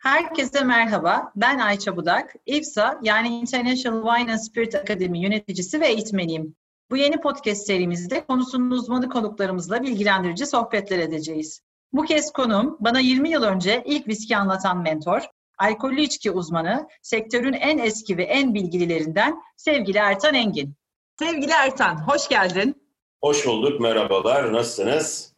Herkese 0.00 0.64
merhaba. 0.64 1.32
Ben 1.36 1.58
Ayça 1.58 1.96
Budak. 1.96 2.34
IFSA 2.46 3.00
yani 3.02 3.28
International 3.28 4.16
Wine 4.16 4.32
and 4.32 4.38
Spirit 4.38 4.74
Academy 4.74 5.18
yöneticisi 5.18 5.80
ve 5.80 5.86
eğitmeniyim. 5.86 6.56
Bu 6.90 6.96
yeni 6.96 7.20
podcast 7.20 7.66
serimizde 7.66 8.24
konusunun 8.24 8.70
uzmanı 8.70 9.08
konuklarımızla 9.08 9.82
bilgilendirici 9.82 10.46
sohbetler 10.46 10.98
edeceğiz. 10.98 11.60
Bu 11.92 12.02
kez 12.02 12.32
konuğum 12.32 12.76
bana 12.80 13.00
20 13.00 13.30
yıl 13.30 13.42
önce 13.42 13.82
ilk 13.86 14.08
viski 14.08 14.36
anlatan 14.36 14.78
mentor, 14.78 15.20
alkollü 15.58 16.00
içki 16.00 16.30
uzmanı, 16.30 16.88
sektörün 17.02 17.52
en 17.52 17.78
eski 17.78 18.16
ve 18.16 18.22
en 18.24 18.54
bilgililerinden 18.54 19.42
sevgili 19.56 19.98
Ertan 19.98 20.34
Engin. 20.34 20.74
Sevgili 21.18 21.52
Ertan, 21.52 22.08
hoş 22.08 22.28
geldin. 22.28 22.82
Hoş 23.22 23.46
bulduk, 23.46 23.80
merhabalar. 23.80 24.52
Nasılsınız? 24.52 25.29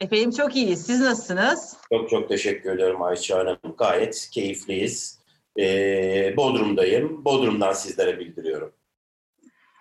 Efendim 0.00 0.30
çok 0.30 0.56
iyiyiz. 0.56 0.86
Siz 0.86 1.00
nasılsınız? 1.00 1.76
Çok 1.92 2.10
çok 2.10 2.28
teşekkür 2.28 2.70
ederim 2.70 3.02
Ayça 3.02 3.38
Hanım. 3.38 3.58
Gayet 3.78 4.28
keyifliyiz. 4.32 5.20
Ee, 5.58 6.34
Bodrum'dayım. 6.36 7.24
Bodrum'dan 7.24 7.72
sizlere 7.72 8.18
bildiriyorum. 8.18 8.72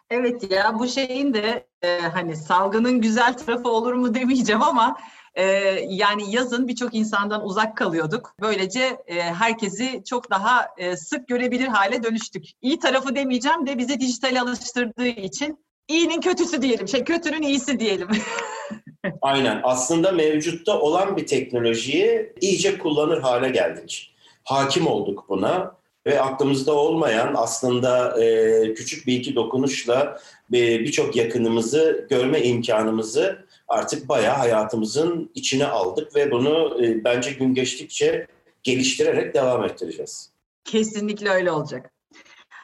Evet 0.10 0.52
ya 0.52 0.80
bu 0.80 0.88
şeyin 0.88 1.34
de 1.34 1.68
e, 1.82 2.00
hani 2.00 2.36
salgının 2.36 3.02
güzel 3.02 3.38
tarafı 3.38 3.70
olur 3.70 3.94
mu 3.94 4.14
demeyeceğim 4.16 4.62
ama 4.62 4.98
e, 5.36 5.44
yani 5.90 6.32
yazın 6.32 6.68
birçok 6.68 6.96
insandan 6.96 7.46
uzak 7.46 7.78
kalıyorduk. 7.78 8.36
Böylece 8.42 8.98
e, 9.08 9.22
herkesi 9.22 10.04
çok 10.06 10.32
daha 10.32 10.68
e, 10.78 10.98
sık 10.98 11.28
görebilir 11.28 11.68
hale 11.68 12.04
dönüştük. 12.04 12.46
İyi 12.62 12.80
tarafı 12.80 13.16
demeyeceğim 13.16 13.68
de 13.68 13.78
bizi 13.78 14.00
dijital 14.00 14.42
alıştırdığı 14.42 15.08
için 15.08 15.66
iyinin 15.88 16.22
kötüsü 16.22 16.62
diyelim. 16.62 16.88
Şey 16.88 17.04
kötünün 17.04 17.42
iyisi 17.42 17.80
diyelim. 17.80 18.08
Aynen. 19.22 19.60
Aslında 19.64 20.12
mevcutta 20.12 20.80
olan 20.80 21.18
bir 21.18 21.28
teknolojiyi 21.28 22.34
iyice 22.42 22.78
kullanır 22.78 23.22
hale 23.22 23.50
geldik. 23.50 24.16
Hakim 24.44 24.88
olduk 24.88 25.26
buna 25.30 25.80
ve 26.06 26.22
aklımızda 26.22 26.74
olmayan 26.74 27.34
aslında 27.38 28.24
e, 28.24 28.74
küçük 28.74 29.08
bir 29.08 29.14
iki 29.14 29.36
dokunuşla 29.36 30.20
e, 30.54 30.80
birçok 30.80 31.16
yakınımızı 31.16 32.08
görme 32.10 32.42
imkanımızı 32.42 33.46
artık 33.68 34.10
bayağı 34.10 34.36
hayatımızın 34.36 35.32
içine 35.36 35.66
aldık 35.66 36.16
ve 36.16 36.32
bunu 36.32 36.86
e, 36.86 37.04
bence 37.04 37.32
gün 37.32 37.54
geçtikçe 37.54 38.28
geliştirerek 38.64 39.34
devam 39.34 39.64
ettireceğiz. 39.64 40.32
Kesinlikle 40.64 41.30
öyle 41.30 41.52
olacak. 41.52 41.92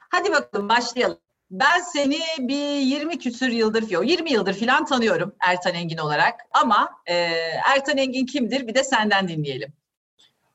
Hadi 0.10 0.32
bakalım 0.32 0.70
başlayalım. 0.70 1.18
Ben 1.52 1.80
seni 1.94 2.20
bir 2.40 2.76
20 2.76 3.20
küsür 3.20 3.50
yıldır, 3.50 3.90
yok 3.90 4.10
20 4.10 4.32
yıldır 4.32 4.54
falan 4.54 4.86
tanıyorum 4.86 5.36
Ertan 5.48 5.74
Engin 5.74 5.98
olarak. 5.98 6.36
Ama 6.52 6.90
e, 7.06 7.14
Ertan 7.76 7.98
Engin 7.98 8.26
kimdir 8.26 8.68
bir 8.68 8.76
de 8.76 8.84
senden 8.84 9.28
dinleyelim. 9.28 9.74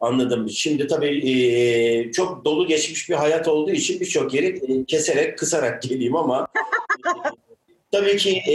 Anladım. 0.01 0.49
Şimdi 0.51 0.87
tabii 0.87 1.31
e, 1.31 2.13
çok 2.13 2.45
dolu 2.45 2.67
geçmiş 2.67 3.11
bir 3.11 3.15
hayat 3.15 3.49
olduğu 3.49 3.71
için 3.71 4.01
birçok 4.01 4.35
yeri 4.35 4.47
e, 4.47 4.85
keserek, 4.85 5.39
kısarak 5.39 5.83
geleyim 5.83 6.17
ama 6.17 6.49
tabii 7.93 8.17
ki 8.17 8.31
e, 8.31 8.55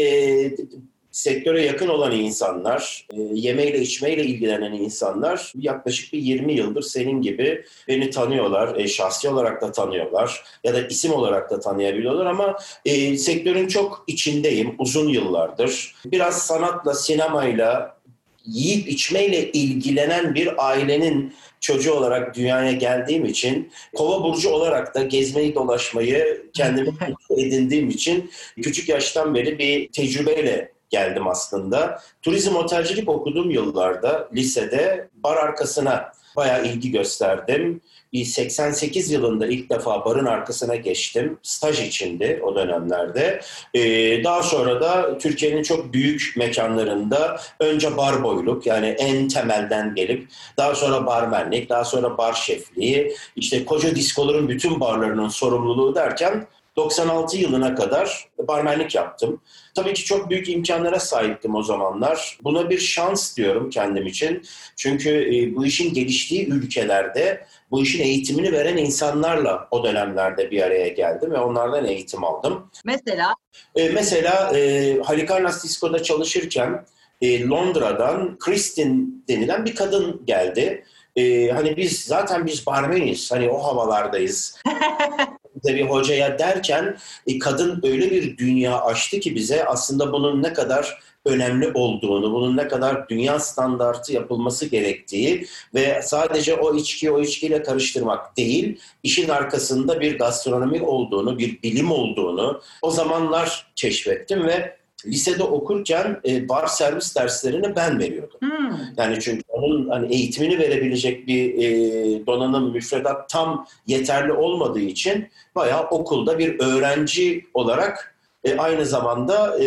sektöre 1.15 1.65
yakın 1.65 1.87
olan 1.87 2.11
insanlar, 2.11 3.07
e, 3.13 3.21
yemeyle 3.33 3.81
içmeyle 3.81 4.25
ilgilenen 4.25 4.71
insanlar 4.71 5.53
yaklaşık 5.55 6.13
bir 6.13 6.19
20 6.19 6.53
yıldır 6.53 6.81
senin 6.81 7.21
gibi 7.21 7.65
beni 7.87 8.09
tanıyorlar. 8.09 8.75
E, 8.75 8.87
şahsi 8.87 9.29
olarak 9.29 9.61
da 9.61 9.71
tanıyorlar 9.71 10.43
ya 10.63 10.73
da 10.73 10.87
isim 10.87 11.13
olarak 11.13 11.51
da 11.51 11.59
tanıyabiliyorlar 11.59 12.25
ama 12.25 12.57
e, 12.85 13.17
sektörün 13.17 13.67
çok 13.67 14.03
içindeyim 14.07 14.75
uzun 14.77 15.09
yıllardır. 15.09 15.95
Biraz 16.05 16.41
sanatla, 16.41 16.93
sinemayla, 16.93 17.97
yiyip 18.45 18.87
içmeyle 18.87 19.51
ilgilenen 19.51 20.35
bir 20.35 20.69
ailenin 20.69 21.33
çocuğu 21.59 21.93
olarak 21.93 22.35
dünyaya 22.35 22.71
geldiğim 22.71 23.25
için 23.25 23.71
kova 23.95 24.23
burcu 24.23 24.49
olarak 24.49 24.95
da 24.95 25.03
gezmeyi 25.03 25.55
dolaşmayı 25.55 26.45
kendime 26.53 26.91
edindiğim 27.37 27.89
için 27.89 28.31
küçük 28.61 28.89
yaştan 28.89 29.35
beri 29.35 29.59
bir 29.59 29.91
tecrübeyle 29.91 30.74
geldim 30.89 31.27
aslında. 31.27 32.01
Turizm 32.21 32.55
otelcilik 32.55 33.09
okuduğum 33.09 33.49
yıllarda 33.49 34.29
lisede 34.33 35.07
bar 35.23 35.37
arkasına 35.37 36.11
bayağı 36.35 36.65
ilgi 36.65 36.91
gösterdim. 36.91 37.81
Bir 38.13 38.25
88 38.25 39.11
yılında 39.11 39.47
ilk 39.47 39.69
defa 39.69 40.05
barın 40.05 40.25
arkasına 40.25 40.75
geçtim. 40.75 41.37
Staj 41.43 41.79
içindi 41.79 42.39
o 42.43 42.55
dönemlerde. 42.55 43.41
Ee, 43.73 44.23
daha 44.23 44.43
sonra 44.43 44.81
da 44.81 45.17
Türkiye'nin 45.17 45.63
çok 45.63 45.93
büyük 45.93 46.33
mekanlarında 46.37 47.39
önce 47.59 47.97
bar 47.97 48.23
boyluk 48.23 48.65
yani 48.65 48.87
en 48.87 49.27
temelden 49.27 49.95
gelip 49.95 50.27
daha 50.57 50.75
sonra 50.75 51.05
barmenlik, 51.05 51.69
daha 51.69 51.83
sonra 51.83 52.17
bar 52.17 52.33
şefliği, 52.33 53.15
işte 53.35 53.65
koca 53.65 53.95
diskoların 53.95 54.49
bütün 54.49 54.79
barlarının 54.79 55.27
sorumluluğu 55.27 55.95
derken 55.95 56.47
96 56.77 57.37
yılına 57.37 57.75
kadar 57.75 58.29
barmenlik 58.37 58.95
yaptım. 58.95 59.41
Tabii 59.75 59.93
ki 59.93 60.03
çok 60.03 60.29
büyük 60.29 60.49
imkanlara 60.49 60.99
sahiptim 60.99 61.55
o 61.55 61.63
zamanlar. 61.63 62.37
Buna 62.43 62.69
bir 62.69 62.77
şans 62.77 63.37
diyorum 63.37 63.69
kendim 63.69 64.07
için. 64.07 64.43
Çünkü 64.75 65.09
e, 65.09 65.55
bu 65.55 65.65
işin 65.65 65.93
geliştiği 65.93 66.47
ülkelerde 66.47 67.45
bu 67.71 67.83
işin 67.83 68.03
eğitimini 68.03 68.51
veren 68.51 68.77
insanlarla 68.77 69.67
o 69.71 69.83
dönemlerde 69.83 70.51
bir 70.51 70.61
araya 70.61 70.87
geldim 70.87 71.31
ve 71.31 71.39
onlardan 71.39 71.85
eğitim 71.85 72.23
aldım. 72.23 72.71
Mesela? 72.85 73.35
E, 73.75 73.89
mesela 73.89 74.57
e, 74.57 74.97
Halikarnas 75.03 75.63
Disco'da 75.63 76.03
çalışırken 76.03 76.85
e, 77.21 77.47
Londra'dan 77.47 78.37
Kristin 78.39 79.23
denilen 79.27 79.65
bir 79.65 79.75
kadın 79.75 80.25
geldi. 80.25 80.85
Ee, 81.15 81.49
hani 81.49 81.77
biz 81.77 82.01
zaten 82.01 82.45
biz 82.45 82.67
barmeniz 82.67 83.31
hani 83.31 83.49
o 83.49 83.63
havalardayız 83.63 84.59
bir 85.67 85.81
hocaya 85.81 86.39
derken 86.39 86.97
e, 87.27 87.39
kadın 87.39 87.81
öyle 87.83 88.11
bir 88.11 88.37
dünya 88.37 88.81
açtı 88.81 89.19
ki 89.19 89.35
bize 89.35 89.65
aslında 89.65 90.13
bunun 90.13 90.43
ne 90.43 90.53
kadar 90.53 90.99
önemli 91.25 91.71
olduğunu, 91.73 92.33
bunun 92.33 92.57
ne 92.57 92.67
kadar 92.67 93.09
dünya 93.09 93.39
standartı 93.39 94.13
yapılması 94.13 94.65
gerektiği 94.65 95.45
ve 95.73 96.01
sadece 96.03 96.55
o 96.55 96.75
içkiyi 96.75 97.11
o 97.11 97.21
içkiyle 97.21 97.63
karıştırmak 97.63 98.37
değil, 98.37 98.79
işin 99.03 99.29
arkasında 99.29 100.01
bir 100.01 100.19
gastronomi 100.19 100.81
olduğunu, 100.81 101.37
bir 101.37 101.61
bilim 101.61 101.91
olduğunu 101.91 102.61
o 102.81 102.91
zamanlar 102.91 103.67
keşfettim 103.75 104.47
ve 104.47 104.77
lisede 105.05 105.43
okurken 105.43 106.19
e, 106.27 106.49
bar 106.49 106.67
servis 106.67 107.15
derslerini 107.15 107.75
ben 107.75 107.99
veriyordum. 107.99 108.39
Hmm. 108.39 108.77
Yani 108.97 109.17
çünkü 109.21 109.43
onun 109.47 109.89
hani 109.89 110.13
eğitimini 110.13 110.59
verebilecek 110.59 111.27
bir 111.27 111.53
e, 111.53 112.25
donanım, 112.25 112.71
müfredat 112.71 113.29
tam 113.29 113.67
yeterli 113.87 114.33
olmadığı 114.33 114.79
için 114.79 115.27
bayağı 115.55 115.83
okulda 115.83 116.39
bir 116.39 116.59
öğrenci 116.59 117.45
olarak 117.53 118.15
e, 118.45 118.57
aynı 118.57 118.85
zamanda 118.85 119.57
e, 119.59 119.63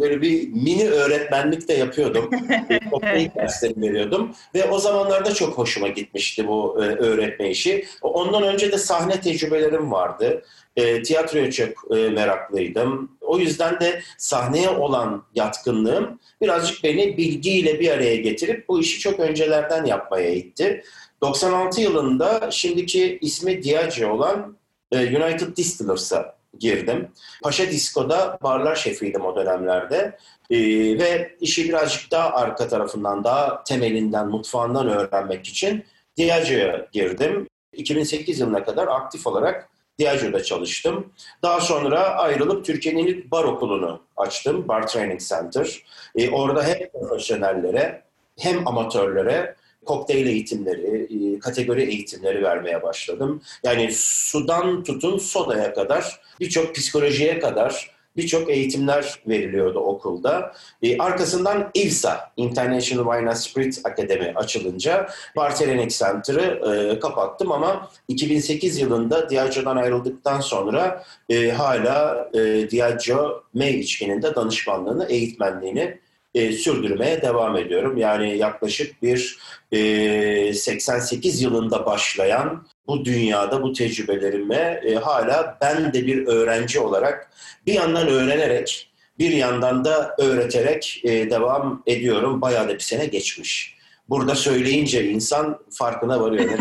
böyle 0.00 0.22
bir 0.22 0.48
mini 0.48 0.88
öğretmenlik 0.88 1.68
de 1.68 1.72
yapıyordum. 1.72 2.30
e, 3.02 3.34
dersleri 3.34 3.80
veriyordum. 3.80 4.30
Ve 4.54 4.70
o 4.70 4.78
zamanlarda 4.78 5.34
çok 5.34 5.58
hoşuma 5.58 5.88
gitmişti 5.88 6.48
bu 6.48 6.76
e, 6.82 6.86
öğretme 6.86 7.50
işi. 7.50 7.84
Ondan 8.02 8.42
önce 8.42 8.72
de 8.72 8.78
sahne 8.78 9.20
tecrübelerim 9.20 9.92
vardı. 9.92 10.42
E, 10.76 11.02
tiyatroya 11.02 11.50
çok 11.50 11.68
e, 11.96 12.08
meraklıydım. 12.08 13.15
O 13.26 13.38
yüzden 13.38 13.80
de 13.80 14.02
sahneye 14.18 14.68
olan 14.70 15.24
yatkınlığım 15.34 16.20
birazcık 16.42 16.84
beni 16.84 17.16
bilgiyle 17.16 17.80
bir 17.80 17.90
araya 17.90 18.16
getirip 18.16 18.68
bu 18.68 18.80
işi 18.80 19.00
çok 19.00 19.20
öncelerden 19.20 19.84
yapmaya 19.84 20.30
itti. 20.30 20.82
96 21.20 21.80
yılında 21.80 22.50
şimdiki 22.50 23.18
ismi 23.20 23.62
Diageo 23.62 24.10
olan 24.10 24.56
e, 24.92 24.96
United 24.98 25.56
Distillers'a 25.56 26.36
girdim. 26.58 27.08
Paşa 27.42 27.70
Disko'da 27.70 28.38
barlar 28.42 28.76
şefiydim 28.76 29.24
o 29.24 29.36
dönemlerde. 29.36 30.18
Ee, 30.50 30.58
ve 30.98 31.36
işi 31.40 31.68
birazcık 31.68 32.10
daha 32.10 32.30
arka 32.30 32.68
tarafından, 32.68 33.24
daha 33.24 33.64
temelinden, 33.64 34.28
mutfağından 34.28 34.88
öğrenmek 34.88 35.46
için 35.46 35.84
Diageo'ya 36.16 36.86
girdim. 36.92 37.48
2008 37.72 38.40
yılına 38.40 38.64
kadar 38.64 38.86
aktif 38.86 39.26
olarak 39.26 39.68
Diageo'da 39.98 40.42
çalıştım. 40.42 41.12
Daha 41.42 41.60
sonra 41.60 42.00
ayrılıp 42.00 42.64
Türkiye'nin 42.64 43.06
ilk 43.06 43.30
bar 43.30 43.44
okulunu 43.44 44.02
açtım, 44.16 44.68
Bar 44.68 44.86
Training 44.86 45.20
Center. 45.20 45.82
Ee, 46.16 46.30
orada 46.30 46.64
hem 46.64 46.78
profesyonellere 46.92 48.02
hem 48.38 48.68
amatörlere 48.68 49.56
kokteyl 49.84 50.26
eğitimleri, 50.26 51.08
e, 51.10 51.38
kategori 51.38 51.82
eğitimleri 51.82 52.42
vermeye 52.42 52.82
başladım. 52.82 53.42
Yani 53.64 53.90
sudan 53.94 54.84
tutun 54.84 55.18
sodaya 55.18 55.74
kadar, 55.74 56.20
birçok 56.40 56.74
psikolojiye 56.74 57.38
kadar 57.38 57.95
birçok 58.16 58.50
eğitimler 58.50 59.20
veriliyordu 59.28 59.78
okulda. 59.78 60.52
Ee, 60.82 60.98
arkasından 60.98 61.70
ILSA, 61.74 62.32
International 62.36 63.12
Wine 63.12 63.30
and 63.30 63.36
Spirit 63.36 63.80
Academy 63.84 64.32
açılınca 64.34 65.10
Bartelenek 65.36 65.90
Center'ı 65.90 66.72
e, 66.72 67.00
kapattım 67.00 67.52
ama 67.52 67.90
2008 68.08 68.78
yılında 68.78 69.30
Diageo'dan 69.30 69.76
ayrıldıktan 69.76 70.40
sonra 70.40 71.04
e, 71.28 71.50
hala 71.50 72.30
e, 72.34 72.70
Diageo 72.70 73.42
May 73.54 73.80
içkinin 73.80 74.22
de 74.22 74.34
danışmanlığını, 74.34 75.06
eğitmenliğini 75.08 75.98
e, 76.34 76.52
sürdürmeye 76.52 77.22
devam 77.22 77.56
ediyorum. 77.56 77.96
Yani 77.96 78.36
yaklaşık 78.38 79.02
bir 79.02 79.38
e, 79.72 80.54
88 80.54 81.42
yılında 81.42 81.86
başlayan 81.86 82.66
bu 82.86 83.04
dünyada 83.04 83.62
bu 83.62 83.72
tecrübelerime 83.72 84.80
e, 84.84 84.94
hala 84.94 85.58
ben 85.60 85.92
de 85.92 86.06
bir 86.06 86.26
öğrenci 86.26 86.80
olarak 86.80 87.30
bir 87.66 87.74
yandan 87.74 88.08
öğrenerek 88.08 88.90
bir 89.18 89.30
yandan 89.30 89.84
da 89.84 90.14
öğreterek 90.18 91.00
e, 91.04 91.30
devam 91.30 91.82
ediyorum. 91.86 92.40
Bayağı 92.40 92.68
da 92.68 92.74
bir 92.74 92.80
sene 92.80 93.06
geçmiş. 93.06 93.76
Burada 94.08 94.34
söyleyince 94.34 95.10
insan 95.10 95.58
farkına 95.70 96.20
varıyor 96.20 96.58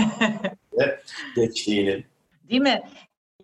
geçtiğinin. 1.36 2.06
Değil 2.50 2.62
mi? 2.62 2.81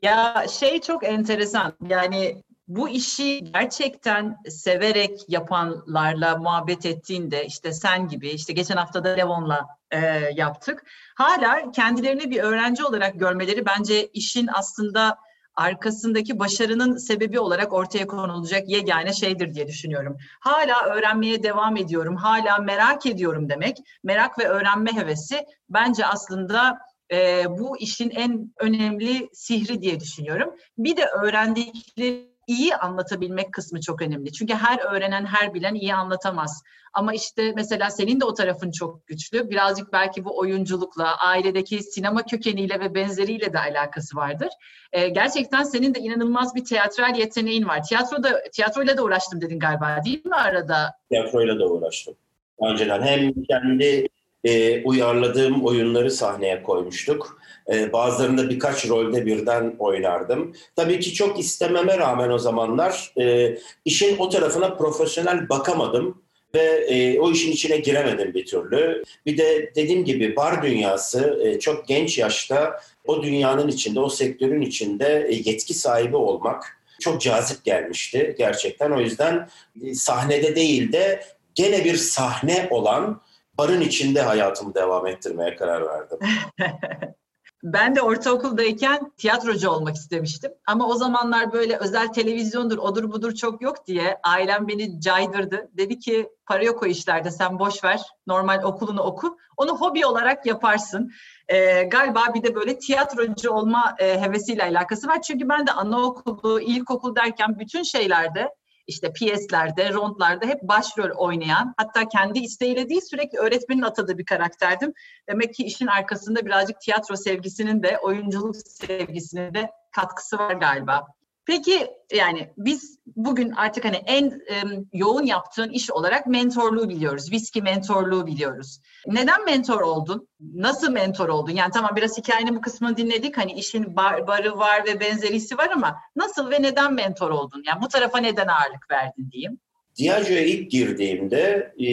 Ya 0.01 0.45
şey 0.60 0.81
çok 0.81 1.04
enteresan. 1.04 1.74
Yani 1.88 2.42
bu 2.68 2.89
işi 2.89 3.44
gerçekten 3.54 4.38
severek 4.50 5.19
yapanlarla 5.28 6.38
muhabbet 6.38 6.86
ettiğinde 6.86 7.45
işte 7.45 7.74
sen 7.74 8.07
gibi 8.07 8.30
işte 8.30 8.54
geçen 8.54 8.75
hafta 8.75 9.04
da 9.04 9.10
Levon'la 9.10 9.68
e, 9.92 9.98
yaptık. 10.36 10.84
Hala 11.16 11.72
kendilerini 11.72 12.32
bir 12.32 12.40
öğrenci 12.40 12.86
olarak 12.86 13.20
görmeleri 13.20 13.66
bence 13.66 14.08
işin 14.08 14.50
aslında 14.54 15.18
arkasındaki 15.56 16.40
başarının 16.40 16.98
sebebi 16.98 17.40
olarak 17.40 17.74
ortaya 17.74 18.08
konulacak 18.08 18.70
yegane 18.70 19.14
şeydir 19.14 19.54
diye 19.54 19.68
düşünüyorum. 19.68 20.18
Hala 20.40 20.86
öğrenmeye 20.86 21.44
devam 21.44 21.78
ediyorum, 21.78 22.16
hala 22.16 22.58
merak 22.58 23.06
ediyorum 23.06 23.50
demek. 23.50 23.78
Merak 24.04 24.40
ve 24.40 24.48
öğrenme 24.48 24.96
hevesi 24.96 25.46
bence 25.70 26.06
aslında 26.06 26.78
e, 27.12 27.46
bu 27.50 27.78
işin 27.78 28.10
en 28.10 28.54
önemli 28.58 29.30
sihri 29.34 29.82
diye 29.82 30.00
düşünüyorum. 30.00 30.56
Bir 30.78 30.98
de 30.98 31.06
öğrendikleri 31.06 32.31
iyi 32.51 32.75
anlatabilmek 32.75 33.53
kısmı 33.53 33.81
çok 33.81 34.01
önemli. 34.01 34.31
Çünkü 34.31 34.53
her 34.53 34.80
öğrenen, 34.80 35.25
her 35.25 35.53
bilen 35.53 35.75
iyi 35.75 35.94
anlatamaz. 35.94 36.63
Ama 36.94 37.13
işte 37.13 37.53
mesela 37.56 37.89
senin 37.89 38.19
de 38.19 38.25
o 38.25 38.33
tarafın 38.33 38.71
çok 38.71 39.07
güçlü. 39.07 39.50
Birazcık 39.50 39.94
belki 39.94 40.25
bu 40.25 40.38
oyunculukla, 40.38 41.18
ailedeki 41.18 41.83
sinema 41.83 42.25
kökeniyle 42.25 42.80
ve 42.80 42.95
benzeriyle 42.95 43.53
de 43.53 43.59
alakası 43.59 44.18
vardır. 44.18 44.50
Ee, 44.92 45.09
gerçekten 45.09 45.63
senin 45.63 45.95
de 45.95 46.00
inanılmaz 46.00 46.56
bir 46.56 46.65
tiyatral 46.65 47.15
yeteneğin 47.15 47.68
var. 47.68 47.83
Tiyatroda, 47.83 48.44
tiyatroyla 48.54 48.97
da 48.97 49.04
uğraştım 49.04 49.42
dedin 49.42 49.59
galiba 49.59 50.00
değil 50.06 50.25
mi 50.25 50.36
arada? 50.36 50.94
Tiyatroyla 51.09 51.59
da 51.59 51.68
uğraştım. 51.68 52.15
Önceden 52.62 53.01
hem 53.01 53.33
kendi 53.44 54.07
e, 54.44 54.83
uyarladığım 54.83 55.65
oyunları 55.65 56.12
sahneye 56.12 56.63
koymuştuk. 56.63 57.41
E, 57.69 57.94
bazılarında 57.94 58.50
birkaç 58.50 58.90
rolde 58.90 59.25
birden 59.25 59.75
oynardım. 59.80 60.56
Tabii 60.75 61.00
ki 61.00 61.13
çok 61.13 61.40
istememe 61.40 61.98
rağmen 61.98 62.30
o 62.30 62.40
zamanlar 62.40 63.13
e, 63.19 63.58
işin 63.86 64.18
o 64.18 64.30
tarafına 64.30 64.75
profesyonel 64.75 65.50
bakamadım 65.50 66.22
ve 66.56 66.62
e, 66.62 67.19
o 67.19 67.31
işin 67.31 67.52
içine 67.52 67.78
giremedim 67.78 68.34
bir 68.34 68.46
türlü. 68.46 69.04
Bir 69.25 69.38
de 69.38 69.72
dediğim 69.75 70.06
gibi 70.06 70.36
bar 70.36 70.63
dünyası 70.63 71.42
e, 71.44 71.60
çok 71.60 71.88
genç 71.88 72.18
yaşta 72.18 72.80
o 73.08 73.24
dünyanın 73.24 73.68
içinde, 73.68 74.00
o 74.00 74.10
sektörün 74.10 74.62
içinde 74.62 75.30
yetki 75.46 75.74
sahibi 75.74 76.16
olmak 76.16 76.78
çok 77.00 77.22
cazip 77.22 77.64
gelmişti 77.64 78.36
gerçekten. 78.38 78.92
O 78.92 79.00
yüzden 79.00 79.50
sahnede 79.94 80.56
değil 80.56 80.92
de 80.92 81.24
gene 81.56 81.86
bir 81.86 81.96
sahne 81.96 82.68
olan 82.72 83.22
barın 83.57 83.81
içinde 83.81 84.22
hayatımı 84.22 84.75
devam 84.75 85.07
ettirmeye 85.07 85.56
karar 85.56 85.86
verdim. 85.88 86.18
Ben 87.63 87.96
de 87.96 88.02
ortaokuldayken 88.02 89.12
tiyatrocu 89.18 89.69
olmak 89.69 89.96
istemiştim. 89.96 90.52
Ama 90.68 90.88
o 90.88 90.96
zamanlar 90.96 91.54
böyle 91.54 91.78
özel 91.78 92.08
televizyondur, 92.08 92.78
odur 92.78 93.12
budur 93.12 93.31
çok 93.36 93.62
yok 93.62 93.88
diye 93.88 94.18
ailem 94.24 94.68
beni 94.68 95.02
caydırdı. 95.02 95.69
Dedi 95.78 96.00
ki 96.00 96.30
para 96.46 96.63
yok 96.63 96.84
o 96.84 96.86
işlerde 96.86 97.31
sen 97.31 97.60
boş 97.60 97.84
ver. 97.84 98.02
Normal 98.28 98.63
okulunu 98.63 99.02
oku. 99.02 99.38
Onu 99.58 99.78
hobi 99.78 100.06
olarak 100.06 100.46
yaparsın. 100.46 101.12
Ee, 101.48 101.84
galiba 101.84 102.24
bir 102.34 102.44
de 102.44 102.56
böyle 102.56 102.80
tiyatrocu 102.80 103.52
olma 103.52 103.96
e, 104.00 104.22
hevesiyle 104.22 104.64
alakası 104.64 105.07
var. 105.07 105.22
Çünkü 105.22 105.50
ben 105.50 105.68
de 105.68 105.72
anaokulu, 105.72 106.62
ilkokul 106.62 107.16
derken 107.16 107.60
bütün 107.60 107.84
şeylerde 107.84 108.50
işte 108.88 109.13
piyeslerde, 109.13 109.94
rondlarda 109.94 110.45
hep 110.45 110.62
başrol 110.63 111.10
oynayan, 111.18 111.74
hatta 111.78 112.10
kendi 112.10 112.39
isteğiyle 112.39 112.89
değil 112.89 113.01
sürekli 113.10 113.38
öğretmenin 113.38 113.81
atadığı 113.81 114.18
bir 114.18 114.25
karakterdim. 114.25 114.94
Demek 115.30 115.54
ki 115.54 115.63
işin 115.63 115.88
arkasında 115.88 116.45
birazcık 116.45 116.81
tiyatro 116.81 117.16
sevgisinin 117.16 117.83
de, 117.83 117.98
oyunculuk 117.98 118.56
sevgisinin 118.56 119.54
de 119.54 119.69
katkısı 119.92 120.38
var 120.38 120.54
galiba. 120.54 121.07
Peki 121.46 121.88
yani 122.14 122.50
biz 122.58 123.00
bugün 123.16 123.52
artık 123.52 123.86
hani 123.86 123.96
en 123.96 124.26
e, 124.26 124.64
yoğun 124.94 125.26
yaptığın 125.26 125.70
iş 125.70 125.92
olarak 125.92 126.28
mentorluğu 126.28 126.90
biliyoruz. 126.90 127.32
Viski 127.32 127.62
mentorluğu 127.62 128.28
biliyoruz. 128.28 128.80
Neden 129.08 129.46
mentor 129.46 129.82
oldun? 129.82 130.28
Nasıl 130.54 130.92
mentor 130.92 131.30
oldun? 131.30 131.52
Yani 131.52 131.72
tamam 131.74 131.92
biraz 131.96 132.18
hikayenin 132.18 132.56
bu 132.56 132.62
kısmını 132.62 132.98
dinledik. 132.98 133.38
Hani 133.38 133.54
işin 133.54 133.96
bar, 133.96 134.28
barı 134.28 134.58
var 134.58 134.86
ve 134.86 135.00
benzerisi 135.00 135.58
var 135.58 135.70
ama 135.76 135.96
nasıl 136.16 136.52
ve 136.52 136.62
neden 136.62 136.94
mentor 136.94 137.30
oldun? 137.30 137.64
Yani 137.68 137.82
bu 137.82 137.88
tarafa 137.88 138.18
neden 138.18 138.48
ağırlık 138.48 138.92
verdin 138.92 139.32
diyeyim. 139.32 139.60
Diageo'ya 140.00 140.42
ilk 140.42 140.72
girdiğimde 140.72 141.74
e, 141.80 141.88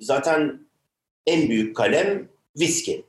zaten 0.00 0.60
en 1.26 1.48
büyük 1.48 1.76
kalem 1.76 2.28
viski. 2.58 3.04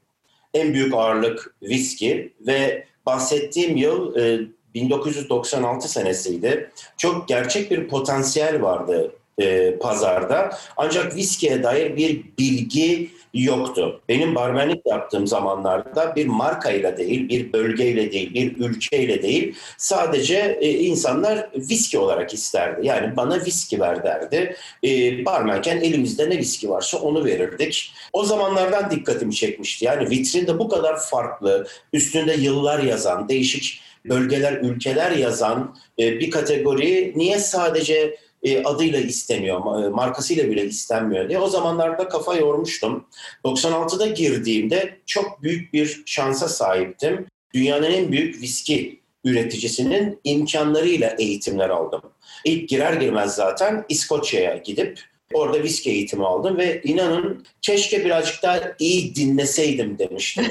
En 0.53 0.73
büyük 0.73 0.93
ağırlık 0.93 1.55
viski 1.61 2.33
ve 2.39 2.87
bahsettiğim 3.05 3.77
yıl 3.77 4.15
e, 4.15 4.39
1996 4.75 5.89
senesiydi. 5.89 6.71
Çok 6.97 7.27
gerçek 7.27 7.71
bir 7.71 7.87
potansiyel 7.87 8.61
vardı 8.61 9.11
e, 9.41 9.77
pazarda. 9.77 10.57
Ancak 10.77 11.15
viskiye 11.15 11.63
dair 11.63 11.97
bir 11.97 12.23
bilgi 12.39 13.11
yoktu. 13.33 14.01
Benim 14.09 14.35
barmenlik 14.35 14.85
yaptığım 14.85 15.27
zamanlarda 15.27 16.15
bir 16.15 16.25
markayla 16.25 16.97
değil, 16.97 17.29
bir 17.29 17.53
bölgeyle 17.53 18.11
değil, 18.11 18.33
bir 18.33 18.65
ülkeyle 18.65 19.23
değil 19.23 19.55
sadece 19.77 20.57
e, 20.61 20.69
insanlar 20.69 21.49
viski 21.55 21.99
olarak 21.99 22.33
isterdi. 22.33 22.87
Yani 22.87 23.17
bana 23.17 23.45
viski 23.45 23.79
ver 23.79 24.03
derdi. 24.03 24.55
E, 24.83 24.89
barmenken 25.25 25.77
elimizde 25.77 26.29
ne 26.29 26.37
viski 26.37 26.69
varsa 26.69 26.97
onu 26.97 27.25
verirdik. 27.25 27.93
O 28.13 28.23
zamanlardan 28.23 28.91
dikkatimi 28.91 29.35
çekmişti. 29.35 29.85
Yani 29.85 30.09
vitrinde 30.09 30.59
bu 30.59 30.69
kadar 30.69 30.99
farklı, 30.99 31.67
üstünde 31.93 32.33
yıllar 32.33 32.79
yazan, 32.79 33.29
değişik 33.29 33.81
bölgeler, 34.05 34.53
ülkeler 34.53 35.11
yazan 35.11 35.75
e, 35.99 36.19
bir 36.19 36.31
kategori 36.31 37.13
niye 37.15 37.39
sadece 37.39 38.17
e, 38.43 38.63
adıyla 38.63 38.99
isteniyor, 38.99 39.83
e, 39.83 39.89
markasıyla 39.89 40.49
bile 40.49 40.65
istenmiyor 40.65 41.29
diye 41.29 41.39
o 41.39 41.47
zamanlarda 41.47 42.09
kafa 42.09 42.35
yormuştum. 42.35 43.05
96'da 43.45 44.07
girdiğimde 44.07 44.97
çok 45.05 45.43
büyük 45.43 45.73
bir 45.73 46.03
şansa 46.05 46.47
sahiptim. 46.47 47.25
Dünyanın 47.53 47.91
en 47.91 48.11
büyük 48.11 48.41
viski 48.41 49.01
üreticisinin 49.23 50.19
imkanlarıyla 50.23 51.15
eğitimler 51.19 51.69
aldım. 51.69 52.01
İlk 52.45 52.69
girer 52.69 52.93
girmez 52.93 53.35
zaten 53.35 53.85
İskoçya'ya 53.89 54.57
gidip 54.57 54.99
Orada 55.33 55.63
viski 55.63 55.89
eğitimi 55.91 56.25
aldım 56.25 56.57
ve 56.57 56.81
inanın 56.83 57.45
keşke 57.61 58.05
birazcık 58.05 58.43
daha 58.43 58.59
iyi 58.79 59.15
dinleseydim 59.15 59.99
demiştim. 59.99 60.45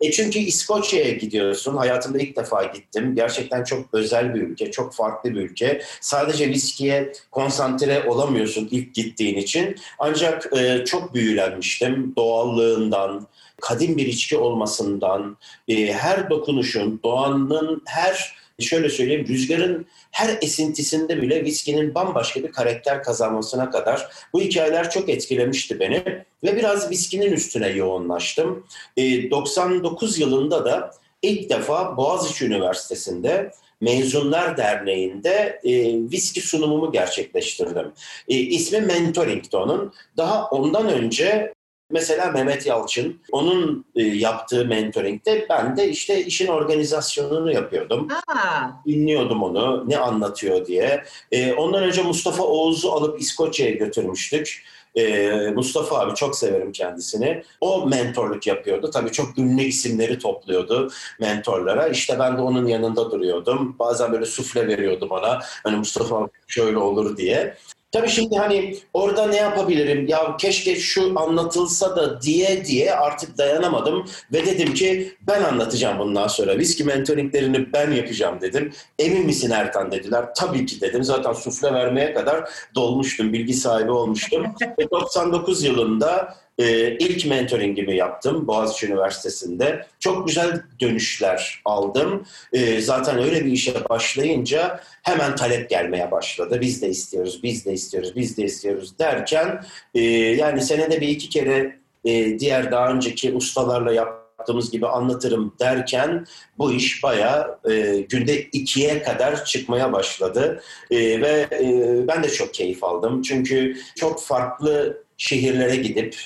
e 0.00 0.10
çünkü 0.10 0.38
İskoçya'ya 0.38 1.10
gidiyorsun. 1.10 1.76
Hayatımda 1.76 2.18
ilk 2.18 2.36
defa 2.36 2.64
gittim. 2.64 3.14
Gerçekten 3.14 3.64
çok 3.64 3.94
özel 3.94 4.34
bir 4.34 4.40
ülke, 4.40 4.70
çok 4.70 4.94
farklı 4.94 5.30
bir 5.30 5.40
ülke. 5.40 5.82
Sadece 6.00 6.48
viskiye 6.48 7.12
konsantre 7.30 8.08
olamıyorsun 8.08 8.68
ilk 8.70 8.94
gittiğin 8.94 9.36
için. 9.36 9.76
Ancak 9.98 10.52
e, 10.58 10.84
çok 10.84 11.14
büyülenmiştim 11.14 12.12
doğallığından, 12.16 13.26
kadim 13.60 13.96
bir 13.96 14.06
içki 14.06 14.36
olmasından, 14.36 15.36
e, 15.68 15.92
her 15.92 16.30
dokunuşun, 16.30 17.00
doğanın 17.04 17.82
her 17.86 18.42
şöyle 18.60 18.88
söyleyeyim 18.88 19.26
rüzgarın 19.28 19.86
her 20.12 20.38
esintisinde 20.42 21.22
bile 21.22 21.44
viskinin 21.44 21.94
bambaşka 21.94 22.42
bir 22.42 22.52
karakter 22.52 23.02
kazanmasına 23.02 23.70
kadar 23.70 24.08
bu 24.32 24.40
hikayeler 24.40 24.90
çok 24.90 25.08
etkilemişti 25.08 25.80
beni 25.80 26.24
ve 26.44 26.56
biraz 26.56 26.90
viskinin 26.90 27.32
üstüne 27.32 27.68
yoğunlaştım. 27.68 28.66
E, 28.96 29.30
99 29.30 30.18
yılında 30.18 30.64
da 30.64 30.90
ilk 31.22 31.50
defa 31.50 31.96
Boğaziçi 31.96 32.46
Üniversitesi'nde 32.46 33.50
Mezunlar 33.80 34.56
Derneği'nde 34.56 35.60
e, 35.64 35.94
viski 36.12 36.40
sunumumu 36.40 36.92
gerçekleştirdim. 36.92 37.92
E, 38.28 38.34
ismi 38.34 38.80
Mentoring'di 38.80 39.56
onun. 39.56 39.92
Daha 40.16 40.48
ondan 40.48 40.88
önce 40.88 41.54
Mesela 41.92 42.30
Mehmet 42.30 42.66
Yalçın, 42.66 43.20
onun 43.32 43.84
e, 43.96 44.02
yaptığı 44.02 44.64
mentoringde 44.64 45.46
ben 45.50 45.76
de 45.76 45.88
işte 45.88 46.24
işin 46.24 46.46
organizasyonunu 46.46 47.52
yapıyordum. 47.52 48.08
Ha. 48.26 48.82
Dinliyordum 48.86 49.42
onu, 49.42 49.84
ne 49.88 49.98
anlatıyor 49.98 50.66
diye. 50.66 51.04
E, 51.32 51.52
ondan 51.52 51.82
önce 51.82 52.02
Mustafa 52.02 52.42
Oğuz'u 52.42 52.92
alıp 52.92 53.20
İskoçya'ya 53.20 53.74
götürmüştük. 53.74 54.64
Ee, 54.96 55.52
Mustafa 55.54 55.98
abi 55.98 56.14
çok 56.14 56.36
severim 56.36 56.72
kendisini. 56.72 57.42
O 57.60 57.86
mentorluk 57.86 58.46
yapıyordu. 58.46 58.90
Tabii 58.90 59.12
çok 59.12 59.38
ünlü 59.38 59.62
isimleri 59.62 60.18
topluyordu 60.18 60.90
mentorlara. 61.20 61.88
İşte 61.88 62.18
ben 62.18 62.36
de 62.36 62.40
onun 62.40 62.66
yanında 62.66 63.10
duruyordum. 63.10 63.76
Bazen 63.78 64.12
böyle 64.12 64.26
sufle 64.26 64.68
veriyordum 64.68 65.10
ona. 65.10 65.40
Hani 65.64 65.76
Mustafa 65.76 66.16
abi 66.16 66.30
şöyle 66.46 66.78
olur 66.78 67.16
diye. 67.16 67.56
Tabii 67.92 68.08
şimdi 68.08 68.36
hani 68.36 68.76
orada 68.92 69.26
ne 69.26 69.36
yapabilirim? 69.36 70.06
Ya 70.08 70.36
keşke 70.36 70.76
şu 70.76 71.20
anlatılsa 71.20 71.96
da 71.96 72.22
diye 72.22 72.64
diye 72.64 72.94
artık 72.94 73.38
dayanamadım 73.38 74.04
ve 74.32 74.46
dedim 74.46 74.74
ki 74.74 75.16
ben 75.20 75.42
anlatacağım 75.42 75.98
bundan 75.98 76.28
sonra. 76.28 76.58
Viski 76.58 76.84
mentoringlerini 76.84 77.72
ben 77.72 77.90
yapacağım 77.90 78.40
dedim. 78.40 78.72
Emin 78.98 79.26
misin 79.26 79.50
Ertan 79.50 79.92
dediler. 79.92 80.24
Tabii 80.36 80.66
ki 80.66 80.80
dedim. 80.80 81.04
Zaten 81.04 81.32
sufle 81.32 81.72
vermeye 81.72 82.14
kadar 82.14 82.48
dolmuştum. 82.74 83.32
Bilgi 83.32 83.54
sahibi 83.54 83.90
olmuştum. 83.90 84.46
ve 84.78 84.90
99 84.90 85.64
yılında 85.64 86.34
e, 86.58 86.96
ilk 86.96 87.26
mentoringimi 87.26 87.96
yaptım 87.96 88.46
Boğaziçi 88.46 88.86
Üniversitesi'nde. 88.86 89.86
Çok 90.00 90.28
güzel 90.28 90.62
dönüşler 90.80 91.60
aldım. 91.64 92.26
E, 92.52 92.80
zaten 92.80 93.18
öyle 93.18 93.44
bir 93.44 93.52
işe 93.52 93.88
başlayınca 93.88 94.80
hemen 95.02 95.36
talep 95.36 95.70
gelmeye 95.70 96.10
başladı. 96.10 96.58
Biz 96.60 96.82
de 96.82 96.88
istiyoruz, 96.88 97.42
biz 97.42 97.66
de 97.66 97.72
istiyoruz, 97.72 98.16
biz 98.16 98.36
de 98.36 98.44
istiyoruz 98.44 98.98
derken 98.98 99.64
e, 99.94 100.00
yani 100.10 100.62
senede 100.62 101.00
bir 101.00 101.08
iki 101.08 101.28
kere 101.28 101.76
e, 102.04 102.38
diğer 102.38 102.72
daha 102.72 102.88
önceki 102.88 103.34
ustalarla 103.34 103.92
yaptığımız 103.92 104.70
gibi 104.70 104.86
anlatırım 104.86 105.54
derken 105.60 106.26
bu 106.58 106.72
iş 106.72 107.02
bayağı 107.02 107.58
e, 107.70 108.00
günde 108.08 108.42
ikiye 108.42 109.02
kadar 109.02 109.44
çıkmaya 109.44 109.92
başladı. 109.92 110.62
E, 110.90 111.20
ve 111.20 111.46
e, 111.52 112.08
ben 112.08 112.22
de 112.22 112.28
çok 112.28 112.54
keyif 112.54 112.84
aldım. 112.84 113.22
Çünkü 113.22 113.76
çok 113.96 114.22
farklı 114.22 115.02
şehirlere 115.16 115.76
gidip 115.76 116.16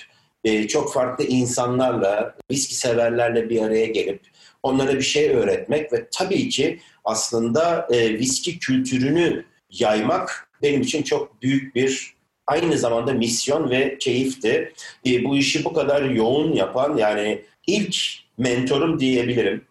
e, 0.47 0.69
çok 0.69 0.93
farklı 0.93 1.25
insanlarla, 1.25 2.35
viski 2.51 2.75
severlerle 2.75 3.51
bir 3.51 3.63
araya 3.63 3.87
gelip 3.87 4.21
onlara 4.63 4.95
bir 4.95 5.03
şey 5.03 5.31
öğretmek 5.31 5.93
ve 5.93 6.07
tabii 6.11 6.49
ki 6.49 6.81
aslında 7.05 7.89
e, 7.91 8.19
viski 8.19 8.59
kültürünü 8.59 9.45
yaymak 9.71 10.49
benim 10.63 10.81
için 10.83 11.03
çok 11.03 11.43
büyük 11.43 11.75
bir 11.75 12.15
aynı 12.47 12.79
zamanda 12.79 13.13
misyon 13.13 13.71
ve 13.71 13.99
keyifti. 13.99 14.73
E, 15.07 15.25
bu 15.25 15.37
işi 15.37 15.65
bu 15.65 15.73
kadar 15.73 16.03
yoğun 16.03 16.53
yapan 16.53 16.97
yani 16.97 17.45
ilk 17.67 17.97
mentorum 18.39 19.01
diyebilirim. 19.01 19.65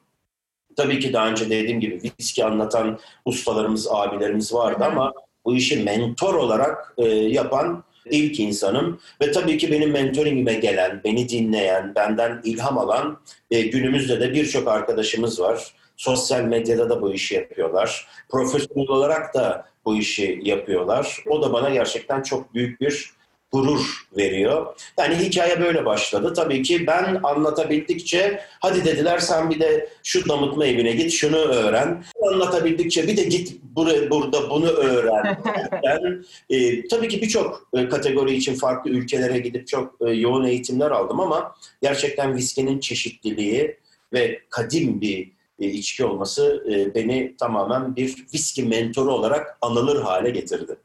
Tabii 0.75 1.00
ki 1.00 1.13
daha 1.13 1.29
önce 1.29 1.50
dediğim 1.50 1.79
gibi 1.79 2.12
viski 2.20 2.46
anlatan 2.46 3.00
ustalarımız, 3.25 3.88
abilerimiz 3.91 4.53
vardı 4.53 4.84
ama 4.86 5.13
bu 5.46 5.55
işi 5.55 5.84
mentor 5.84 6.34
olarak 6.34 6.94
e, 6.98 7.05
yapan 7.08 7.84
ilk 8.12 8.39
insanım 8.39 9.00
ve 9.21 9.31
tabii 9.31 9.57
ki 9.57 9.71
benim 9.71 9.91
mentoringime 9.91 10.53
gelen, 10.53 11.01
beni 11.03 11.29
dinleyen, 11.29 11.95
benden 11.95 12.41
ilham 12.43 12.77
alan 12.77 13.19
e, 13.51 13.62
günümüzde 13.62 14.19
de 14.19 14.33
birçok 14.33 14.67
arkadaşımız 14.67 15.39
var. 15.39 15.74
Sosyal 15.97 16.41
medyada 16.41 16.89
da 16.89 17.01
bu 17.01 17.13
işi 17.13 17.35
yapıyorlar. 17.35 18.07
Profesyonel 18.29 18.89
olarak 18.89 19.33
da 19.33 19.65
bu 19.85 19.97
işi 19.97 20.39
yapıyorlar. 20.43 21.24
O 21.27 21.41
da 21.41 21.53
bana 21.53 21.69
gerçekten 21.69 22.21
çok 22.21 22.53
büyük 22.53 22.81
bir 22.81 23.15
gurur 23.55 24.07
veriyor. 24.17 24.75
Yani 25.00 25.15
hikaye 25.15 25.62
böyle 25.62 25.85
başladı. 25.85 26.33
Tabii 26.33 26.63
ki 26.63 26.88
ben 26.88 27.19
anlatabildikçe 27.24 28.39
hadi 28.59 28.85
dediler 28.85 29.19
sen 29.19 29.50
bir 29.50 29.59
de 29.59 29.89
şu 30.03 30.29
damıtma 30.29 30.65
evine 30.65 30.91
git 30.91 31.12
şunu 31.12 31.38
öğren. 31.38 32.03
Anlatabildikçe 32.31 33.07
bir 33.07 33.17
de 33.17 33.24
git 33.24 33.62
buraya, 33.63 34.09
burada 34.09 34.50
bunu 34.50 34.67
öğren. 34.67 35.38
ben 35.83 36.25
e, 36.50 36.88
tabii 36.88 37.07
ki 37.07 37.21
birçok 37.21 37.69
e, 37.74 37.89
kategori 37.89 38.33
için 38.35 38.55
farklı 38.55 38.91
ülkelere 38.91 39.38
gidip 39.38 39.67
çok 39.67 39.95
e, 40.07 40.12
yoğun 40.12 40.43
eğitimler 40.43 40.91
aldım 40.91 41.19
ama 41.19 41.55
gerçekten 41.81 42.35
viskinin 42.35 42.79
çeşitliliği 42.79 43.77
ve 44.13 44.39
kadim 44.50 45.01
bir 45.01 45.31
e, 45.59 45.67
içki 45.67 46.05
olması 46.05 46.65
e, 46.71 46.95
beni 46.95 47.35
tamamen 47.39 47.95
bir 47.95 48.25
viski 48.33 48.63
mentoru 48.63 49.13
olarak 49.13 49.57
anılır 49.62 50.01
hale 50.01 50.29
getirdi. 50.29 50.75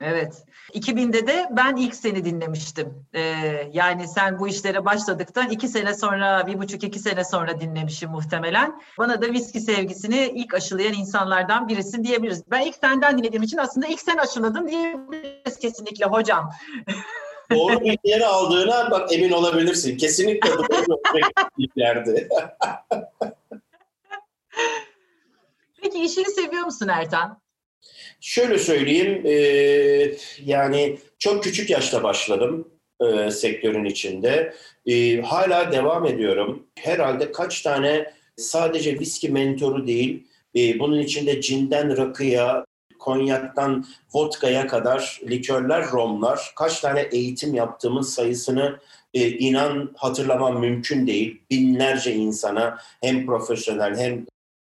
Evet. 0.00 0.34
2000'de 0.74 1.26
de 1.26 1.48
ben 1.50 1.76
ilk 1.76 1.94
seni 1.94 2.24
dinlemiştim. 2.24 3.06
Ee, 3.14 3.20
yani 3.72 4.08
sen 4.08 4.38
bu 4.38 4.48
işlere 4.48 4.84
başladıktan 4.84 5.50
iki 5.50 5.68
sene 5.68 5.94
sonra, 5.94 6.46
bir 6.46 6.58
buçuk 6.58 6.84
iki 6.84 6.98
sene 6.98 7.24
sonra 7.24 7.60
dinlemişim 7.60 8.10
muhtemelen. 8.10 8.80
Bana 8.98 9.22
da 9.22 9.26
viski 9.26 9.60
sevgisini 9.60 10.32
ilk 10.34 10.54
aşılayan 10.54 10.92
insanlardan 10.92 11.68
birisin 11.68 12.04
diyebiliriz. 12.04 12.42
Ben 12.50 12.60
ilk 12.60 12.74
senden 12.74 13.18
dinlediğim 13.18 13.42
için 13.42 13.58
aslında 13.58 13.86
ilk 13.86 14.00
sen 14.00 14.16
aşıladın 14.16 14.68
diyebiliriz 14.68 15.58
kesinlikle 15.58 16.06
hocam. 16.06 16.50
Doğru 17.50 17.80
bilgileri 17.80 18.26
aldığına 18.26 18.90
bak 18.90 19.12
emin 19.12 19.30
olabilirsin. 19.30 19.96
Kesinlikle 19.96 20.50
doğru 20.50 21.00
bilgilerdi. 21.58 22.28
Peki 25.82 26.04
işini 26.04 26.30
seviyor 26.30 26.64
musun 26.64 26.88
Ertan? 26.88 27.40
Şöyle 28.20 28.58
söyleyeyim, 28.58 29.22
e, 29.26 29.36
yani 30.44 30.98
çok 31.18 31.44
küçük 31.44 31.70
yaşta 31.70 32.02
başladım 32.02 32.68
e, 33.00 33.30
sektörün 33.30 33.84
içinde. 33.84 34.54
E, 34.86 35.20
hala 35.20 35.72
devam 35.72 36.06
ediyorum. 36.06 36.66
Herhalde 36.78 37.32
kaç 37.32 37.62
tane 37.62 38.12
sadece 38.36 38.98
viski 38.98 39.28
mentoru 39.28 39.86
değil, 39.86 40.26
e, 40.56 40.78
bunun 40.78 40.98
içinde 40.98 41.40
cinden 41.40 41.96
rakıya, 41.96 42.64
konyaktan 42.98 43.86
vodkaya 44.14 44.66
kadar 44.66 45.20
likörler, 45.28 45.90
romlar, 45.90 46.52
kaç 46.56 46.80
tane 46.80 47.00
eğitim 47.00 47.54
yaptığımın 47.54 48.02
sayısını 48.02 48.78
e, 49.14 49.28
inan 49.28 49.94
hatırlamam 49.96 50.60
mümkün 50.60 51.06
değil. 51.06 51.42
Binlerce 51.50 52.12
insana 52.14 52.78
hem 53.02 53.26
profesyonel 53.26 53.96
hem 53.96 54.26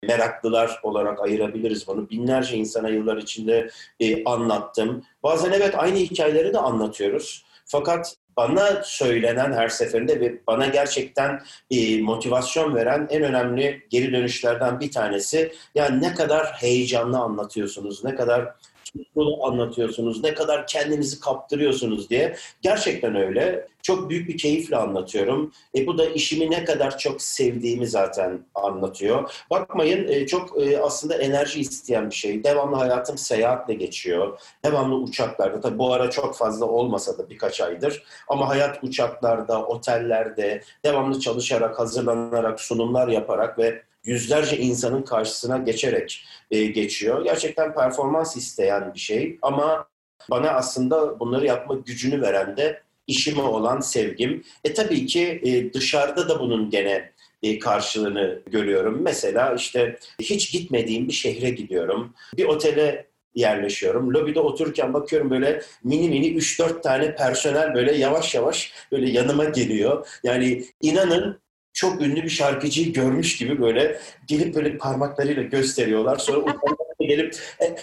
meraklılar 0.02 0.80
olarak 0.82 1.20
ayırabiliriz 1.20 1.86
bunu. 1.86 2.10
Binlerce 2.10 2.56
insana 2.56 2.88
yıllar 2.88 3.16
içinde 3.16 3.70
e, 4.00 4.24
anlattım. 4.24 5.04
Bazen 5.22 5.52
evet 5.52 5.74
aynı 5.78 5.96
hikayeleri 5.96 6.54
de 6.54 6.58
anlatıyoruz. 6.58 7.44
Fakat 7.64 8.16
bana 8.36 8.82
söylenen 8.84 9.52
her 9.52 9.68
seferinde 9.68 10.20
ve 10.20 10.46
bana 10.46 10.66
gerçekten 10.66 11.42
e, 11.70 12.00
motivasyon 12.02 12.74
veren 12.74 13.06
en 13.10 13.22
önemli 13.22 13.86
geri 13.90 14.12
dönüşlerden 14.12 14.80
bir 14.80 14.90
tanesi 14.90 15.52
yani 15.74 16.02
ne 16.02 16.14
kadar 16.14 16.46
heyecanlı 16.46 17.18
anlatıyorsunuz, 17.18 18.04
ne 18.04 18.14
kadar 18.14 18.54
tutkulu 18.96 19.46
anlatıyorsunuz, 19.46 20.24
ne 20.24 20.34
kadar 20.34 20.66
kendinizi 20.66 21.20
kaptırıyorsunuz 21.20 22.10
diye. 22.10 22.36
Gerçekten 22.62 23.16
öyle. 23.16 23.66
Çok 23.82 24.10
büyük 24.10 24.28
bir 24.28 24.38
keyifle 24.38 24.76
anlatıyorum. 24.76 25.52
E, 25.76 25.86
bu 25.86 25.98
da 25.98 26.06
işimi 26.06 26.50
ne 26.50 26.64
kadar 26.64 26.98
çok 26.98 27.22
sevdiğimi 27.22 27.86
zaten 27.86 28.40
anlatıyor. 28.54 29.32
Bakmayın 29.50 30.08
e, 30.08 30.26
çok 30.26 30.62
e, 30.62 30.78
aslında 30.78 31.14
enerji 31.14 31.60
isteyen 31.60 32.10
bir 32.10 32.14
şey. 32.14 32.44
Devamlı 32.44 32.76
hayatım 32.76 33.18
seyahatle 33.18 33.74
geçiyor. 33.74 34.40
Devamlı 34.64 34.94
uçaklarda. 34.94 35.60
Tabii 35.60 35.78
bu 35.78 35.92
ara 35.92 36.10
çok 36.10 36.36
fazla 36.36 36.66
olmasa 36.66 37.18
da 37.18 37.30
birkaç 37.30 37.60
aydır. 37.60 38.02
Ama 38.28 38.48
hayat 38.48 38.84
uçaklarda, 38.84 39.66
otellerde, 39.66 40.62
devamlı 40.84 41.20
çalışarak, 41.20 41.78
hazırlanarak, 41.78 42.60
sunumlar 42.60 43.08
yaparak 43.08 43.58
ve 43.58 43.82
yüzlerce 44.04 44.58
insanın 44.58 45.02
karşısına 45.02 45.58
geçerek 45.58 46.24
e, 46.50 46.64
geçiyor. 46.64 47.24
Gerçekten 47.24 47.74
performans 47.74 48.36
isteyen 48.36 48.94
bir 48.94 49.00
şey 49.00 49.38
ama 49.42 49.86
bana 50.30 50.50
aslında 50.50 51.20
bunları 51.20 51.46
yapma 51.46 51.74
gücünü 51.74 52.22
veren 52.22 52.56
de 52.56 52.82
işime 53.06 53.42
olan 53.42 53.80
sevgim. 53.80 54.44
E 54.64 54.74
tabii 54.74 55.06
ki 55.06 55.40
e, 55.44 55.72
dışarıda 55.72 56.28
da 56.28 56.40
bunun 56.40 56.70
gene 56.70 57.12
e, 57.42 57.58
karşılığını 57.58 58.42
görüyorum. 58.46 58.98
Mesela 59.02 59.54
işte 59.54 59.98
hiç 60.20 60.52
gitmediğim 60.52 61.08
bir 61.08 61.12
şehre 61.12 61.50
gidiyorum. 61.50 62.14
Bir 62.36 62.44
otele 62.44 63.06
yerleşiyorum. 63.34 64.14
Lobide 64.14 64.40
otururken 64.40 64.94
bakıyorum 64.94 65.30
böyle 65.30 65.62
mini 65.84 66.08
mini 66.08 66.26
3-4 66.26 66.82
tane 66.82 67.14
personel 67.14 67.74
böyle 67.74 67.92
yavaş 67.92 68.34
yavaş 68.34 68.72
böyle 68.92 69.10
yanıma 69.10 69.44
geliyor. 69.44 70.06
Yani 70.22 70.64
inanın 70.80 71.42
çok 71.82 72.02
ünlü 72.02 72.22
bir 72.22 72.28
şarkıcıyı 72.28 72.92
görmüş 72.92 73.36
gibi 73.36 73.62
böyle 73.62 74.00
gelip 74.26 74.54
böyle 74.54 74.78
parmaklarıyla 74.78 75.42
gösteriyorlar. 75.42 76.18
Sonra 76.18 76.56
gelip 77.00 77.36
e, 77.60 77.64
e, 77.64 77.76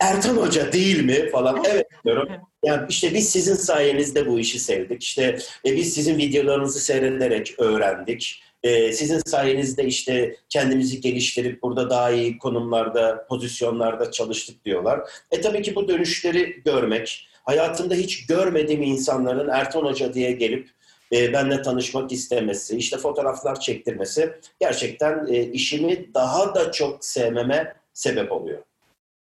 Ertan 0.00 0.36
Hoca 0.36 0.72
değil 0.72 1.04
mi 1.04 1.30
falan. 1.30 1.62
Evet 1.70 1.86
diyorum. 2.04 2.28
Yani 2.64 2.86
işte 2.88 3.14
biz 3.14 3.28
sizin 3.28 3.54
sayenizde 3.54 4.26
bu 4.26 4.38
işi 4.38 4.58
sevdik. 4.58 5.02
İşte 5.02 5.38
e, 5.66 5.76
biz 5.76 5.94
sizin 5.94 6.18
videolarınızı 6.18 6.80
seyrederek 6.80 7.54
öğrendik. 7.58 8.42
E, 8.62 8.92
sizin 8.92 9.18
sayenizde 9.18 9.84
işte 9.84 10.36
kendimizi 10.48 11.00
geliştirip 11.00 11.62
burada 11.62 11.90
daha 11.90 12.10
iyi 12.10 12.38
konumlarda, 12.38 13.26
pozisyonlarda 13.28 14.10
çalıştık 14.10 14.64
diyorlar. 14.64 15.00
E 15.30 15.40
tabii 15.40 15.62
ki 15.62 15.74
bu 15.74 15.88
dönüşleri 15.88 16.62
görmek, 16.64 17.28
hayatımda 17.44 17.94
hiç 17.94 18.26
görmediğim 18.26 18.82
insanların 18.82 19.48
Ertan 19.48 19.82
Hoca 19.82 20.14
diye 20.14 20.32
gelip 20.32 20.70
e, 21.12 21.32
benimle 21.32 21.62
tanışmak 21.62 22.12
istemesi, 22.12 22.76
işte 22.76 22.98
fotoğraflar 22.98 23.60
çektirmesi 23.60 24.32
gerçekten 24.60 25.26
e, 25.26 25.42
işimi 25.42 26.14
daha 26.14 26.54
da 26.54 26.72
çok 26.72 27.04
sevmeme 27.04 27.74
sebep 27.92 28.32
oluyor. 28.32 28.62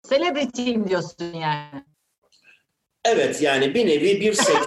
Celebrity'yim 0.09 0.89
diyorsun 0.89 1.33
yani. 1.33 1.85
Evet 3.05 3.43
yani 3.43 3.75
bir 3.75 3.87
nevi 3.87 4.21
bir 4.21 4.33
sektörün 4.33 4.67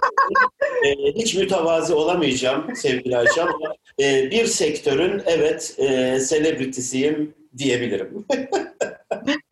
e, 0.86 1.14
hiç 1.16 1.36
mütevazi 1.36 1.94
olamayacağım 1.94 2.76
sevgili 2.76 3.18
Ayşe 3.18 3.42
ama 3.42 3.76
e, 4.00 4.32
bir 4.32 4.46
sektörün 4.46 5.22
evet 5.26 5.76
e, 5.78 6.20
celebrity'siyim 6.30 7.36
diyebilirim. 7.58 8.26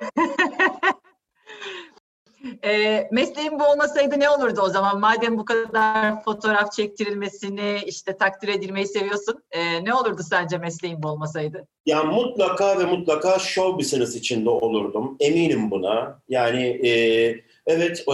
E, 2.66 3.04
mesleğin 3.12 3.60
bu 3.60 3.64
olmasaydı 3.64 4.20
ne 4.20 4.30
olurdu 4.30 4.62
o 4.62 4.70
zaman? 4.70 5.00
Madem 5.00 5.38
bu 5.38 5.46
kadar 5.46 6.24
fotoğraf 6.24 6.72
çektirilmesini, 6.72 7.80
işte 7.86 8.18
takdir 8.18 8.48
edilmeyi 8.48 8.88
seviyorsun, 8.88 9.44
e, 9.52 9.86
ne 9.86 9.94
olurdu 9.94 10.22
sence 10.30 10.58
mesleğin 10.58 11.04
bu 11.04 11.08
olmasaydı? 11.08 11.68
Ya 11.86 12.04
mutlaka 12.04 12.80
ve 12.80 12.84
mutlaka 12.86 13.40
show 13.40 13.80
business 13.80 14.16
içinde 14.16 14.50
olurdum. 14.50 15.18
Eminim 15.20 15.72
buna. 15.72 16.20
Yani 16.30 16.64
e, 16.64 16.92
evet 17.68 18.06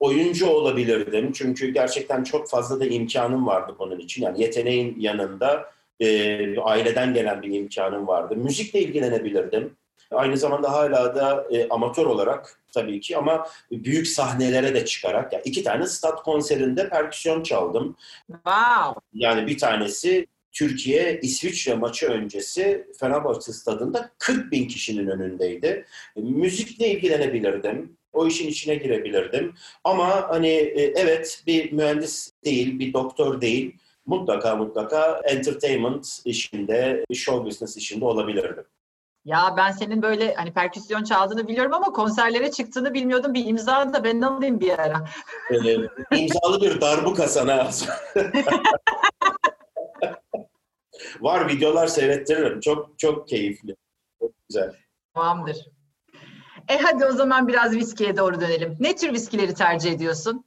oyuncu 0.00 0.46
olabilirdim. 0.46 1.32
Çünkü 1.32 1.68
gerçekten 1.68 2.24
çok 2.24 2.50
fazla 2.50 2.80
da 2.80 2.86
imkanım 2.86 3.46
vardı 3.46 3.76
bunun 3.78 3.98
için. 3.98 4.22
Yani 4.22 4.42
yeteneğin 4.42 5.00
yanında 5.00 5.70
e, 6.00 6.60
aileden 6.60 7.14
gelen 7.14 7.42
bir 7.42 7.58
imkanım 7.58 8.06
vardı. 8.06 8.36
Müzikle 8.36 8.80
ilgilenebilirdim. 8.80 9.76
Aynı 10.10 10.36
zamanda 10.36 10.72
hala 10.72 11.14
da 11.14 11.46
e, 11.50 11.68
amatör 11.68 12.06
olarak 12.06 12.60
tabii 12.72 13.00
ki 13.00 13.16
ama 13.16 13.46
büyük 13.70 14.08
sahnelere 14.08 14.74
de 14.74 14.84
çıkarak. 14.84 15.32
Yani 15.32 15.42
iki 15.44 15.64
tane 15.64 15.86
stat 15.86 16.22
konserinde 16.22 16.88
perküsyon 16.88 17.42
çaldım. 17.42 17.96
Wow. 18.26 19.00
Yani 19.14 19.46
bir 19.46 19.58
tanesi 19.58 20.26
Türkiye 20.52 21.20
İsviçre 21.22 21.74
maçı 21.74 22.06
öncesi 22.06 22.86
Fenerbahçe 23.00 23.52
stadında 23.52 24.10
40 24.18 24.52
bin 24.52 24.68
kişinin 24.68 25.06
önündeydi. 25.06 25.84
Müzikle 26.16 26.90
ilgilenebilirdim. 26.90 27.96
O 28.12 28.26
işin 28.26 28.48
içine 28.48 28.74
girebilirdim. 28.74 29.54
Ama 29.84 30.28
hani 30.28 30.48
e, 30.48 30.92
evet 30.96 31.42
bir 31.46 31.72
mühendis 31.72 32.30
değil, 32.44 32.78
bir 32.78 32.92
doktor 32.92 33.40
değil. 33.40 33.76
Mutlaka 34.06 34.56
mutlaka 34.56 35.20
entertainment 35.24 36.20
işinde, 36.24 37.04
show 37.14 37.46
business 37.46 37.76
işinde 37.76 38.04
olabilirdim. 38.04 38.64
Ya 39.24 39.54
ben 39.56 39.70
senin 39.70 40.02
böyle 40.02 40.34
hani 40.34 40.52
perküsyon 40.52 41.04
çaldığını 41.04 41.48
biliyorum 41.48 41.74
ama 41.74 41.92
konserlere 41.92 42.50
çıktığını 42.50 42.94
bilmiyordum. 42.94 43.34
Bir 43.34 43.46
imza 43.46 43.92
da 43.92 44.04
ben 44.04 44.20
alayım 44.20 44.60
bir 44.60 44.78
ara. 44.78 45.04
Ee, 45.50 45.74
imzalı 46.18 46.60
bir 46.60 46.80
darbuka 46.80 47.28
sana. 47.28 47.70
Var 51.20 51.48
videolar 51.48 51.86
seyrettiririm. 51.86 52.60
Çok 52.60 52.98
çok 52.98 53.28
keyifli. 53.28 53.76
Çok 54.20 54.30
güzel. 54.48 54.76
Tamamdır. 55.14 55.56
E 56.68 56.78
hadi 56.78 57.04
o 57.04 57.12
zaman 57.12 57.48
biraz 57.48 57.76
viskiye 57.76 58.16
doğru 58.16 58.40
dönelim. 58.40 58.76
Ne 58.80 58.96
tür 58.96 59.12
viskileri 59.12 59.54
tercih 59.54 59.92
ediyorsun? 59.92 60.44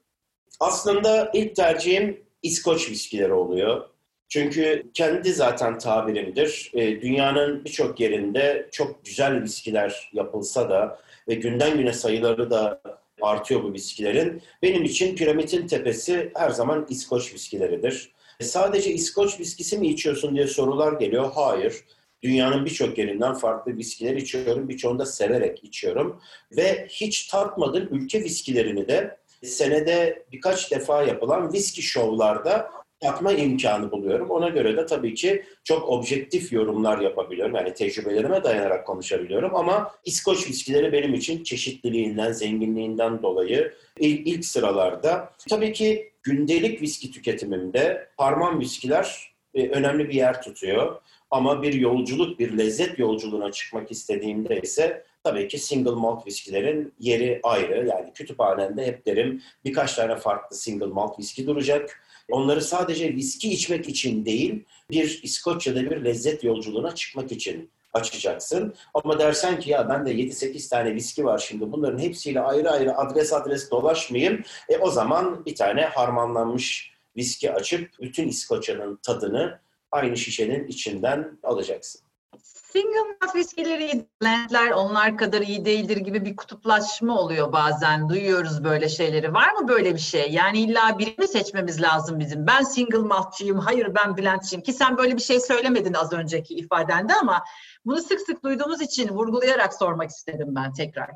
Aslında 0.60 1.32
ilk 1.34 1.56
tercihim 1.56 2.26
İskoç 2.44 2.90
viskileri 2.90 3.34
oluyor. 3.34 3.90
Çünkü 4.30 4.84
kendi 4.94 5.34
zaten 5.34 5.78
tabirimdir. 5.78 6.72
E, 6.74 7.02
dünyanın 7.02 7.66
birçok 7.66 8.00
yerinde 8.00 8.70
çok 8.72 9.06
güzel 9.06 9.44
viskiler 9.44 10.10
yapılsa 10.14 10.70
da 10.70 11.00
ve 11.28 11.34
günden 11.34 11.78
güne 11.78 11.94
sayıları 11.94 12.52
da 12.52 12.82
artıyor 13.22 13.64
bu 13.64 13.74
viskilerin. 13.74 14.42
Benim 14.62 14.84
için 14.84 15.16
piramidin 15.16 15.68
tepesi 15.68 16.32
her 16.36 16.50
zaman 16.50 16.86
İskoç 16.90 17.34
viskileridir. 17.34 18.12
E, 18.40 18.44
sadece 18.44 18.92
İskoç 18.92 19.40
viskisi 19.40 19.78
mi 19.78 19.88
içiyorsun 19.88 20.36
diye 20.36 20.48
sorular 20.48 20.94
geliyor. 20.94 21.32
Hayır. 21.36 21.84
Dünyanın 22.24 22.66
birçok 22.66 22.98
yerinden 22.98 23.34
farklı 23.34 23.78
viskiler 23.78 24.16
içiyorum. 24.16 24.70
Birçoğunu 24.70 25.00
da 25.00 25.06
severek 25.06 25.64
içiyorum. 25.64 26.22
Ve 26.52 26.88
hiç 26.90 27.28
tatmadığım 27.28 27.88
ülke 27.92 28.24
viskilerini 28.24 28.88
de 28.88 29.18
senede 29.44 30.26
birkaç 30.32 30.72
defa 30.72 31.04
yapılan 31.04 31.54
viski 31.54 31.82
şovlarda 31.82 32.72
yapma 33.04 33.34
imkanı 33.34 33.92
buluyorum. 33.92 34.30
Ona 34.30 34.50
göre 34.50 34.78
de 34.78 34.86
tabii 34.86 35.14
ki 35.14 35.44
çok 35.64 35.90
objektif 35.90 36.54
yorumlar 36.54 37.00
yapabiliyorum. 37.00 37.56
Yani 37.56 37.74
tecrübelerime 37.74 38.44
dayanarak 38.44 38.88
konuşabiliyorum 38.88 39.56
ama 39.56 39.92
İskoç 40.06 40.50
viskileri 40.50 40.92
benim 40.92 41.14
için 41.14 41.44
çeşitliliğinden, 41.44 42.32
zenginliğinden 42.32 43.24
dolayı 43.24 43.74
ilk, 44.00 44.28
ilk 44.28 44.46
sıralarda. 44.46 45.30
Tabii 45.50 45.74
ki 45.74 46.12
gündelik 46.24 46.82
viski 46.82 47.12
tüketimimde 47.12 48.08
harman 48.18 48.60
viskiler 48.60 49.34
e, 49.54 49.70
önemli 49.70 50.10
bir 50.10 50.14
yer 50.14 50.42
tutuyor. 50.42 51.02
Ama 51.32 51.64
bir 51.64 51.74
yolculuk, 51.74 52.40
bir 52.40 52.58
lezzet 52.58 53.00
yolculuğuna 53.00 53.52
çıkmak 53.52 53.92
istediğimde 53.92 54.62
ise 54.62 55.06
tabii 55.24 55.48
ki 55.48 55.58
single 55.58 55.92
malt 55.92 56.28
viskilerin 56.28 56.94
yeri 57.00 57.40
ayrı. 57.44 57.88
Yani 57.88 58.14
kütüphanemde 58.14 58.86
hep 58.86 59.06
derim 59.06 59.42
birkaç 59.66 59.96
tane 59.96 60.16
farklı 60.16 60.56
single 60.56 60.86
malt 60.86 61.20
viski 61.20 61.48
duracak. 61.48 62.03
Onları 62.32 62.62
sadece 62.62 63.16
viski 63.16 63.54
içmek 63.54 63.90
için 63.90 64.26
değil, 64.26 64.66
bir 64.90 65.20
İskoçya'da 65.24 65.92
bir 65.92 66.06
lezzet 66.06 66.44
yolculuğuna 66.44 66.96
çıkmak 66.96 67.32
için 67.32 67.72
açacaksın. 67.94 68.74
Ama 68.94 69.20
dersen 69.20 69.60
ki 69.60 69.70
ya 69.70 69.90
ben 69.90 70.06
de 70.06 70.12
7-8 70.12 70.70
tane 70.70 70.96
viski 70.96 71.26
var 71.26 71.40
şimdi 71.40 71.72
bunların 71.72 72.00
hepsiyle 72.00 72.40
ayrı 72.40 72.72
ayrı 72.72 72.98
adres 72.98 73.34
adres 73.34 73.72
dolaşmayayım. 73.72 74.44
E 74.70 74.78
o 74.78 74.92
zaman 74.92 75.46
bir 75.46 75.56
tane 75.56 75.82
harmanlanmış 75.82 76.92
viski 77.18 77.52
açıp 77.52 77.90
bütün 78.02 78.28
İskoçya'nın 78.28 79.00
tadını 79.04 79.60
aynı 79.92 80.18
şişenin 80.18 80.68
içinden 80.68 81.40
alacaksın. 81.44 82.02
Single 82.42 83.18
malt 83.22 83.36
viskileri, 83.36 84.06
blendler 84.22 84.72
onlar 84.72 85.18
kadar 85.18 85.42
iyi 85.42 85.66
değildir 85.66 85.98
gibi 85.98 86.26
bir 86.26 86.36
kutuplaşma 86.36 87.20
oluyor 87.20 87.52
bazen. 87.52 88.10
Duyuyoruz 88.10 88.64
böyle 88.64 88.90
şeyleri. 88.90 89.34
Var 89.34 89.54
mı 89.54 89.68
böyle 89.68 89.94
bir 89.94 90.00
şey? 90.00 90.32
Yani 90.32 90.60
illa 90.60 91.00
birini 91.00 91.28
seçmemiz 91.28 91.82
lazım 91.82 92.20
bizim. 92.20 92.48
Ben 92.48 92.64
single 92.64 92.98
maltçıyım, 92.98 93.60
hayır 93.60 93.96
ben 93.96 94.18
blendçiyim. 94.18 94.64
Ki 94.64 94.74
sen 94.74 94.98
böyle 94.98 95.16
bir 95.16 95.22
şey 95.22 95.40
söylemedin 95.40 95.94
az 95.94 96.14
önceki 96.14 96.54
ifadende 96.54 97.14
ama 97.14 97.44
bunu 97.86 98.02
sık 98.02 98.22
sık 98.22 98.44
duyduğumuz 98.44 98.82
için 98.82 99.10
vurgulayarak 99.10 99.74
sormak 99.74 100.10
istedim 100.10 100.48
ben 100.50 100.74
tekrar. 100.74 101.10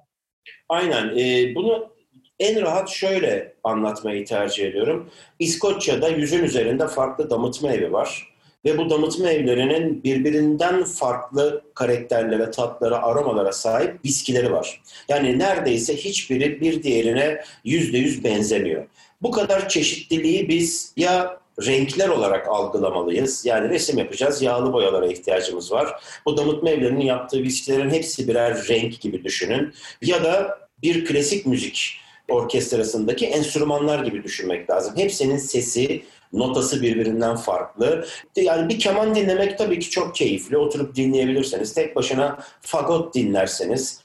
Aynen. 0.69 1.17
E, 1.17 1.55
bunu 1.55 1.89
en 2.39 2.61
rahat 2.61 2.89
şöyle 2.89 3.55
anlatmayı 3.63 4.25
tercih 4.25 4.67
ediyorum. 4.67 5.09
İskoçya'da 5.39 6.07
yüzün 6.07 6.43
üzerinde 6.43 6.87
farklı 6.87 7.29
damıtma 7.29 7.71
evi 7.71 7.93
var. 7.93 8.36
Ve 8.65 8.77
bu 8.77 8.89
damıtma 8.89 9.29
evlerinin 9.29 10.03
birbirinden 10.03 10.83
farklı 10.83 11.61
karakterlere, 11.73 12.51
tatlara, 12.51 13.03
aromalara 13.03 13.51
sahip 13.51 14.05
viskileri 14.05 14.51
var. 14.51 14.81
Yani 15.09 15.39
neredeyse 15.39 15.95
hiçbiri 15.95 16.61
bir 16.61 16.83
diğerine 16.83 17.41
yüzde 17.63 17.97
yüz 17.97 18.23
benzemiyor. 18.23 18.85
Bu 19.21 19.31
kadar 19.31 19.69
çeşitliliği 19.69 20.49
biz 20.49 20.93
ya 20.97 21.39
renkler 21.65 22.09
olarak 22.09 22.47
algılamalıyız. 22.47 23.45
Yani 23.45 23.69
resim 23.69 23.97
yapacağız, 23.97 24.41
yağlı 24.41 24.73
boyalara 24.73 25.07
ihtiyacımız 25.07 25.71
var. 25.71 26.01
Bu 26.25 26.37
damıtma 26.37 26.69
evlerinin 26.69 27.05
yaptığı 27.05 27.43
viskilerin 27.43 27.89
hepsi 27.89 28.27
birer 28.27 28.67
renk 28.69 29.01
gibi 29.01 29.23
düşünün. 29.23 29.73
Ya 30.01 30.23
da 30.23 30.59
bir 30.83 31.05
klasik 31.05 31.45
müzik 31.45 31.99
orkestrasındaki 32.29 33.25
enstrümanlar 33.25 34.05
gibi 34.05 34.23
düşünmek 34.23 34.69
lazım. 34.69 34.93
Hepsinin 34.97 35.37
sesi, 35.37 36.03
notası 36.33 36.81
birbirinden 36.81 37.35
farklı. 37.35 38.05
Yani 38.35 38.69
bir 38.69 38.79
keman 38.79 39.15
dinlemek 39.15 39.57
tabii 39.57 39.79
ki 39.79 39.89
çok 39.89 40.15
keyifli. 40.15 40.57
Oturup 40.57 40.95
dinleyebilirseniz. 40.95 41.73
Tek 41.73 41.95
başına 41.95 42.39
fagot 42.61 43.15
dinlerseniz. 43.15 44.01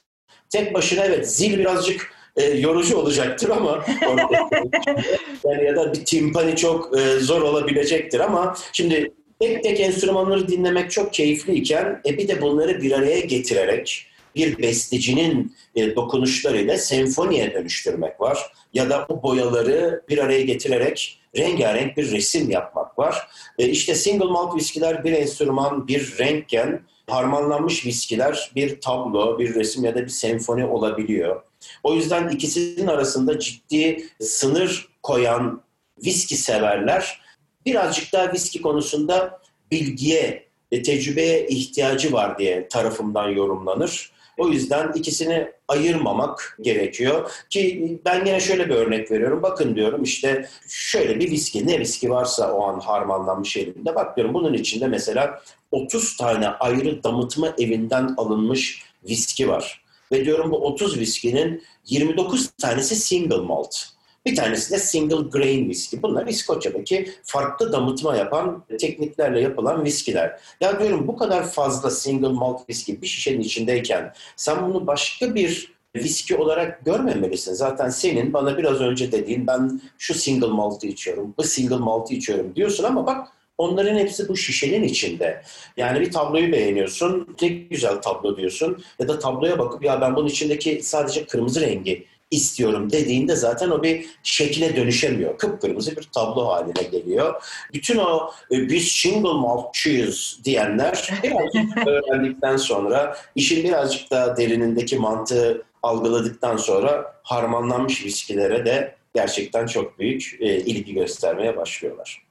Tek 0.49 0.73
başına 0.73 1.05
evet 1.05 1.31
zil 1.31 1.59
birazcık 1.59 2.13
e, 2.35 2.43
yorucu 2.43 2.97
olacaktır 2.97 3.49
ama 3.49 3.85
yani 5.45 5.65
ya 5.65 5.75
da 5.75 5.93
bir 5.93 6.05
timpani 6.05 6.55
çok 6.55 6.97
e, 6.97 7.19
zor 7.19 7.41
olabilecektir 7.41 8.19
ama 8.19 8.55
şimdi 8.73 9.11
tek 9.39 9.63
tek 9.63 9.79
enstrümanları 9.79 10.47
dinlemek 10.47 10.91
çok 10.91 11.13
keyifliyken 11.13 12.01
e, 12.05 12.17
bir 12.17 12.27
de 12.27 12.41
bunları 12.41 12.81
bir 12.81 12.91
araya 12.91 13.19
getirerek 13.19 14.07
bir 14.35 14.57
bestecinin 14.57 15.55
e, 15.75 15.95
dokunuşlarıyla 15.95 16.77
senfoniye 16.77 17.53
dönüştürmek 17.53 18.21
var. 18.21 18.51
Ya 18.73 18.89
da 18.89 19.05
o 19.09 19.23
boyaları 19.23 20.01
bir 20.09 20.17
araya 20.17 20.41
getirerek 20.41 21.19
rengarenk 21.37 21.97
bir 21.97 22.11
resim 22.11 22.49
yapmak 22.49 22.99
var. 22.99 23.27
E, 23.59 23.67
işte 23.69 23.95
single 23.95 24.25
malt 24.25 24.55
viskiler 24.55 25.03
bir 25.03 25.11
enstrüman, 25.11 25.87
bir 25.87 26.17
renkken 26.19 26.81
harmanlanmış 27.09 27.85
viskiler 27.85 28.51
bir 28.55 28.81
tablo, 28.81 29.39
bir 29.39 29.55
resim 29.55 29.85
ya 29.85 29.95
da 29.95 30.01
bir 30.01 30.09
senfoni 30.09 30.65
olabiliyor. 30.65 31.41
O 31.83 31.93
yüzden 31.93 32.29
ikisinin 32.29 32.87
arasında 32.87 33.39
ciddi 33.39 34.09
sınır 34.19 34.87
koyan 35.03 35.61
viski 36.05 36.37
severler 36.37 37.21
birazcık 37.65 38.13
daha 38.13 38.33
viski 38.33 38.61
konusunda 38.61 39.41
bilgiye, 39.71 40.53
ve 40.73 40.81
tecrübeye 40.81 41.47
ihtiyacı 41.47 42.13
var 42.13 42.37
diye 42.37 42.67
tarafımdan 42.67 43.29
yorumlanır. 43.29 44.11
O 44.37 44.47
yüzden 44.47 44.91
ikisini 44.95 45.51
ayırmamak 45.67 46.57
gerekiyor. 46.61 47.31
Ki 47.49 47.99
ben 48.05 48.25
yine 48.25 48.39
şöyle 48.39 48.69
bir 48.69 48.75
örnek 48.75 49.11
veriyorum. 49.11 49.43
Bakın 49.43 49.75
diyorum 49.75 50.03
işte 50.03 50.49
şöyle 50.67 51.19
bir 51.19 51.31
viski, 51.31 51.67
ne 51.67 51.79
viski 51.79 52.09
varsa 52.09 52.53
o 52.53 52.63
an 52.63 52.79
harmanlanmış 52.79 53.57
elinde. 53.57 53.95
Bak 53.95 54.17
diyorum 54.17 54.33
bunun 54.33 54.53
içinde 54.53 54.87
mesela 54.87 55.41
30 55.71 56.17
tane 56.17 56.47
ayrı 56.47 57.03
damıtma 57.03 57.53
evinden 57.59 58.13
alınmış 58.17 58.83
viski 59.09 59.47
var. 59.47 59.83
Ve 60.11 60.25
diyorum 60.25 60.51
bu 60.51 60.57
30 60.57 60.99
viskinin 60.99 61.63
29 61.85 62.49
tanesi 62.61 62.95
single 62.95 63.37
malt. 63.37 63.92
Bir 64.25 64.35
tanesi 64.35 64.71
de 64.71 64.77
single 64.77 65.29
grain 65.29 65.69
viski. 65.69 66.01
Bunlar 66.01 66.27
İskoçya'daki 66.27 67.09
farklı 67.23 67.71
damıtma 67.71 68.15
yapan 68.15 68.63
tekniklerle 68.79 69.41
yapılan 69.41 69.85
viskiler. 69.85 70.39
Ya 70.61 70.79
diyorum 70.79 71.07
bu 71.07 71.17
kadar 71.17 71.51
fazla 71.51 71.91
single 71.91 72.27
malt 72.27 72.69
viski 72.69 73.01
bir 73.01 73.07
şişenin 73.07 73.41
içindeyken 73.41 74.13
sen 74.35 74.65
bunu 74.65 74.87
başka 74.87 75.35
bir 75.35 75.73
viski 75.95 76.35
olarak 76.35 76.85
görmemelisin. 76.85 77.53
Zaten 77.53 77.89
senin 77.89 78.33
bana 78.33 78.57
biraz 78.57 78.81
önce 78.81 79.11
dediğin 79.11 79.47
ben 79.47 79.81
şu 79.97 80.13
single 80.13 80.47
malt'ı 80.47 80.87
içiyorum, 80.87 81.33
bu 81.37 81.43
single 81.43 81.75
malt'ı 81.75 82.13
içiyorum 82.13 82.55
diyorsun 82.55 82.83
ama 82.83 83.05
bak 83.05 83.27
Onların 83.57 83.97
hepsi 83.97 84.29
bu 84.29 84.37
şişenin 84.37 84.83
içinde. 84.83 85.41
Yani 85.77 85.99
bir 85.99 86.11
tabloyu 86.11 86.51
beğeniyorsun, 86.51 87.35
ne 87.41 87.47
güzel 87.47 88.01
tablo 88.01 88.37
diyorsun 88.37 88.83
ya 88.99 89.07
da 89.07 89.19
tabloya 89.19 89.59
bakıp 89.59 89.85
ya 89.85 90.01
ben 90.01 90.15
bunun 90.15 90.27
içindeki 90.27 90.79
sadece 90.83 91.25
kırmızı 91.25 91.61
rengi 91.61 92.05
istiyorum 92.33 92.91
dediğinde 92.91 93.35
zaten 93.35 93.69
o 93.69 93.83
bir 93.83 94.05
şekle 94.23 94.75
dönüşemiyor. 94.75 95.37
Kıpkırmızı 95.37 95.95
bir 95.95 96.03
tablo 96.03 96.47
haline 96.47 96.83
geliyor. 96.91 97.43
Bütün 97.73 97.97
o 97.97 98.31
e, 98.51 98.69
biz 98.69 98.87
single 98.87 99.33
maltçıyız 99.33 100.39
diyenler 100.43 101.13
birazcık 101.23 101.87
öğrendikten 101.87 102.57
sonra 102.57 103.17
işin 103.35 103.63
birazcık 103.63 104.11
daha 104.11 104.37
derinindeki 104.37 104.97
mantığı 104.97 105.63
algıladıktan 105.83 106.57
sonra 106.57 107.15
harmanlanmış 107.23 108.05
viskilere 108.05 108.65
de 108.65 108.95
gerçekten 109.15 109.65
çok 109.65 109.99
büyük 109.99 110.37
e, 110.39 110.57
ilgi 110.57 110.93
göstermeye 110.93 111.57
başlıyorlar. 111.57 112.23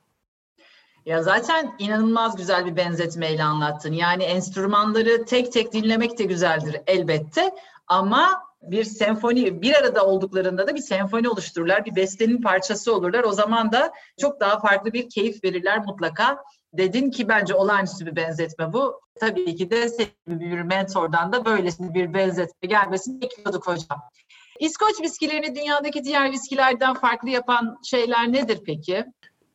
Ya 1.06 1.22
zaten 1.22 1.74
inanılmaz 1.78 2.36
güzel 2.36 2.66
bir 2.66 2.76
benzetmeyle 2.76 3.42
anlattın. 3.44 3.92
Yani 3.92 4.24
enstrümanları 4.24 5.24
tek 5.24 5.52
tek 5.52 5.72
dinlemek 5.72 6.18
de 6.18 6.24
güzeldir 6.24 6.76
elbette 6.86 7.50
ama 7.88 8.42
bir 8.62 8.84
senfoni 8.84 9.62
bir 9.62 9.74
arada 9.74 10.06
olduklarında 10.06 10.66
da 10.66 10.74
bir 10.74 10.80
senfoni 10.80 11.28
oluştururlar. 11.28 11.84
Bir 11.84 11.96
bestenin 11.96 12.42
parçası 12.42 12.94
olurlar. 12.94 13.24
O 13.24 13.32
zaman 13.32 13.72
da 13.72 13.92
çok 14.20 14.40
daha 14.40 14.60
farklı 14.60 14.92
bir 14.92 15.10
keyif 15.10 15.44
verirler 15.44 15.84
mutlaka. 15.86 16.38
Dedin 16.72 17.10
ki 17.10 17.28
bence 17.28 17.54
olağanüstü 17.54 18.06
bir 18.06 18.16
benzetme 18.16 18.72
bu. 18.72 19.00
Tabii 19.20 19.56
ki 19.56 19.70
de 19.70 19.88
senin 19.88 20.40
bir 20.40 20.62
mentordan 20.62 21.32
da 21.32 21.44
böylesine 21.44 21.94
bir 21.94 22.14
benzetme 22.14 22.68
gelmesini 22.68 23.20
bekliyorduk 23.20 23.66
hocam. 23.66 24.00
İskoç 24.60 25.00
viskilerini 25.02 25.56
dünyadaki 25.56 26.04
diğer 26.04 26.32
viskilerden 26.32 26.94
farklı 26.94 27.30
yapan 27.30 27.78
şeyler 27.84 28.32
nedir 28.32 28.58
peki? 28.66 29.04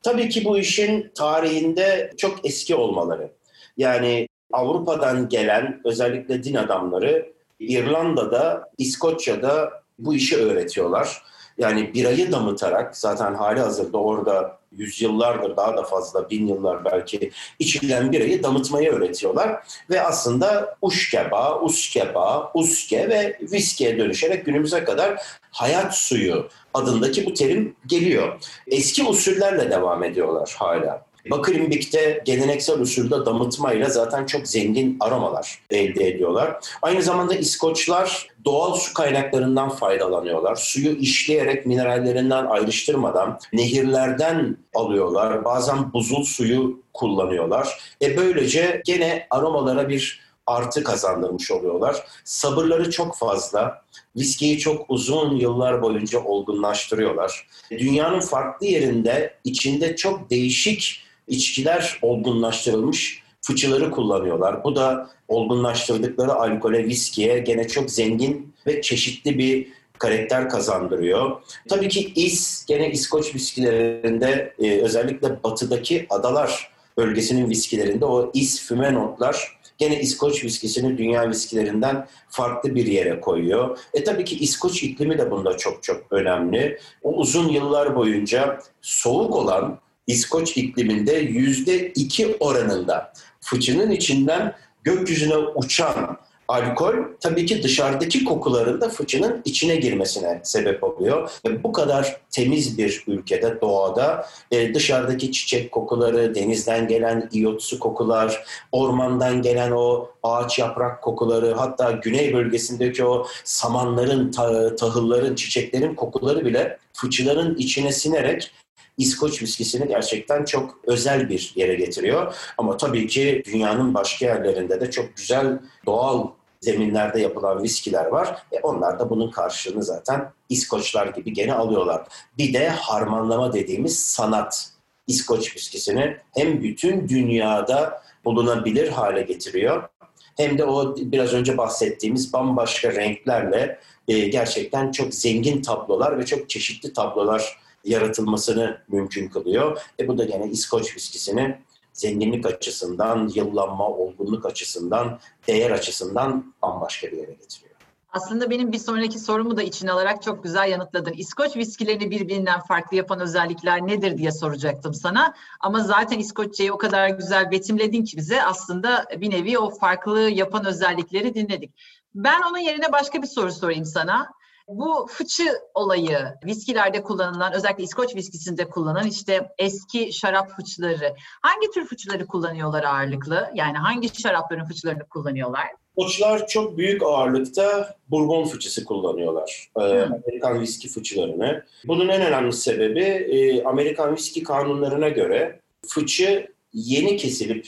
Tabii 0.03 0.29
ki 0.29 0.45
bu 0.45 0.57
işin 0.57 1.11
tarihinde 1.15 2.11
çok 2.17 2.45
eski 2.45 2.75
olmaları. 2.75 3.31
Yani 3.77 4.27
Avrupa'dan 4.53 5.29
gelen 5.29 5.81
özellikle 5.85 6.43
din 6.43 6.55
adamları 6.55 7.36
İrlanda'da, 7.59 8.69
İskoçya'da 8.77 9.83
bu 9.99 10.13
işi 10.13 10.37
öğretiyorlar. 10.37 11.23
Yani 11.57 11.93
birayı 11.93 12.31
damıtarak 12.31 12.97
zaten 12.97 13.33
hali 13.33 13.59
hazırda 13.59 13.97
orada 13.97 14.57
yüzyıllardır 14.71 15.57
daha 15.57 15.77
da 15.77 15.83
fazla 15.83 16.29
bin 16.29 16.47
yıllar 16.47 16.85
belki 16.85 17.31
içilen 17.59 18.11
birayı 18.11 18.43
damıtmayı 18.43 18.91
öğretiyorlar. 18.91 19.63
Ve 19.89 20.01
aslında 20.01 20.75
uşkeba, 20.81 21.61
uskeba, 21.61 22.51
uske 22.53 23.09
ve 23.09 23.39
viskiye 23.41 23.97
dönüşerek 23.97 24.45
günümüze 24.45 24.83
kadar 24.83 25.21
hayat 25.51 25.97
suyu 25.97 26.49
adındaki 26.73 27.25
bu 27.25 27.33
terim 27.33 27.75
geliyor. 27.87 28.39
Eski 28.67 29.03
usullerle 29.03 29.71
devam 29.71 30.03
ediyorlar 30.03 30.55
hala. 30.57 31.06
Bakırımbik'te 31.31 32.21
geleneksel 32.25 32.79
usulde 32.79 33.25
damıtmayla 33.25 33.89
zaten 33.89 34.25
çok 34.25 34.47
zengin 34.47 34.97
aromalar 34.99 35.59
elde 35.71 36.07
ediyorlar. 36.07 36.59
Aynı 36.81 37.01
zamanda 37.01 37.35
İskoçlar 37.35 38.27
doğal 38.45 38.73
su 38.73 38.93
kaynaklarından 38.93 39.69
faydalanıyorlar. 39.69 40.55
Suyu 40.55 40.91
işleyerek 40.91 41.65
minerallerinden 41.65 42.45
ayrıştırmadan 42.45 43.39
nehirlerden 43.53 44.57
alıyorlar. 44.75 45.45
Bazen 45.45 45.93
buzul 45.93 46.23
suyu 46.23 46.81
kullanıyorlar. 46.93 47.79
E 48.01 48.17
böylece 48.17 48.81
gene 48.85 49.27
aromalara 49.29 49.89
bir 49.89 50.27
artı 50.47 50.83
kazandırmış 50.83 51.51
oluyorlar. 51.51 52.03
Sabırları 52.23 52.91
çok 52.91 53.17
fazla. 53.17 53.81
Viskiyi 54.15 54.59
çok 54.59 54.85
uzun 54.89 55.35
yıllar 55.35 55.81
boyunca 55.81 56.19
olgunlaştırıyorlar. 56.19 57.47
Dünyanın 57.71 58.19
farklı 58.19 58.65
yerinde 58.65 59.33
içinde 59.43 59.95
çok 59.95 60.29
değişik 60.29 61.06
içkiler 61.27 61.99
olgunlaştırılmış 62.01 63.23
fıçıları 63.41 63.91
kullanıyorlar. 63.91 64.63
Bu 64.63 64.75
da 64.75 65.09
olgunlaştırdıkları 65.27 66.33
alkole, 66.33 66.85
viskiye 66.85 67.39
gene 67.39 67.67
çok 67.67 67.91
zengin 67.91 68.53
ve 68.67 68.81
çeşitli 68.81 69.37
bir 69.37 69.67
karakter 69.99 70.49
kazandırıyor. 70.49 71.41
Tabii 71.69 71.89
ki 71.89 72.11
is 72.15 72.65
gene 72.65 72.91
İskoç 72.91 73.35
viskilerinde 73.35 74.53
e, 74.59 74.81
özellikle 74.81 75.43
batıdaki 75.43 76.05
adalar 76.09 76.71
bölgesinin 76.97 77.49
viskilerinde 77.49 78.05
o 78.05 78.31
is 78.33 78.61
füme 78.67 78.93
notlar 78.93 79.57
gene 79.77 80.01
İskoç 80.01 80.43
viskisini 80.43 80.97
dünya 80.97 81.29
viskilerinden 81.29 82.07
farklı 82.29 82.75
bir 82.75 82.85
yere 82.85 83.19
koyuyor. 83.19 83.79
E 83.93 84.03
tabii 84.03 84.25
ki 84.25 84.37
İskoç 84.39 84.83
iklimi 84.83 85.17
de 85.17 85.31
bunda 85.31 85.57
çok 85.57 85.83
çok 85.83 86.11
önemli. 86.11 86.79
O 87.03 87.13
uzun 87.13 87.49
yıllar 87.49 87.95
boyunca 87.95 88.59
soğuk 88.81 89.35
olan 89.35 89.79
İskoç 90.07 90.57
ikliminde 90.57 91.13
yüzde 91.13 91.87
iki 91.87 92.37
oranında 92.39 93.13
fıçının 93.41 93.91
içinden 93.91 94.53
gökyüzüne 94.83 95.37
uçan 95.37 96.17
alkol 96.47 96.93
tabii 97.19 97.45
ki 97.45 97.63
dışarıdaki 97.63 98.23
kokuların 98.23 98.81
da 98.81 98.89
fıçının 98.89 99.41
içine 99.45 99.75
girmesine 99.75 100.41
sebep 100.43 100.83
oluyor. 100.83 101.31
Ve 101.45 101.63
bu 101.63 101.71
kadar 101.71 102.21
temiz 102.31 102.77
bir 102.77 103.03
ülkede, 103.07 103.61
doğada 103.61 104.27
e, 104.51 104.73
dışarıdaki 104.73 105.31
çiçek 105.31 105.71
kokuları, 105.71 106.35
denizden 106.35 106.87
gelen 106.87 107.29
iyotsu 107.31 107.79
kokular, 107.79 108.43
ormandan 108.71 109.41
gelen 109.41 109.71
o 109.71 110.09
ağaç 110.23 110.59
yaprak 110.59 111.03
kokuları, 111.03 111.53
hatta 111.53 111.91
güney 111.91 112.33
bölgesindeki 112.33 113.05
o 113.05 113.27
samanların, 113.43 114.31
tahılların, 114.77 115.35
çiçeklerin 115.35 115.95
kokuları 115.95 116.45
bile 116.45 116.77
fıçıların 116.93 117.55
içine 117.55 117.91
sinerek 117.91 118.51
İskoç 118.97 119.41
viskisini 119.41 119.87
gerçekten 119.87 120.45
çok 120.45 120.79
özel 120.83 121.29
bir 121.29 121.53
yere 121.55 121.75
getiriyor. 121.75 122.35
Ama 122.57 122.77
tabii 122.77 123.07
ki 123.07 123.43
dünyanın 123.45 123.93
başka 123.93 124.25
yerlerinde 124.25 124.81
de 124.81 124.91
çok 124.91 125.15
güzel 125.17 125.59
doğal 125.85 126.27
zeminlerde 126.61 127.21
yapılan 127.21 127.63
viskiler 127.63 128.05
var. 128.05 128.43
E 128.51 128.59
onlar 128.59 128.99
da 128.99 129.09
bunun 129.09 129.31
karşılığını 129.31 129.83
zaten 129.83 130.31
İskoçlar 130.49 131.07
gibi 131.07 131.33
gene 131.33 131.53
alıyorlar. 131.53 132.07
Bir 132.37 132.53
de 132.53 132.69
harmanlama 132.69 133.53
dediğimiz 133.53 133.99
sanat 133.99 134.69
İskoç 135.07 135.55
viskisini 135.55 136.17
hem 136.33 136.63
bütün 136.63 137.09
dünyada 137.09 138.01
bulunabilir 138.25 138.89
hale 138.89 139.21
getiriyor 139.21 139.89
hem 140.37 140.57
de 140.57 140.65
o 140.65 140.95
biraz 140.97 141.33
önce 141.33 141.57
bahsettiğimiz 141.57 142.33
bambaşka 142.33 142.91
renklerle 142.91 143.79
e, 144.07 144.19
gerçekten 144.19 144.91
çok 144.91 145.13
zengin 145.13 145.61
tablolar 145.61 146.19
ve 146.19 146.25
çok 146.25 146.49
çeşitli 146.49 146.93
tablolar 146.93 147.57
yaratılmasını 147.87 148.77
mümkün 148.87 149.29
kılıyor. 149.29 149.81
E 149.99 150.07
bu 150.07 150.17
da 150.17 150.23
gene 150.23 150.47
İskoç 150.47 150.95
viskisini 150.95 151.57
zenginlik 151.93 152.45
açısından, 152.45 153.31
yıllanma, 153.35 153.89
olgunluk 153.89 154.45
açısından, 154.45 155.19
değer 155.47 155.71
açısından 155.71 156.53
bambaşka 156.61 157.07
bir 157.07 157.17
yere 157.17 157.33
getiriyor. 157.33 157.67
Aslında 158.11 158.49
benim 158.49 158.71
bir 158.71 158.77
sonraki 158.77 159.19
sorumu 159.19 159.57
da 159.57 159.63
içine 159.63 159.91
alarak 159.91 160.21
çok 160.21 160.43
güzel 160.43 160.69
yanıtladın. 160.69 161.13
İskoç 161.13 161.55
viskilerini 161.55 162.11
birbirinden 162.11 162.59
farklı 162.59 162.97
yapan 162.97 163.19
özellikler 163.19 163.87
nedir 163.87 164.17
diye 164.17 164.31
soracaktım 164.31 164.93
sana. 164.93 165.33
Ama 165.59 165.79
zaten 165.79 166.19
İskoççayı 166.19 166.73
o 166.73 166.77
kadar 166.77 167.09
güzel 167.09 167.51
betimledin 167.51 168.03
ki 168.03 168.17
bize 168.17 168.43
aslında 168.43 169.05
bir 169.17 169.31
nevi 169.31 169.59
o 169.59 169.69
farklı 169.69 170.19
yapan 170.19 170.65
özellikleri 170.65 171.33
dinledik. 171.33 171.73
Ben 172.15 172.41
onun 172.41 172.57
yerine 172.57 172.91
başka 172.91 173.21
bir 173.21 173.27
soru 173.27 173.51
sorayım 173.51 173.85
sana. 173.85 174.31
Bu 174.67 175.07
fıçı 175.09 175.43
olayı 175.73 176.19
viskilerde 176.45 177.03
kullanılan 177.03 177.53
özellikle 177.53 177.83
İskoç 177.83 178.15
viskisinde 178.15 178.69
kullanılan 178.69 179.07
işte 179.07 179.49
eski 179.57 180.13
şarap 180.13 180.51
fıçıları. 180.55 181.15
Hangi 181.41 181.71
tür 181.73 181.85
fıçıları 181.85 182.27
kullanıyorlar 182.27 182.83
ağırlıklı? 182.83 183.51
Yani 183.55 183.77
hangi 183.77 184.21
şarapların 184.21 184.65
fıçılarını 184.65 185.03
kullanıyorlar? 185.03 185.67
Koçlar 185.95 186.47
çok 186.47 186.77
büyük 186.77 187.03
ağırlıkta 187.03 187.95
bourbon 188.09 188.45
fıçısı 188.45 188.85
kullanıyorlar. 188.85 189.69
Ee, 189.77 189.81
Amerikan 189.81 190.61
viski 190.61 190.87
fıçılarını. 190.87 191.65
Bunun 191.85 192.09
en 192.09 192.21
önemli 192.21 192.53
sebebi 192.53 193.03
e, 193.03 193.63
Amerikan 193.63 194.15
viski 194.15 194.43
kanunlarına 194.43 195.09
göre 195.09 195.59
fıçı 195.87 196.47
yeni 196.73 197.17
kesilip 197.17 197.67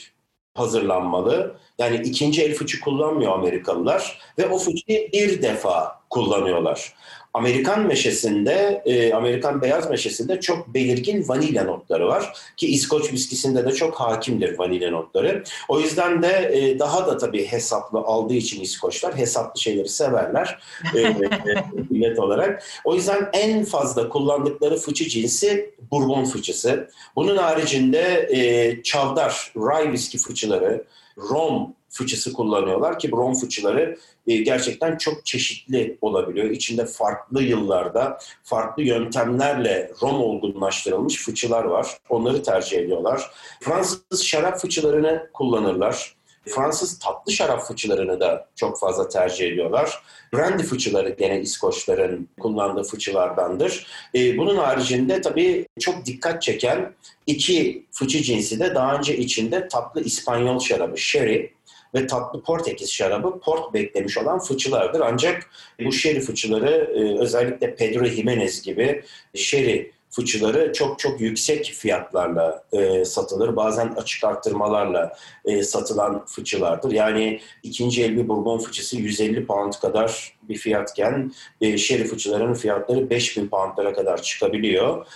hazırlanmalı. 0.54 1.56
Yani 1.78 1.96
ikinci 1.96 2.42
el 2.42 2.54
fıçı 2.54 2.80
kullanmıyor 2.80 3.32
Amerikalılar 3.32 4.18
ve 4.38 4.48
o 4.48 4.58
fıçıyı 4.58 5.12
bir 5.12 5.42
defa 5.42 6.00
kullanıyorlar. 6.10 6.94
Amerikan 7.34 7.86
meşesinde, 7.86 8.82
e, 8.84 9.14
Amerikan 9.14 9.62
beyaz 9.62 9.90
meşesinde 9.90 10.40
çok 10.40 10.74
belirgin 10.74 11.28
vanilya 11.28 11.64
notları 11.64 12.06
var. 12.06 12.32
Ki 12.56 12.66
İskoç 12.66 13.12
viskisinde 13.12 13.64
de 13.64 13.72
çok 13.72 13.94
hakimdir 13.94 14.58
vanilya 14.58 14.90
notları. 14.90 15.44
O 15.68 15.80
yüzden 15.80 16.22
de 16.22 16.50
e, 16.52 16.78
daha 16.78 17.06
da 17.06 17.18
tabii 17.18 17.46
hesaplı 17.46 17.98
aldığı 17.98 18.34
için 18.34 18.60
İskoçlar 18.60 19.16
hesaplı 19.16 19.60
şeyleri 19.60 19.88
severler 19.88 20.58
e, 20.94 21.00
e, 21.00 21.14
millet 21.90 22.18
olarak. 22.18 22.64
O 22.84 22.94
yüzden 22.94 23.28
en 23.32 23.64
fazla 23.64 24.08
kullandıkları 24.08 24.76
fıçı 24.76 25.08
cinsi 25.08 25.74
bourbon 25.90 26.24
fıçısı. 26.24 26.90
Bunun 27.16 27.36
haricinde 27.36 28.28
e, 28.32 28.82
çavdar, 28.82 29.52
rye 29.56 29.92
viski 29.92 30.18
fıçıları, 30.18 30.84
rom 31.18 31.74
fıçısı 31.90 32.32
kullanıyorlar 32.32 32.98
ki 32.98 33.10
rom 33.10 33.34
fıçıları 33.34 33.98
e, 34.30 34.36
gerçekten 34.36 34.96
çok 34.96 35.26
çeşitli 35.26 35.98
olabiliyor. 36.00 36.50
İçinde 36.50 36.86
farklı 36.86 37.42
yıllarda 37.42 38.18
farklı 38.42 38.82
yöntemlerle 38.82 39.90
rom 40.02 40.20
olgunlaştırılmış 40.20 41.24
fıçılar 41.24 41.64
var. 41.64 41.96
Onları 42.08 42.42
tercih 42.42 42.78
ediyorlar. 42.78 43.30
Fransız 43.60 44.24
şarap 44.24 44.60
fıçılarını 44.60 45.30
kullanırlar. 45.32 46.14
Fransız 46.44 46.98
tatlı 46.98 47.32
şarap 47.32 47.66
fıçılarını 47.66 48.20
da 48.20 48.48
çok 48.56 48.80
fazla 48.80 49.08
tercih 49.08 49.46
ediyorlar. 49.46 50.02
Brandy 50.32 50.62
fıçıları 50.62 51.10
gene 51.10 51.40
İskoçların 51.40 52.28
kullandığı 52.40 52.82
fıçılardandır. 52.82 53.86
E, 54.14 54.38
bunun 54.38 54.56
haricinde 54.56 55.20
tabii 55.20 55.66
çok 55.80 56.06
dikkat 56.06 56.42
çeken 56.42 56.94
iki 57.26 57.86
fıçı 57.92 58.22
cinsi 58.22 58.60
de 58.60 58.74
daha 58.74 58.96
önce 58.98 59.16
içinde 59.16 59.68
tatlı 59.68 60.00
İspanyol 60.00 60.58
şarabı, 60.58 60.98
sherry 60.98 61.52
ve 61.94 62.06
tatlı 62.06 62.42
Portekiz 62.42 62.92
şarabı 62.92 63.40
port 63.40 63.74
beklemiş 63.74 64.18
olan 64.18 64.38
fıçılardır. 64.38 65.00
Ancak 65.00 65.50
bu 65.84 65.92
sherry 65.92 66.20
fıçıları 66.20 66.70
e, 66.70 67.20
özellikle 67.20 67.74
Pedro 67.74 68.04
Jimenez 68.04 68.62
gibi 68.62 69.04
sherry 69.34 69.92
fıçıları 70.10 70.72
çok 70.72 70.98
çok 70.98 71.20
yüksek 71.20 71.64
fiyatlarla 71.64 72.64
e, 72.72 73.04
satılır. 73.04 73.56
Bazen 73.56 73.88
açık 73.96 74.24
arttırmalarla 74.24 75.16
e, 75.44 75.62
satılan 75.62 76.24
fıçılardır. 76.26 76.92
Yani 76.92 77.40
ikinci 77.62 78.04
el 78.04 78.16
bir 78.16 78.28
bourbon 78.28 78.58
fıçısı 78.58 78.96
150 78.96 79.46
pound 79.46 79.72
kadar 79.72 80.38
bir 80.42 80.56
fiyatken 80.56 81.32
e, 81.60 81.78
sherry 81.78 82.04
fıçılarının 82.04 82.54
fiyatları 82.54 83.10
5000 83.10 83.48
poundlara 83.48 83.92
kadar 83.92 84.22
çıkabiliyor. 84.22 85.06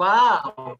Wow. 0.00 0.76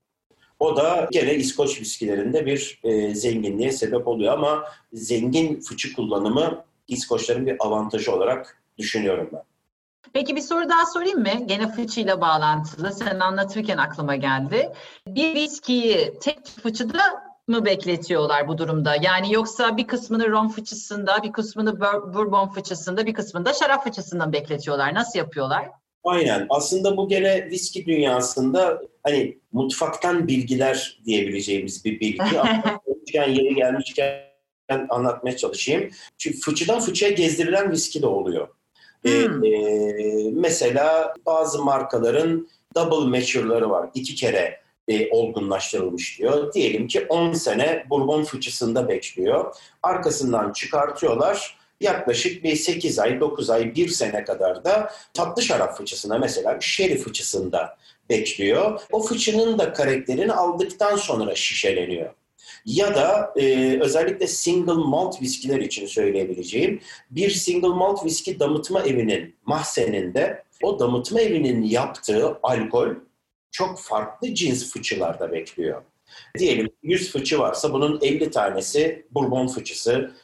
O 0.64 0.76
da 0.76 1.08
gene 1.10 1.34
İskoç 1.34 1.80
viskilerinde 1.80 2.46
bir 2.46 2.80
e, 2.84 3.14
zenginliğe 3.14 3.72
sebep 3.72 4.08
oluyor 4.08 4.32
ama 4.32 4.64
zengin 4.92 5.60
fıçı 5.60 5.94
kullanımı 5.94 6.64
İskoçların 6.88 7.46
bir 7.46 7.56
avantajı 7.58 8.12
olarak 8.12 8.62
düşünüyorum 8.78 9.30
ben. 9.32 9.42
Peki 10.12 10.36
bir 10.36 10.40
soru 10.40 10.68
daha 10.68 10.86
sorayım 10.86 11.20
mı? 11.20 11.46
Gene 11.46 11.72
fıçıyla 11.72 12.20
bağlantılı. 12.20 12.92
Sen 12.92 13.20
anlatırken 13.20 13.78
aklıma 13.78 14.16
geldi. 14.16 14.72
Bir 15.06 15.34
viskiyi 15.34 16.14
tek 16.20 16.46
fıçıda 16.62 17.02
mı 17.48 17.64
bekletiyorlar 17.64 18.48
bu 18.48 18.58
durumda? 18.58 18.96
Yani 19.02 19.32
yoksa 19.32 19.76
bir 19.76 19.86
kısmını 19.86 20.30
rom 20.30 20.48
fıçısında, 20.48 21.22
bir 21.22 21.32
kısmını 21.32 21.80
bourbon 22.14 22.48
fıçısında, 22.48 23.06
bir 23.06 23.14
kısmını 23.14 23.44
da 23.44 23.52
şarap 23.52 23.84
fıçısında 23.84 24.26
mı 24.26 24.32
bekletiyorlar? 24.32 24.94
Nasıl 24.94 25.18
yapıyorlar? 25.18 25.70
Aynen. 26.04 26.46
Aslında 26.50 26.96
bu 26.96 27.08
gene 27.08 27.50
viski 27.50 27.86
dünyasında 27.86 28.82
hani 29.02 29.38
mutfaktan 29.52 30.28
bilgiler 30.28 31.00
diyebileceğimiz 31.06 31.84
bir 31.84 32.00
bilgi. 32.00 32.40
Ama 32.40 32.80
yeri 33.14 33.54
gelmişken 33.54 34.20
anlatmaya 34.88 35.36
çalışayım. 35.36 35.90
Çünkü 36.18 36.40
fıçıdan 36.40 36.80
fıçıya 36.80 37.10
gezdirilen 37.10 37.70
viski 37.70 38.02
de 38.02 38.06
oluyor. 38.06 38.48
Ee, 39.04 39.10
hmm. 39.10 39.44
E, 39.44 40.30
mesela 40.32 41.14
bazı 41.26 41.64
markaların 41.64 42.48
double 42.74 43.18
mature'ları 43.18 43.70
var. 43.70 43.90
İki 43.94 44.14
kere 44.14 44.60
e, 44.88 45.10
olgunlaştırılmış 45.10 46.18
diyor. 46.18 46.52
Diyelim 46.52 46.86
ki 46.86 47.06
10 47.08 47.32
sene 47.32 47.84
bourbon 47.90 48.24
fıçısında 48.24 48.88
bekliyor. 48.88 49.54
Arkasından 49.82 50.52
çıkartıyorlar. 50.52 51.56
Yaklaşık 51.80 52.44
bir 52.44 52.56
8 52.56 52.98
ay, 52.98 53.20
9 53.20 53.50
ay, 53.50 53.74
1 53.74 53.88
sene 53.88 54.24
kadar 54.24 54.64
da 54.64 54.92
tatlı 55.14 55.42
şarap 55.42 55.76
fıçısında 55.76 56.18
mesela 56.18 56.58
sherry 56.60 56.98
fıçısında 56.98 57.76
bekliyor. 58.10 58.80
O 58.92 59.02
fıçının 59.02 59.58
da 59.58 59.72
karakterini 59.72 60.32
aldıktan 60.32 60.96
sonra 60.96 61.34
şişeleniyor. 61.34 62.14
Ya 62.66 62.94
da 62.94 63.32
e, 63.36 63.78
özellikle 63.80 64.26
single 64.26 64.72
malt 64.72 65.22
viskiler 65.22 65.58
için 65.58 65.86
söyleyebileceğim 65.86 66.80
bir 67.10 67.30
single 67.30 67.68
malt 67.68 68.04
viski 68.04 68.40
damıtma 68.40 68.82
evinin 68.82 69.36
mahzeninde 69.46 70.44
o 70.62 70.78
damıtma 70.78 71.20
evinin 71.20 71.62
yaptığı 71.62 72.38
alkol 72.42 72.88
çok 73.50 73.80
farklı 73.80 74.34
cins 74.34 74.70
fıçılarda 74.70 75.32
bekliyor. 75.32 75.82
Diyelim 76.38 76.70
100 76.82 77.12
fıçı 77.12 77.38
varsa 77.38 77.72
bunun 77.72 77.98
50 78.02 78.30
tanesi 78.30 79.06
bourbon 79.10 79.46
fıçısı, 79.46 80.14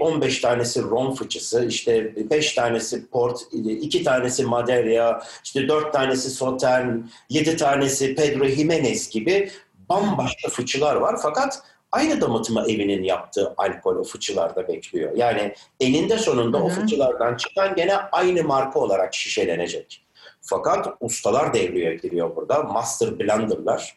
15 0.00 0.40
tanesi 0.40 0.82
rom 0.82 1.14
fıçısı, 1.14 1.66
işte 1.66 2.12
5 2.30 2.52
tanesi 2.52 3.06
port, 3.06 3.40
2 3.52 4.04
tanesi 4.04 4.44
Madeira, 4.44 5.22
işte 5.44 5.68
4 5.68 5.92
tanesi 5.92 6.30
Sautern, 6.30 6.98
7 7.30 7.56
tanesi 7.56 8.14
Pedro 8.14 8.46
Jimenez 8.46 9.10
gibi 9.10 9.50
bambaşka 9.88 10.48
fıçılar 10.48 10.96
var. 10.96 11.16
Fakat 11.22 11.62
aynı 11.92 12.20
damıtma 12.20 12.62
evinin 12.62 13.02
yaptığı 13.02 13.54
alkol 13.56 13.96
o 13.96 14.04
fıçılarda 14.04 14.68
bekliyor. 14.68 15.12
Yani 15.16 15.54
eninde 15.80 16.18
sonunda 16.18 16.58
Hı-hı. 16.58 16.66
o 16.66 16.68
fıçılardan 16.68 17.36
çıkan 17.36 17.74
gene 17.74 17.96
aynı 17.96 18.42
marka 18.42 18.80
olarak 18.80 19.14
şişelenecek. 19.14 20.02
Fakat 20.40 20.88
ustalar 21.00 21.54
devreye 21.54 21.94
giriyor 21.94 22.36
burada. 22.36 22.62
Master 22.62 23.18
blenderlar. 23.18 23.96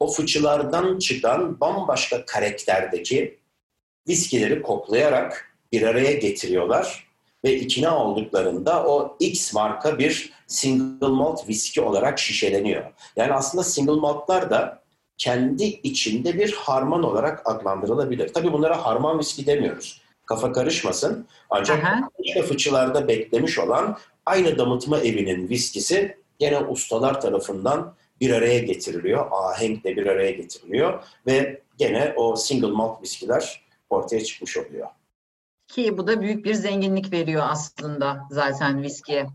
O 0.00 0.06
fıçılardan 0.06 0.98
çıkan 0.98 1.60
bambaşka 1.60 2.24
karakterdeki 2.26 3.38
viskileri 4.08 4.62
koklayarak 4.62 5.54
bir 5.72 5.82
araya 5.82 6.12
getiriyorlar 6.12 7.08
ve 7.44 7.54
ikna 7.54 8.04
olduklarında 8.04 8.86
o 8.86 9.16
X 9.20 9.54
marka 9.54 9.98
bir 9.98 10.32
single 10.46 11.08
malt 11.08 11.48
viski 11.48 11.80
olarak 11.80 12.18
şişeleniyor. 12.18 12.84
Yani 13.16 13.32
aslında 13.32 13.64
single 13.64 13.92
maltlar 13.92 14.50
da 14.50 14.82
kendi 15.18 15.64
içinde 15.64 16.38
bir 16.38 16.52
harman 16.52 17.02
olarak 17.02 17.42
adlandırılabilir. 17.44 18.32
Tabii 18.32 18.52
bunlara 18.52 18.84
harman 18.84 19.18
viski 19.18 19.46
demiyoruz. 19.46 20.00
Kafa 20.26 20.52
karışmasın. 20.52 21.26
Ancak 21.50 21.84
başka 22.18 22.42
fıçılarda 22.42 23.08
beklemiş 23.08 23.58
olan 23.58 23.98
aynı 24.26 24.58
damıtma 24.58 24.98
evinin 24.98 25.48
viskisi 25.48 26.16
gene 26.38 26.58
ustalar 26.58 27.20
tarafından 27.20 27.94
bir 28.20 28.30
araya 28.30 28.58
getiriliyor. 28.58 29.26
Ahenkle 29.30 29.96
bir 29.96 30.06
araya 30.06 30.30
getiriliyor 30.30 31.04
ve 31.26 31.60
gene 31.78 32.14
o 32.16 32.36
single 32.36 32.70
malt 32.70 33.02
viskiler 33.02 33.67
ortaya 33.90 34.24
çıkmış 34.24 34.56
oluyor. 34.56 34.86
Ki 35.68 35.98
bu 35.98 36.06
da 36.06 36.20
büyük 36.20 36.44
bir 36.44 36.54
zenginlik 36.54 37.12
veriyor 37.12 37.42
aslında 37.48 38.26
zaten 38.30 38.82
viskiye. 38.82 39.26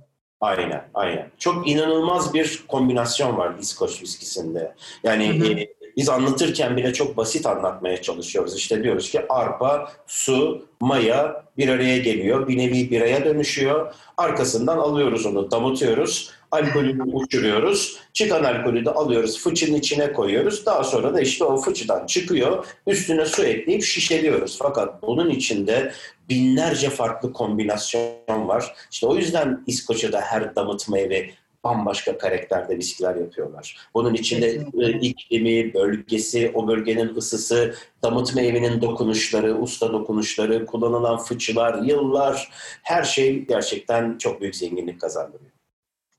Aynen, 0.42 0.90
aynen. 0.94 1.32
Çok 1.38 1.70
inanılmaz 1.70 2.34
bir 2.34 2.64
kombinasyon 2.68 3.38
var 3.38 3.56
İskoç 3.60 4.02
viskisinde. 4.02 4.76
Yani 5.04 5.40
hı 5.40 5.46
hı. 5.46 5.60
E, 5.60 5.74
biz 5.98 6.10
anlatırken 6.10 6.78
bile 6.78 6.94
çok 6.94 7.18
basit 7.18 7.46
anlatmaya 7.46 8.02
çalışıyoruz. 8.02 8.56
İşte 8.56 8.84
diyoruz 8.84 9.12
ki 9.12 9.26
arpa, 9.30 9.92
su, 10.08 10.68
maya 10.82 11.46
bir 11.58 11.70
araya 11.70 11.98
geliyor. 11.98 12.48
Bir 12.48 12.58
nevi 12.58 12.92
biraya 12.92 13.26
dönüşüyor. 13.26 13.94
Arkasından 14.18 14.78
alıyoruz 14.78 15.26
onu, 15.26 15.52
damıtıyoruz. 15.52 16.32
Alkolünü 16.54 17.04
uçuruyoruz. 17.04 17.98
Çıkan 18.14 18.44
alkolü 18.44 18.86
de 18.86 18.90
alıyoruz, 18.90 19.40
fıçının 19.40 19.78
içine 19.78 20.14
koyuyoruz. 20.14 20.66
Daha 20.66 20.84
sonra 20.84 21.14
da 21.14 21.22
işte 21.22 21.44
o 21.44 21.58
fıçıdan 21.58 22.06
çıkıyor. 22.06 22.66
Üstüne 22.88 23.26
su 23.26 23.44
ekleyip 23.44 23.84
şişeliyoruz. 23.84 24.58
Fakat 24.60 25.02
bunun 25.02 25.30
içinde 25.30 25.92
binlerce 26.30 26.90
farklı 26.90 27.34
kombinasyon 27.34 28.48
var. 28.48 28.76
İşte 28.92 29.08
o 29.08 29.16
yüzden 29.16 29.64
İskoçya'da 29.68 30.22
her 30.22 30.56
damıtma 30.56 31.00
evi 31.00 31.34
bambaşka 31.64 32.18
karakterde 32.18 32.78
viskiler 32.78 33.16
yapıyorlar. 33.16 33.78
Bunun 33.94 34.14
içinde 34.14 34.62
e, 34.80 35.00
iklimi, 35.00 35.74
bölgesi, 35.74 36.52
o 36.54 36.68
bölgenin 36.68 37.16
ısısı, 37.16 37.76
damıtma 38.04 38.42
evinin 38.42 38.82
dokunuşları, 38.82 39.62
usta 39.62 39.94
dokunuşları, 39.94 40.66
kullanılan 40.66 41.18
fıçılar, 41.18 41.84
yıllar 41.84 42.50
her 42.84 43.04
şey 43.04 43.46
gerçekten 43.46 44.18
çok 44.18 44.42
büyük 44.42 44.56
zenginlik 44.56 45.02
kazandırıyor. 45.02 45.63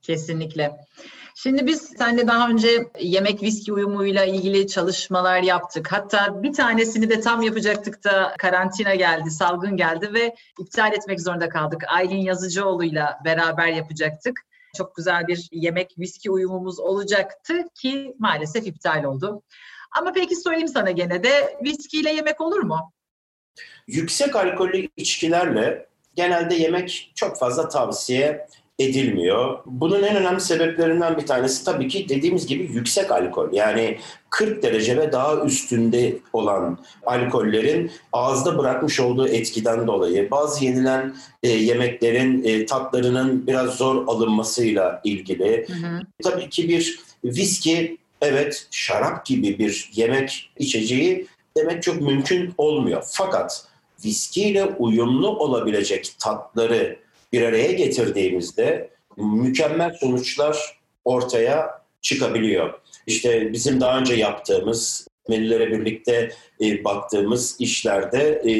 Kesinlikle. 0.05 0.77
Şimdi 1.35 1.65
biz 1.65 1.81
seninle 1.97 2.27
daha 2.27 2.49
önce 2.49 2.87
yemek 2.99 3.41
viski 3.41 3.73
uyumuyla 3.73 4.25
ilgili 4.25 4.67
çalışmalar 4.67 5.41
yaptık. 5.41 5.91
Hatta 5.91 6.43
bir 6.43 6.53
tanesini 6.53 7.09
de 7.09 7.19
tam 7.21 7.41
yapacaktık 7.41 8.03
da 8.03 8.33
karantina 8.37 8.95
geldi, 8.95 9.31
salgın 9.31 9.77
geldi 9.77 10.13
ve 10.13 10.35
iptal 10.59 10.93
etmek 10.93 11.21
zorunda 11.21 11.49
kaldık. 11.49 11.83
Aylin 11.87 12.21
Yazıcıoğlu'yla 12.21 13.19
beraber 13.25 13.67
yapacaktık 13.67 14.41
çok 14.77 14.95
güzel 14.95 15.27
bir 15.27 15.49
yemek 15.51 15.99
viski 15.99 16.31
uyumumuz 16.31 16.79
olacaktı 16.79 17.53
ki 17.75 18.15
maalesef 18.19 18.67
iptal 18.67 19.03
oldu. 19.03 19.43
Ama 19.97 20.11
peki 20.13 20.35
sorayım 20.35 20.67
sana 20.67 20.91
gene 20.91 21.23
de 21.23 21.57
viskiyle 21.63 22.13
yemek 22.13 22.41
olur 22.41 22.59
mu? 22.59 22.91
Yüksek 23.87 24.35
alkollü 24.35 24.87
içkilerle 24.97 25.89
genelde 26.15 26.55
yemek 26.55 27.11
çok 27.15 27.39
fazla 27.39 27.69
tavsiye 27.69 28.47
edilmiyor. 28.79 29.59
Bunun 29.65 30.03
en 30.03 30.15
önemli 30.15 30.41
sebeplerinden 30.41 31.17
bir 31.17 31.25
tanesi 31.25 31.65
tabii 31.65 31.87
ki 31.87 32.09
dediğimiz 32.09 32.47
gibi 32.47 32.63
yüksek 32.63 33.11
alkol. 33.11 33.53
Yani 33.53 33.97
40 34.29 34.63
derece 34.63 34.97
ve 34.97 35.11
daha 35.11 35.45
üstünde 35.45 36.17
olan 36.33 36.77
alkollerin 37.05 37.91
ağızda 38.13 38.57
bırakmış 38.57 38.99
olduğu 38.99 39.27
etkiden 39.27 39.87
dolayı 39.87 40.31
bazı 40.31 40.65
yenilen 40.65 41.15
e, 41.43 41.49
yemeklerin 41.49 42.43
e, 42.43 42.65
tatlarının 42.65 43.47
biraz 43.47 43.75
zor 43.75 44.07
alınmasıyla 44.07 45.01
ilgili. 45.03 45.67
Hı 45.67 45.73
hı. 45.73 45.99
Tabii 46.23 46.49
ki 46.49 46.69
bir 46.69 46.99
viski 47.23 47.97
evet 48.21 48.67
şarap 48.71 49.25
gibi 49.25 49.59
bir 49.59 49.91
yemek 49.95 50.51
içeceği 50.59 51.27
demek 51.57 51.83
çok 51.83 52.01
mümkün 52.01 52.53
olmuyor. 52.57 53.03
Fakat 53.11 53.67
viskiyle 54.05 54.65
uyumlu 54.65 55.29
olabilecek 55.29 56.15
tatları 56.19 57.04
bir 57.35 57.41
araya 57.41 57.71
getirdiğimizde 57.71 58.89
mükemmel 59.17 59.93
sonuçlar 59.99 60.79
ortaya 61.05 61.81
çıkabiliyor. 62.01 62.79
İşte 63.07 63.53
bizim 63.53 63.81
daha 63.81 63.99
önce 63.99 64.13
yaptığımız, 64.13 65.07
Melilere 65.29 65.71
birlikte 65.71 66.31
e, 66.61 66.83
baktığımız 66.83 67.55
işlerde 67.59 68.41
e, 68.45 68.53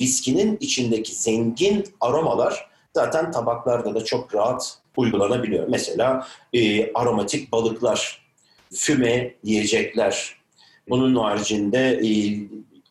viskinin 0.00 0.56
içindeki 0.60 1.14
zengin 1.14 1.84
aromalar 2.00 2.70
zaten 2.94 3.30
tabaklarda 3.30 3.94
da 3.94 4.04
çok 4.04 4.34
rahat 4.34 4.78
uygulanabiliyor. 4.96 5.68
Mesela 5.68 6.26
e, 6.52 6.92
aromatik 6.92 7.52
balıklar, 7.52 8.26
füme 8.74 9.34
yiyecekler, 9.42 10.36
bunun 10.88 11.16
haricinde 11.16 12.00
e, 12.04 12.08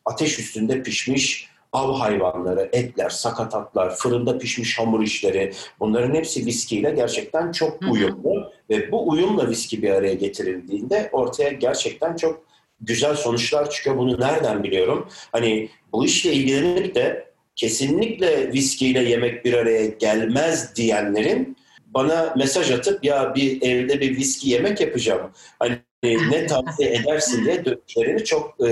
ateş 0.04 0.38
üstünde 0.38 0.82
pişmiş 0.82 1.48
av 1.76 1.94
hayvanları, 1.94 2.68
etler, 2.72 3.10
sakatatlar, 3.10 3.96
fırında 3.96 4.38
pişmiş 4.38 4.78
hamur 4.78 5.02
işleri 5.02 5.52
bunların 5.80 6.14
hepsi 6.14 6.46
viskiyle 6.46 6.90
gerçekten 6.90 7.52
çok 7.52 7.82
uyumlu. 7.90 8.52
Ve 8.70 8.92
bu 8.92 9.08
uyumla 9.08 9.50
viski 9.50 9.82
bir 9.82 9.90
araya 9.90 10.14
getirildiğinde 10.14 11.08
ortaya 11.12 11.50
gerçekten 11.50 12.16
çok 12.16 12.42
güzel 12.80 13.16
sonuçlar 13.16 13.70
çıkıyor. 13.70 13.98
Bunu 13.98 14.20
nereden 14.20 14.62
biliyorum? 14.62 15.08
Hani 15.32 15.68
bu 15.92 16.04
işle 16.04 16.32
ilgilenip 16.32 16.94
de 16.94 17.26
kesinlikle 17.56 18.52
viskiyle 18.52 19.02
yemek 19.02 19.44
bir 19.44 19.54
araya 19.54 19.86
gelmez 19.86 20.76
diyenlerin 20.76 21.56
bana 21.86 22.34
mesaj 22.36 22.70
atıp 22.70 23.04
ya 23.04 23.34
bir 23.34 23.62
evde 23.62 24.00
bir 24.00 24.16
viski 24.16 24.50
yemek 24.50 24.80
yapacağım. 24.80 25.30
Hani 25.58 25.78
ne 26.02 26.46
tavsiye 26.46 26.90
edersin 26.94 27.44
diye 27.44 27.64
dönüşlerini 27.64 28.24
çok 28.24 28.68
e, 28.68 28.70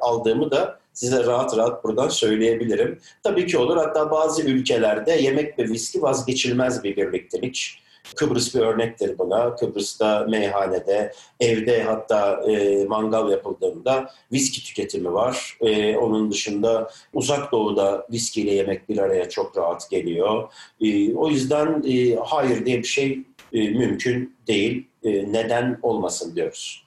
aldığımı 0.00 0.50
da 0.50 0.79
size 0.92 1.24
rahat 1.24 1.56
rahat 1.56 1.84
buradan 1.84 2.08
söyleyebilirim. 2.08 2.98
Tabii 3.22 3.46
ki 3.46 3.58
olur. 3.58 3.76
Hatta 3.76 4.10
bazı 4.10 4.42
ülkelerde 4.42 5.12
yemek 5.12 5.58
ve 5.58 5.64
viski 5.64 6.02
vazgeçilmez 6.02 6.84
bir 6.84 6.96
birliktelik. 6.96 7.82
Kıbrıs 8.14 8.54
bir 8.54 8.60
örnektir 8.60 9.18
buna. 9.18 9.56
Kıbrıs'ta 9.56 10.26
meyhanede, 10.28 11.12
evde 11.40 11.82
hatta 11.82 12.42
e, 12.50 12.84
mangal 12.84 13.30
yapıldığında 13.30 14.10
viski 14.32 14.64
tüketimi 14.64 15.12
var. 15.12 15.58
E, 15.60 15.96
onun 15.96 16.30
dışında 16.30 16.90
uzak 17.14 17.52
doğuda 17.52 18.06
viskiyle 18.12 18.50
yemek 18.50 18.88
bir 18.88 18.98
araya 18.98 19.28
çok 19.28 19.58
rahat 19.58 19.90
geliyor. 19.90 20.52
E, 20.80 21.14
o 21.14 21.28
yüzden 21.28 21.84
e, 21.88 22.14
hayır 22.14 22.66
diye 22.66 22.78
bir 22.78 22.84
şey 22.84 23.22
e, 23.52 23.68
mümkün 23.68 24.36
değil. 24.46 24.86
E, 25.02 25.32
neden 25.32 25.78
olmasın 25.82 26.36
diyoruz. 26.36 26.84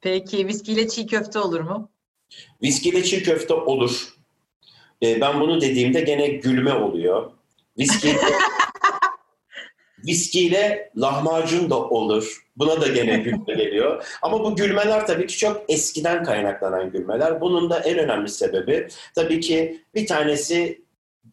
Peki 0.00 0.46
viskiyle 0.46 0.88
çiğ 0.88 1.06
köfte 1.06 1.38
olur 1.38 1.60
mu? 1.60 1.88
Viskiyle 2.62 3.04
çiğ 3.04 3.22
köfte 3.22 3.54
olur. 3.54 4.08
E, 5.02 5.20
ben 5.20 5.40
bunu 5.40 5.60
dediğimde 5.60 6.00
gene 6.00 6.26
gülme 6.26 6.72
oluyor. 6.72 7.30
Viski 7.78 8.16
viskiyle 10.06 10.90
lahmacun 10.96 11.70
da 11.70 11.80
olur. 11.80 12.44
Buna 12.56 12.80
da 12.80 12.88
gene 12.88 13.16
gülme 13.16 13.54
geliyor. 13.54 14.04
Ama 14.22 14.44
bu 14.44 14.56
gülmeler 14.56 15.06
tabii 15.06 15.26
ki 15.26 15.38
çok 15.38 15.62
eskiden 15.68 16.24
kaynaklanan 16.24 16.90
gülmeler. 16.90 17.40
Bunun 17.40 17.70
da 17.70 17.80
en 17.80 17.98
önemli 17.98 18.28
sebebi 18.28 18.88
tabii 19.14 19.40
ki 19.40 19.80
bir 19.94 20.06
tanesi 20.06 20.84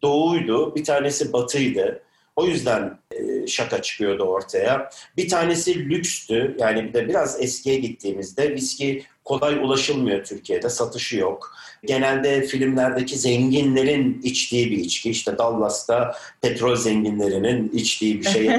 doğuydu, 0.02 0.74
bir 0.74 0.84
tanesi 0.84 1.32
batıydı. 1.32 2.02
O 2.36 2.46
yüzden 2.46 2.98
e, 3.10 3.46
şaka 3.46 3.82
çıkıyordu 3.82 4.22
ortaya. 4.22 4.90
Bir 5.16 5.28
tanesi 5.28 5.90
lükstü. 5.90 6.56
Yani 6.58 6.84
bir 6.84 6.94
de 6.94 7.08
biraz 7.08 7.42
eskiye 7.42 7.76
gittiğimizde 7.76 8.54
viski 8.54 9.04
kolay 9.24 9.54
ulaşılmıyor 9.54 10.24
Türkiye'de. 10.24 10.68
Satışı 10.68 11.16
yok. 11.16 11.54
Genelde 11.84 12.42
filmlerdeki 12.42 13.18
zenginlerin 13.18 14.20
içtiği 14.22 14.70
bir 14.70 14.78
içki. 14.78 15.10
İşte 15.10 15.38
Dallas'ta 15.38 16.16
petrol 16.40 16.76
zenginlerinin 16.76 17.70
içtiği 17.74 18.20
bir 18.20 18.28
şey 18.28 18.42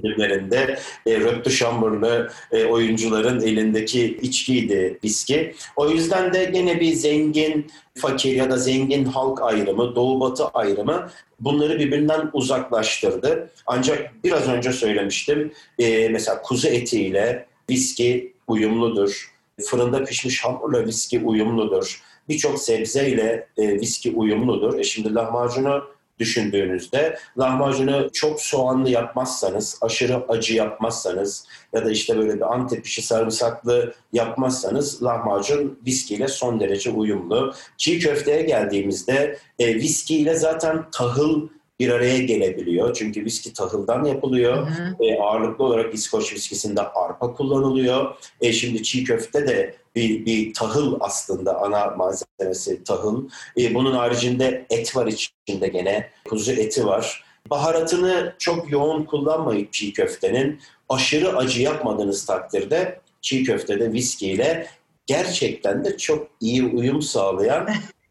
filmlerinde. 0.00 0.78
E, 1.06 1.20
Röptü 1.20 1.50
Şambırlı 1.50 2.30
e, 2.52 2.64
oyuncuların 2.64 3.40
elindeki 3.40 4.18
içkiydi 4.22 4.98
viski. 5.04 5.54
O 5.76 5.90
yüzden 5.90 6.32
de 6.32 6.44
gene 6.44 6.80
bir 6.80 6.92
zengin, 6.92 7.66
fakir 7.94 8.36
ya 8.36 8.50
da 8.50 8.56
zengin 8.56 9.04
halk 9.04 9.42
ayrımı, 9.42 9.94
doğu 9.94 10.20
batı 10.20 10.44
ayrımı 10.44 11.08
bunları 11.40 11.78
birbirinden 11.78 12.30
uzaklaştırdı. 12.32 13.50
Ancak 13.66 14.24
biraz 14.24 14.48
önce 14.48 14.72
söylemiştim. 14.72 15.52
E, 15.78 16.08
mesela 16.08 16.42
kuzu 16.42 16.68
etiyle 16.68 17.46
viski 17.70 18.32
uyumludur. 18.46 19.31
Fırında 19.62 20.04
pişmiş 20.04 20.44
hamurla 20.44 20.86
viski 20.86 21.20
uyumludur. 21.20 22.02
Birçok 22.28 22.58
sebzeyle 22.58 23.48
e, 23.56 23.80
viski 23.80 24.12
uyumludur. 24.12 24.78
E 24.78 24.84
şimdi 24.84 25.14
lahmacunu 25.14 25.84
düşündüğünüzde 26.18 27.18
lahmacunu 27.38 28.10
çok 28.12 28.40
soğanlı 28.40 28.90
yapmazsanız, 28.90 29.78
aşırı 29.80 30.24
acı 30.28 30.54
yapmazsanız 30.54 31.46
ya 31.72 31.84
da 31.84 31.90
işte 31.90 32.18
böyle 32.18 32.34
bir 32.34 32.54
antep 32.54 32.86
işi 32.86 33.02
sarımsaklı 33.02 33.94
yapmazsanız 34.12 35.02
lahmacun 35.02 35.78
viskiyle 35.86 36.28
son 36.28 36.60
derece 36.60 36.90
uyumlu. 36.90 37.54
Çiğ 37.76 37.98
köfteye 37.98 38.42
geldiğimizde 38.42 39.38
e, 39.58 39.74
viskiyle 39.74 40.34
zaten 40.34 40.90
tahıl 40.90 41.48
bir 41.82 41.88
araya 41.88 42.18
gelebiliyor. 42.18 42.94
Çünkü 42.94 43.24
viski 43.24 43.52
tahıldan 43.52 44.04
yapılıyor. 44.04 44.56
Hı 44.56 44.82
hı. 44.82 45.04
E, 45.04 45.18
ağırlıklı 45.18 45.64
olarak 45.64 45.94
İskoç 45.94 46.34
viskisinde 46.34 46.80
arpa 46.80 47.34
kullanılıyor. 47.34 48.14
E, 48.40 48.52
şimdi 48.52 48.82
çiğ 48.82 49.04
köfte 49.04 49.46
de 49.46 49.74
bir, 49.96 50.26
bir 50.26 50.54
tahıl 50.54 50.96
aslında 51.00 51.60
ana 51.60 51.86
malzemesi 51.86 52.84
tahıl. 52.84 53.28
E, 53.58 53.74
bunun 53.74 53.92
haricinde 53.92 54.66
et 54.70 54.96
var 54.96 55.06
içinde 55.06 55.68
gene. 55.68 56.10
Kuzu 56.28 56.52
eti 56.52 56.86
var. 56.86 57.24
Baharatını 57.50 58.34
çok 58.38 58.72
yoğun 58.72 59.04
kullanmayıp 59.04 59.72
çiğ 59.72 59.92
köftenin 59.92 60.60
aşırı 60.88 61.36
acı 61.36 61.62
yapmadığınız 61.62 62.26
takdirde 62.26 63.00
çiğ 63.20 63.44
köftede 63.44 63.92
viskiyle 63.92 64.66
gerçekten 65.06 65.84
de 65.84 65.96
çok 65.96 66.28
iyi 66.40 66.64
uyum 66.64 67.02
sağlayan 67.02 67.68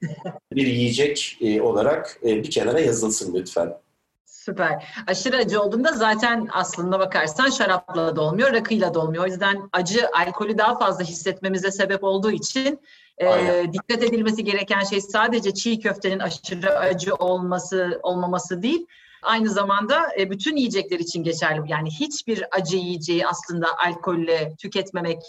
bir 0.52 0.68
yiyecek 0.68 1.38
e, 1.42 1.62
olarak 1.62 2.20
e, 2.24 2.44
bir 2.44 2.52
kenara 2.52 2.80
yazılsın 2.80 3.34
lütfen. 3.34 3.74
Süper. 4.26 4.86
Aşırı 5.08 5.38
acı 5.38 5.62
olduğunda 5.62 5.92
zaten 5.92 6.48
aslında 6.52 7.00
bakarsan 7.00 7.50
şarapla 7.50 8.16
da 8.16 8.22
olmuyor, 8.22 8.54
rakıyla 8.54 8.94
da 8.94 9.00
olmuyor. 9.00 9.24
O 9.24 9.28
yüzden 9.28 9.70
acı 9.74 10.10
alkolü 10.14 10.58
daha 10.58 10.80
fazla 10.80 11.04
hissetmemize 11.04 11.72
sebep 11.72 12.04
olduğu 12.04 12.32
için 12.32 12.80
e, 13.18 13.64
dikkat 13.74 14.04
edilmesi 14.04 14.44
gereken 14.44 14.84
şey 14.84 15.02
sadece 15.02 15.54
çiğ 15.54 15.80
köftenin 15.80 16.20
aşırı 16.20 16.80
acı 16.80 17.16
olması 17.16 18.00
olmaması 18.04 18.62
değil. 18.62 18.86
Aynı 19.22 19.50
zamanda 19.50 20.02
e, 20.20 20.30
bütün 20.30 20.56
yiyecekler 20.56 21.00
için 21.00 21.24
geçerli. 21.24 21.72
Yani 21.72 21.90
hiçbir 21.90 22.46
acı 22.52 22.78
yiyeceği 22.78 23.28
aslında 23.28 23.68
alkolle 23.88 24.54
tüketmemek 24.58 25.22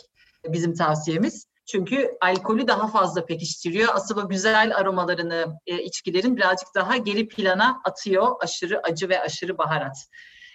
bizim 0.48 0.74
tavsiyemiz. 0.74 1.46
Çünkü 1.66 2.16
alkolü 2.20 2.68
daha 2.68 2.88
fazla 2.88 3.24
pekiştiriyor. 3.24 3.88
Asıl 3.94 4.16
o 4.16 4.28
güzel 4.28 4.76
aromalarını 4.76 5.46
e, 5.66 5.82
içkilerin 5.82 6.36
birazcık 6.36 6.68
daha 6.74 6.96
geri 6.96 7.28
plana 7.28 7.80
atıyor. 7.84 8.28
Aşırı 8.40 8.80
acı 8.80 9.08
ve 9.08 9.20
aşırı 9.20 9.58
baharat. 9.58 9.96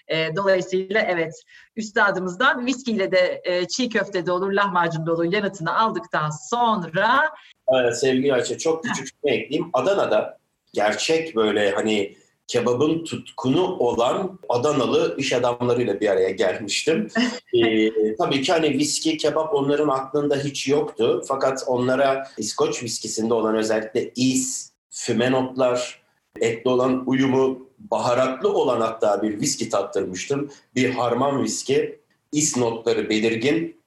E, 0.07 0.35
dolayısıyla 0.35 1.01
evet 1.01 1.33
üstadımızdan 1.75 2.65
viskiyle 2.65 3.11
de 3.11 3.41
e, 3.43 3.67
çiğ 3.67 3.89
köfte 3.89 4.25
de 4.25 4.31
olur, 4.31 4.51
lahmacun 4.51 5.05
da 5.05 5.13
olur 5.13 5.33
yanıtını 5.33 5.79
aldıktan 5.79 6.29
sonra... 6.49 7.31
Evet, 7.73 7.99
sevgili 7.99 8.33
Ayça 8.33 8.57
çok 8.57 8.83
küçük 8.83 9.23
bir 9.23 9.31
ekleyeyim. 9.31 9.69
Adana'da 9.73 10.37
gerçek 10.73 11.35
böyle 11.35 11.71
hani 11.71 12.15
kebabın 12.47 13.03
tutkunu 13.03 13.77
olan 13.77 14.39
Adanalı 14.49 15.15
iş 15.17 15.33
adamlarıyla 15.33 15.99
bir 15.99 16.09
araya 16.09 16.29
gelmiştim. 16.29 17.07
ee, 17.53 18.15
tabii 18.15 18.41
ki 18.41 18.51
hani 18.51 18.69
viski, 18.69 19.17
kebap 19.17 19.53
onların 19.53 19.87
aklında 19.87 20.35
hiç 20.35 20.67
yoktu. 20.67 21.23
Fakat 21.27 21.63
onlara 21.67 22.27
İskoç 22.37 22.83
viskisinde 22.83 23.33
olan 23.33 23.55
özellikle 23.55 24.11
is, 24.15 24.71
füme 24.89 25.31
notlar, 25.31 26.01
etli 26.41 26.69
olan 26.69 27.03
uyumu, 27.07 27.67
baharatlı 27.79 28.53
olan 28.53 28.81
hatta 28.81 29.21
bir 29.21 29.41
viski 29.41 29.69
tattırmıştım. 29.69 30.51
Bir 30.75 30.89
harman 30.89 31.43
viski, 31.43 31.99
is 32.31 32.57
notları 32.57 33.09
belirgin, 33.09 33.77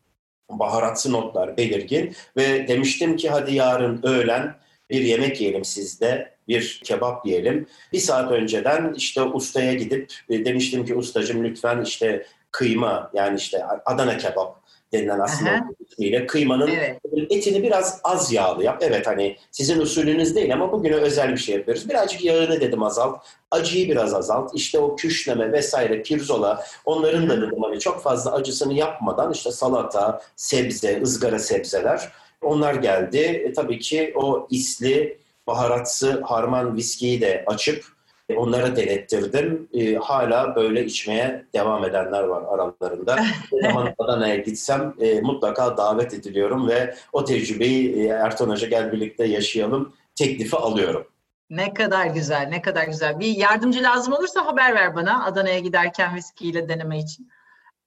baharatsı 0.50 1.12
notlar 1.12 1.56
belirgin 1.56 2.14
ve 2.36 2.68
demiştim 2.68 3.16
ki 3.16 3.30
hadi 3.30 3.54
yarın 3.54 4.00
öğlen 4.02 4.56
bir 4.90 5.00
yemek 5.00 5.40
yiyelim 5.40 5.64
sizde 5.64 6.34
bir 6.50 6.80
kebap 6.84 7.26
yiyelim. 7.26 7.66
Bir 7.92 7.98
saat 7.98 8.32
önceden 8.32 8.94
işte 8.96 9.22
ustaya 9.22 9.74
gidip 9.74 10.12
e, 10.28 10.44
demiştim 10.44 10.84
ki 10.84 10.94
ustacım 10.94 11.44
lütfen 11.44 11.82
işte 11.82 12.26
kıyma 12.50 13.10
yani 13.14 13.38
işte 13.38 13.64
Adana 13.86 14.16
kebap 14.16 14.60
denilen 14.92 15.18
aslında 15.18 15.60
ismiyle 15.90 16.26
kıymanın 16.26 16.66
evet. 16.66 17.00
etini 17.30 17.62
biraz 17.62 18.00
az 18.04 18.32
yağlı 18.32 18.64
yap. 18.64 18.82
Evet 18.86 19.06
hani 19.06 19.36
sizin 19.50 19.80
usulünüz 19.80 20.36
değil 20.36 20.52
ama 20.52 20.72
bugüne 20.72 20.94
özel 20.94 21.32
bir 21.32 21.36
şey 21.36 21.54
yapıyoruz. 21.54 21.88
Birazcık 21.88 22.24
yağını 22.24 22.60
dedim 22.60 22.82
azalt. 22.82 23.22
Acıyı 23.50 23.88
biraz 23.88 24.14
azalt. 24.14 24.54
İşte 24.54 24.78
o 24.78 24.96
küşleme 24.96 25.52
vesaire 25.52 26.02
pirzola 26.02 26.64
onların 26.84 27.28
da 27.28 27.42
dedim 27.42 27.62
hani 27.62 27.80
çok 27.80 28.02
fazla 28.02 28.32
acısını 28.32 28.74
yapmadan 28.74 29.32
işte 29.32 29.50
salata, 29.50 30.22
sebze, 30.36 31.02
ızgara 31.02 31.38
sebzeler 31.38 32.08
onlar 32.42 32.74
geldi. 32.74 33.18
E, 33.18 33.52
tabii 33.52 33.78
ki 33.78 34.12
o 34.16 34.46
isli 34.50 35.18
baharatsı 35.50 36.20
harman 36.24 36.76
viskiyi 36.76 37.20
de 37.20 37.44
açıp 37.46 37.84
e, 38.28 38.34
onlara 38.34 38.76
denettirdim. 38.76 39.68
E, 39.74 39.94
hala 39.94 40.56
böyle 40.56 40.84
içmeye 40.84 41.44
devam 41.54 41.84
edenler 41.84 42.22
var 42.22 42.42
aralarında. 42.54 43.16
ne 43.52 43.68
zaman 43.68 43.94
Adana'ya 43.98 44.36
gitsem 44.36 44.94
e, 45.00 45.20
mutlaka 45.20 45.76
davet 45.76 46.14
ediliyorum 46.14 46.68
ve 46.68 46.94
o 47.12 47.24
tecrübeyi 47.24 47.96
e, 47.96 48.06
Ertan 48.06 48.48
Hoca 48.48 48.68
gel 48.68 48.92
birlikte 48.92 49.26
yaşayalım 49.26 49.92
teklifi 50.14 50.56
alıyorum. 50.56 51.06
Ne 51.50 51.74
kadar 51.74 52.06
güzel, 52.06 52.48
ne 52.48 52.62
kadar 52.62 52.84
güzel. 52.84 53.20
Bir 53.20 53.36
yardımcı 53.36 53.82
lazım 53.82 54.12
olursa 54.12 54.46
haber 54.46 54.74
ver 54.74 54.94
bana 54.94 55.24
Adana'ya 55.24 55.58
giderken 55.58 56.16
viskiyle 56.16 56.68
deneme 56.68 56.98
için. 56.98 57.30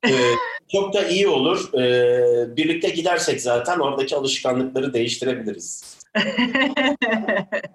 ee, 0.07 0.11
çok 0.71 0.93
da 0.93 1.07
iyi 1.07 1.27
olur. 1.27 1.73
Ee, 1.73 2.57
birlikte 2.57 2.89
gidersek 2.89 3.41
zaten 3.41 3.79
oradaki 3.79 4.15
alışkanlıkları 4.15 4.93
değiştirebiliriz. 4.93 6.02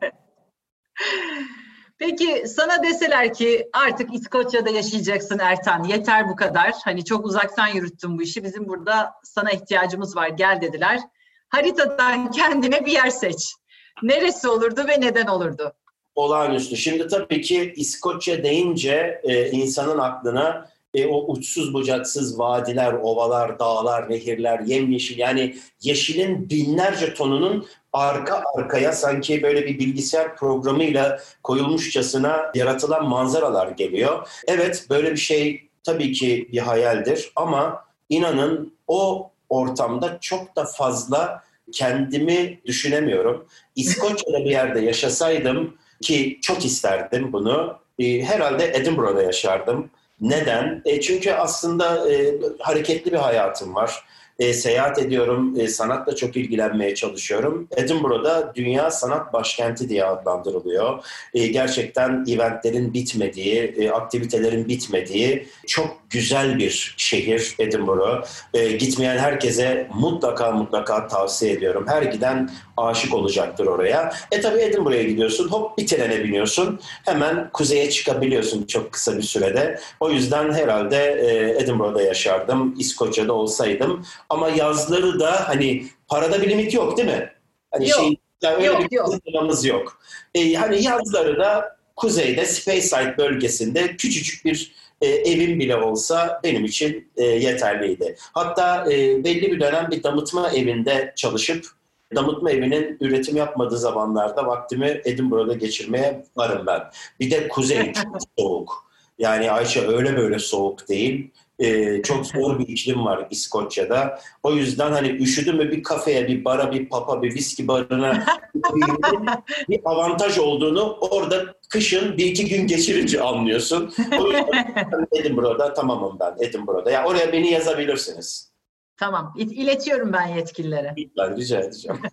Peki 1.99 2.45
sana 2.49 2.82
deseler 2.82 3.34
ki 3.34 3.68
artık 3.72 4.14
İskoçya'da 4.14 4.70
yaşayacaksın 4.70 5.39
Ertan, 5.39 5.84
yeter 5.84 6.28
bu 6.28 6.36
kadar. 6.36 6.72
Hani 6.84 7.05
çok 7.05 7.26
uzaktan 7.26 7.66
yürüttün 7.66 8.18
bu 8.18 8.22
işi, 8.22 8.45
bizim 8.45 8.68
burada 8.68 9.12
sana 9.24 9.51
ihtiyacımız 9.51 10.16
var, 10.16 10.28
gel 10.28 10.61
dediler. 10.61 11.01
Haritadan 11.49 12.30
kendine 12.30 12.86
bir 12.86 12.93
yer 12.93 13.11
seç. 13.11 13.55
Neresi 14.03 14.49
olurdu 14.49 14.84
ve 14.89 15.01
neden 15.01 15.26
olurdu? 15.26 15.72
Olağanüstü. 16.14 16.76
Şimdi 16.76 17.09
tabii 17.09 17.41
ki 17.41 17.72
İskoçya 17.76 18.45
deyince 18.45 19.20
e, 19.24 19.51
insanın 19.51 19.99
aklına 19.99 20.70
e, 21.03 21.07
o 21.07 21.33
uçsuz 21.33 21.75
bucaksız 21.75 22.39
vadiler, 22.39 22.93
ovalar, 22.93 23.59
dağlar, 23.59 24.11
nehirler, 24.11 24.61
yemyeşil 24.61 25.19
yani 25.19 25.57
yeşilin 25.81 26.51
binlerce 26.51 27.15
tonunun 27.15 27.67
arka 27.93 28.43
arkaya 28.57 28.93
sanki 28.93 29.43
böyle 29.43 29.67
bir 29.67 29.79
bilgisayar 29.79 30.37
programıyla 30.37 31.21
koyulmuşçasına 31.43 32.53
yaratılan 32.55 33.09
manzaralar 33.09 33.69
geliyor. 33.69 34.29
Evet 34.47 34.87
böyle 34.91 35.13
bir 35.13 35.17
şey 35.17 35.69
tabii 35.83 36.13
ki 36.13 36.49
bir 36.53 36.59
hayaldir 36.59 37.33
ama 37.37 37.85
inanın 38.09 38.73
o 38.87 39.31
ortamda 39.49 40.19
çok 40.21 40.57
da 40.57 40.65
fazla 40.65 41.43
kendimi 41.73 42.61
düşünemiyorum. 42.67 43.47
İskoçya'da 43.77 44.45
bir 44.45 44.51
yerde 44.51 44.81
yaşasaydım 44.81 45.75
ki 46.03 46.39
çok 46.43 46.65
isterdim 46.65 47.33
bunu. 47.33 47.79
E, 47.99 48.23
herhalde 48.23 48.73
Edinburgh'da 48.75 49.23
yaşardım. 49.23 49.91
Neden? 50.21 50.83
E, 50.85 51.01
çünkü 51.01 51.33
aslında 51.33 52.12
e, 52.12 52.35
hareketli 52.59 53.12
bir 53.12 53.19
hayatım 53.19 53.75
var 53.75 54.05
e, 54.39 54.53
seyahat 54.53 54.99
ediyorum, 54.99 55.61
e, 55.61 55.69
sanatla 55.69 56.16
çok 56.16 56.37
ilgilenmeye 56.37 56.95
çalışıyorum. 56.95 57.69
Edinburgh'da 57.77 58.53
dünya 58.55 58.91
sanat 58.91 59.33
başkenti 59.33 59.89
diye 59.89 60.05
adlandırılıyor. 60.05 61.05
E, 61.35 61.47
gerçekten 61.47 62.25
eventlerin 62.29 62.95
bitmediği, 62.95 63.75
e, 63.79 63.91
aktivitelerin 63.91 64.69
bitmediği 64.69 65.47
çok 65.66 65.98
güzel 66.11 66.59
bir 66.59 66.95
şehir 66.97 67.55
Edinburgh. 67.59 68.27
E, 68.55 68.73
gitmeyen 68.73 69.19
herkese 69.19 69.89
mutlaka 69.95 70.51
mutlaka 70.51 71.09
tavsiye 71.09 71.53
ediyorum. 71.53 71.85
Her 71.89 72.03
giden 72.03 72.51
aşık 72.77 73.15
olacaktır 73.15 73.67
oraya. 73.67 74.13
E 74.33 74.41
tabii 74.41 74.61
Edinburgh'a 74.61 75.03
gidiyorsun, 75.03 75.49
hop 75.49 75.79
bir 75.79 75.87
trene 75.87 76.25
biniyorsun. 76.25 76.81
Hemen 77.05 77.51
kuzeye 77.53 77.91
çıkabiliyorsun 77.91 78.67
çok 78.67 78.93
kısa 78.93 79.17
bir 79.17 79.23
sürede. 79.23 79.81
O 80.01 80.11
yüzden 80.11 80.53
herhalde 80.53 80.97
e, 80.97 81.63
Edinburgh'da 81.63 82.03
yaşardım, 82.03 82.75
İskoçya'da 82.79 83.33
olsaydım. 83.33 84.07
Ama 84.29 84.49
yazları 84.49 85.21
da 85.21 85.49
hani 85.49 85.87
parada 86.09 86.43
bir 86.43 86.51
limit 86.51 86.75
yok 86.75 86.97
değil 86.97 87.09
mi? 87.09 87.33
Hani 87.71 87.89
yok. 87.89 88.01
Şey, 88.01 88.17
yani 88.43 88.57
öyle 88.57 88.67
yok, 88.67 88.91
bir 88.91 88.97
yok. 88.97 89.65
yok. 89.65 90.01
E, 90.35 90.55
hani 90.55 90.83
yazları 90.83 91.39
da 91.39 91.79
kuzeyde 91.97 92.47
Speyside 92.47 93.15
bölgesinde 93.19 93.97
küçücük 93.97 94.45
bir 94.45 94.73
e, 95.01 95.07
evim 95.07 95.59
bile 95.59 95.77
olsa 95.77 96.41
benim 96.45 96.65
için 96.65 97.11
e, 97.17 97.25
yeterliydi. 97.25 98.17
Hatta 98.19 98.93
e, 98.93 99.25
belli 99.25 99.53
bir 99.53 99.61
dönem 99.61 99.89
bir 99.91 100.03
damıtma 100.03 100.51
evinde 100.51 101.13
çalışıp 101.17 101.67
damıtma 102.15 102.51
evinin 102.51 102.97
üretim 103.01 103.37
yapmadığı 103.37 103.79
zamanlarda 103.79 104.47
vaktimi 104.47 105.01
Edinburgh'da 105.05 105.55
geçirmeye 105.55 106.25
varım 106.37 106.67
ben. 106.67 106.83
Bir 107.21 107.31
de 107.31 107.49
kuzey 107.49 107.93
çok 107.93 108.19
soğuk. 108.39 108.89
Yani 109.19 109.51
Ayşe 109.51 109.89
öyle 109.89 110.17
böyle 110.17 110.39
soğuk 110.39 110.89
değil 110.89 111.31
e, 111.59 112.03
çok 112.03 112.27
zor 112.27 112.59
bir 112.59 112.69
iklim 112.69 113.05
var 113.05 113.27
İskoçya'da. 113.31 114.21
O 114.43 114.53
yüzden 114.53 114.93
hani 114.93 115.09
üşüdün 115.09 115.57
mü 115.57 115.71
bir 115.71 115.83
kafeye, 115.83 116.29
bir 116.29 116.45
bara, 116.45 116.73
bir 116.73 116.89
papa, 116.89 117.23
bir 117.23 117.35
viski 117.35 117.69
barına 117.69 118.25
bir 119.69 119.81
avantaj 119.85 120.39
olduğunu 120.39 120.99
orada 121.01 121.55
kışın 121.69 122.17
bir 122.17 122.27
iki 122.27 122.49
gün 122.49 122.67
geçirince 122.67 123.21
anlıyorsun. 123.21 123.95
O 124.21 124.27
yüzden 124.27 125.07
Edinburgh'da 125.13 125.75
tamamım 125.75 126.17
ben 126.21 126.37
Edinburgh'da. 126.41 126.91
Yani 126.91 127.07
oraya 127.09 127.33
beni 127.33 127.51
yazabilirsiniz. 127.51 128.53
Tamam. 128.97 129.35
İletiyorum 129.37 130.13
ben 130.13 130.27
yetkililere. 130.27 130.95
Ben 131.19 131.37
rica 131.37 131.61
edeceğim. 131.61 132.01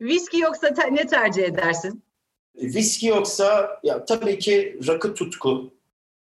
Viski 0.00 0.38
yoksa 0.38 0.74
te- 0.74 0.94
ne 0.94 1.06
tercih 1.06 1.44
edersin? 1.44 2.02
Viski 2.56 3.06
yoksa 3.06 3.80
ya 3.82 4.04
tabii 4.04 4.38
ki 4.38 4.80
rakı 4.88 5.14
tutku. 5.14 5.77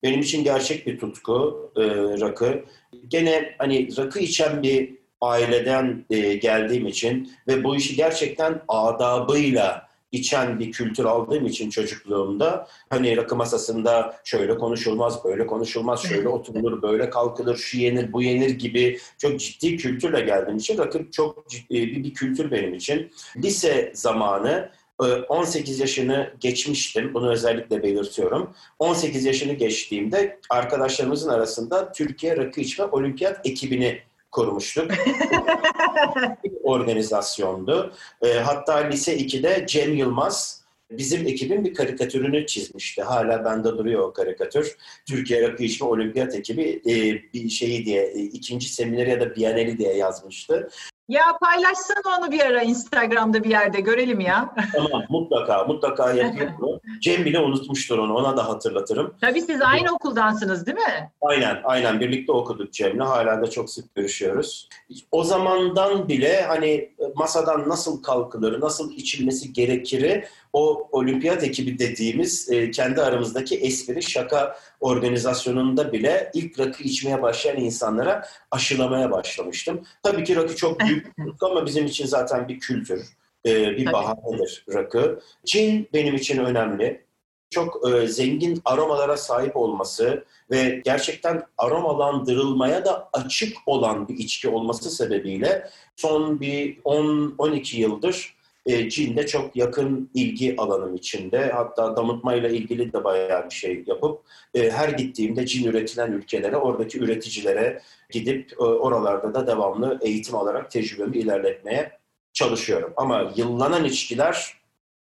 Benim 0.04 0.20
için 0.20 0.44
gerçek 0.44 0.88
bir 0.88 1.00
tutku 1.00 1.72
e, 1.76 1.82
rakı. 2.22 2.66
Gene 3.08 3.56
hani 3.58 3.98
rakı 3.98 4.20
içen 4.20 4.64
bir 4.64 4.98
aileden 5.22 6.06
e, 6.10 6.34
geldiğim 6.34 6.88
için 6.88 7.32
ve 7.48 7.64
bu 7.64 7.76
işi 7.76 7.96
gerçekten 7.96 8.62
adabıyla 8.68 9.94
içen 10.14 10.60
bir 10.60 10.72
kültür 10.72 11.06
aldığım 11.06 11.46
için 11.46 11.70
çocukluğumda 11.70 12.68
hani 12.90 13.18
rakı 13.18 13.36
masasında 13.36 14.16
şöyle 14.24 14.58
konuşulmaz, 14.58 15.24
böyle 15.24 15.48
konuşulmaz, 15.48 16.04
şöyle 16.04 16.28
oturulur, 16.28 16.82
böyle 16.82 17.10
kalkılır, 17.10 17.58
şu 17.58 17.78
yenir, 17.78 18.14
bu 18.14 18.22
yenir 18.22 18.50
gibi 18.50 19.00
çok 19.18 19.40
ciddi 19.40 19.78
kültürle 19.78 20.22
geldiğim 20.22 20.58
için 20.58 20.78
rakı 20.78 21.12
çok 21.12 21.50
ciddi 21.50 21.76
bir, 21.76 22.04
bir 22.04 22.14
kültür 22.14 22.52
benim 22.52 22.74
için. 22.74 23.12
Lise 23.38 23.92
zamanı 23.96 24.70
18 25.00 25.80
ee, 25.80 25.84
yaşını 25.84 26.34
geçmiştim. 26.40 27.14
Bunu 27.14 27.32
özellikle 27.32 27.84
belirtiyorum. 27.84 28.54
18 28.80 29.26
yaşını 29.26 29.54
geçtiğimde 29.54 30.40
arkadaşlarımızın 30.50 31.30
arasında 31.30 31.92
Türkiye 31.92 32.38
Rakı 32.38 32.62
İçme 32.62 32.86
Olimpiyat 32.86 33.48
ekibini 33.48 34.00
kurmuştuk. 34.32 34.92
organizasyondu. 36.64 37.94
Ee, 38.22 38.34
hatta 38.34 38.76
lise 38.78 39.18
2'de 39.18 39.66
Cem 39.68 39.96
Yılmaz 39.96 40.64
bizim 40.92 41.28
ekibin 41.28 41.66
bir 41.66 41.74
karikatürünü 41.74 42.46
çizmişti. 42.46 43.02
Hala 43.02 43.46
bende 43.46 43.78
duruyor 43.78 44.02
o 44.02 44.14
karikatür. 44.14 44.78
Türkiye 45.06 45.42
Rakı 45.42 45.64
İçme 45.64 45.88
Olimpiyat 45.88 46.36
ekibi 46.36 46.82
e, 46.86 46.94
bir 47.34 47.50
şeyi 47.50 47.86
diye, 47.86 48.04
e, 48.04 48.20
ikinci 48.20 48.70
semineri 48.70 49.10
ya 49.10 49.20
da 49.20 49.36
biyaneli 49.36 49.78
diye 49.78 49.94
yazmıştı. 49.94 50.70
Ya 51.10 51.22
paylaşsana 51.42 52.18
onu 52.20 52.32
bir 52.32 52.40
ara 52.40 52.62
Instagram'da 52.62 53.44
bir 53.44 53.50
yerde 53.50 53.82
görelim 53.82 54.20
ya. 54.20 54.56
Tamam 54.74 55.04
mutlaka 55.10 55.64
mutlaka 55.64 56.14
yapıyorum. 56.14 56.80
Cem 57.02 57.26
bile 57.26 57.40
unutmuştur 57.40 57.98
onu 57.98 58.14
ona 58.14 58.38
da 58.38 58.48
hatırlatırım. 58.50 59.16
Tabii 59.22 59.42
siz 59.42 59.62
aynı 59.62 59.92
okuldansınız 59.94 60.66
değil 60.66 60.78
mi? 60.78 61.12
Aynen 61.22 61.62
aynen 61.64 62.00
birlikte 62.00 62.32
okuduk 62.32 62.74
Cem'le 62.74 63.00
hala 63.00 63.42
da 63.42 63.50
çok 63.50 63.70
sık 63.70 63.96
görüşüyoruz. 63.96 64.70
O 65.12 65.24
zamandan 65.24 66.08
bile 66.08 66.42
hani 66.42 66.90
masadan 67.16 67.70
nasıl 67.70 68.04
kalkılır, 68.04 68.62
nasıl 68.62 68.92
içilmesi 68.92 69.54
gerekiri 69.54 70.26
o 70.54 70.90
olimpiyat 70.92 71.44
ekibi 71.44 71.80
dediğimiz 71.80 72.52
e, 72.52 72.72
kendi 72.72 73.02
aramızdaki 73.02 73.58
espri 73.58 74.04
şaka 74.04 74.58
organizasyonunda 74.80 75.94
bile 75.94 76.32
ilk 76.34 76.60
rakı 76.60 76.84
içmeye 76.84 77.22
başlayan 77.22 77.58
insanlara 77.58 78.28
aşılamaya 78.52 79.12
başlamıştım. 79.12 79.86
Tabii 80.04 80.24
ki 80.24 80.36
rakı 80.36 80.56
çok 80.56 80.80
büyük 80.80 81.08
ama 81.42 81.66
bizim 81.66 81.86
için 81.86 82.06
zaten 82.06 82.48
bir 82.48 82.60
kültür, 82.60 83.06
e, 83.46 83.78
bir 83.78 83.86
Tabii. 83.86 83.94
bahanedir 83.94 84.66
rakı. 84.74 85.20
Cin 85.46 85.90
benim 85.94 86.16
için 86.16 86.38
önemli. 86.38 87.04
Çok 87.50 87.90
e, 87.90 88.08
zengin 88.08 88.62
aromalara 88.66 89.18
sahip 89.18 89.58
olması 89.58 90.26
ve 90.52 90.82
gerçekten 90.86 91.44
aromalandırılmaya 91.58 92.86
da 92.86 93.10
açık 93.14 93.58
olan 93.66 94.08
bir 94.08 94.18
içki 94.18 94.50
olması 94.50 94.92
sebebiyle 94.92 95.70
son 95.96 96.40
bir 96.40 96.78
10-12 96.78 97.78
yıldır 97.78 98.36
e, 98.66 98.90
Çin'de 98.90 99.28
çok 99.28 99.56
yakın 99.56 100.10
ilgi 100.14 100.56
alanım 100.58 100.96
içinde. 100.96 101.52
Hatta 101.52 101.96
damıtmayla 101.96 102.50
ilgili 102.50 102.94
de 102.94 103.04
bayağı 103.04 103.46
bir 103.46 103.56
şey 103.56 103.84
yapıp 103.88 104.22
e, 104.54 104.72
her 104.72 104.90
gittiğimde 104.90 105.46
cin 105.46 105.70
üretilen 105.70 106.12
ülkelere, 106.12 106.58
oradaki 106.58 107.00
üreticilere 107.00 107.82
gidip 108.10 108.54
e, 108.54 108.64
oralarda 108.64 109.34
da 109.34 109.48
devamlı 109.48 110.00
eğitim 110.02 110.36
alarak 110.36 110.72
tecrübemi 110.72 111.18
ilerletmeye 111.18 111.92
çalışıyorum. 112.34 112.94
Ama 112.98 113.32
yıllanan 113.36 113.86
içkiler 113.86 114.54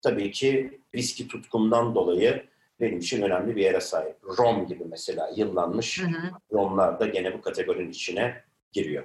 tabii 0.02 0.30
ki 0.30 0.80
viski 0.94 1.28
tutkumdan 1.28 1.94
dolayı 1.94 2.42
benim 2.80 2.98
için 2.98 3.22
önemli 3.22 3.56
bir 3.56 3.62
yere 3.62 3.80
sahip. 3.80 4.16
Rom 4.38 4.66
gibi 4.66 4.84
mesela 4.90 5.30
yıllanmış 5.36 6.02
hı 6.02 6.06
hı. 6.06 6.30
Romlar 6.52 7.00
da 7.00 7.06
gene 7.06 7.34
bu 7.34 7.40
kategorinin 7.40 7.90
içine 7.90 8.42
giriyor. 8.72 9.04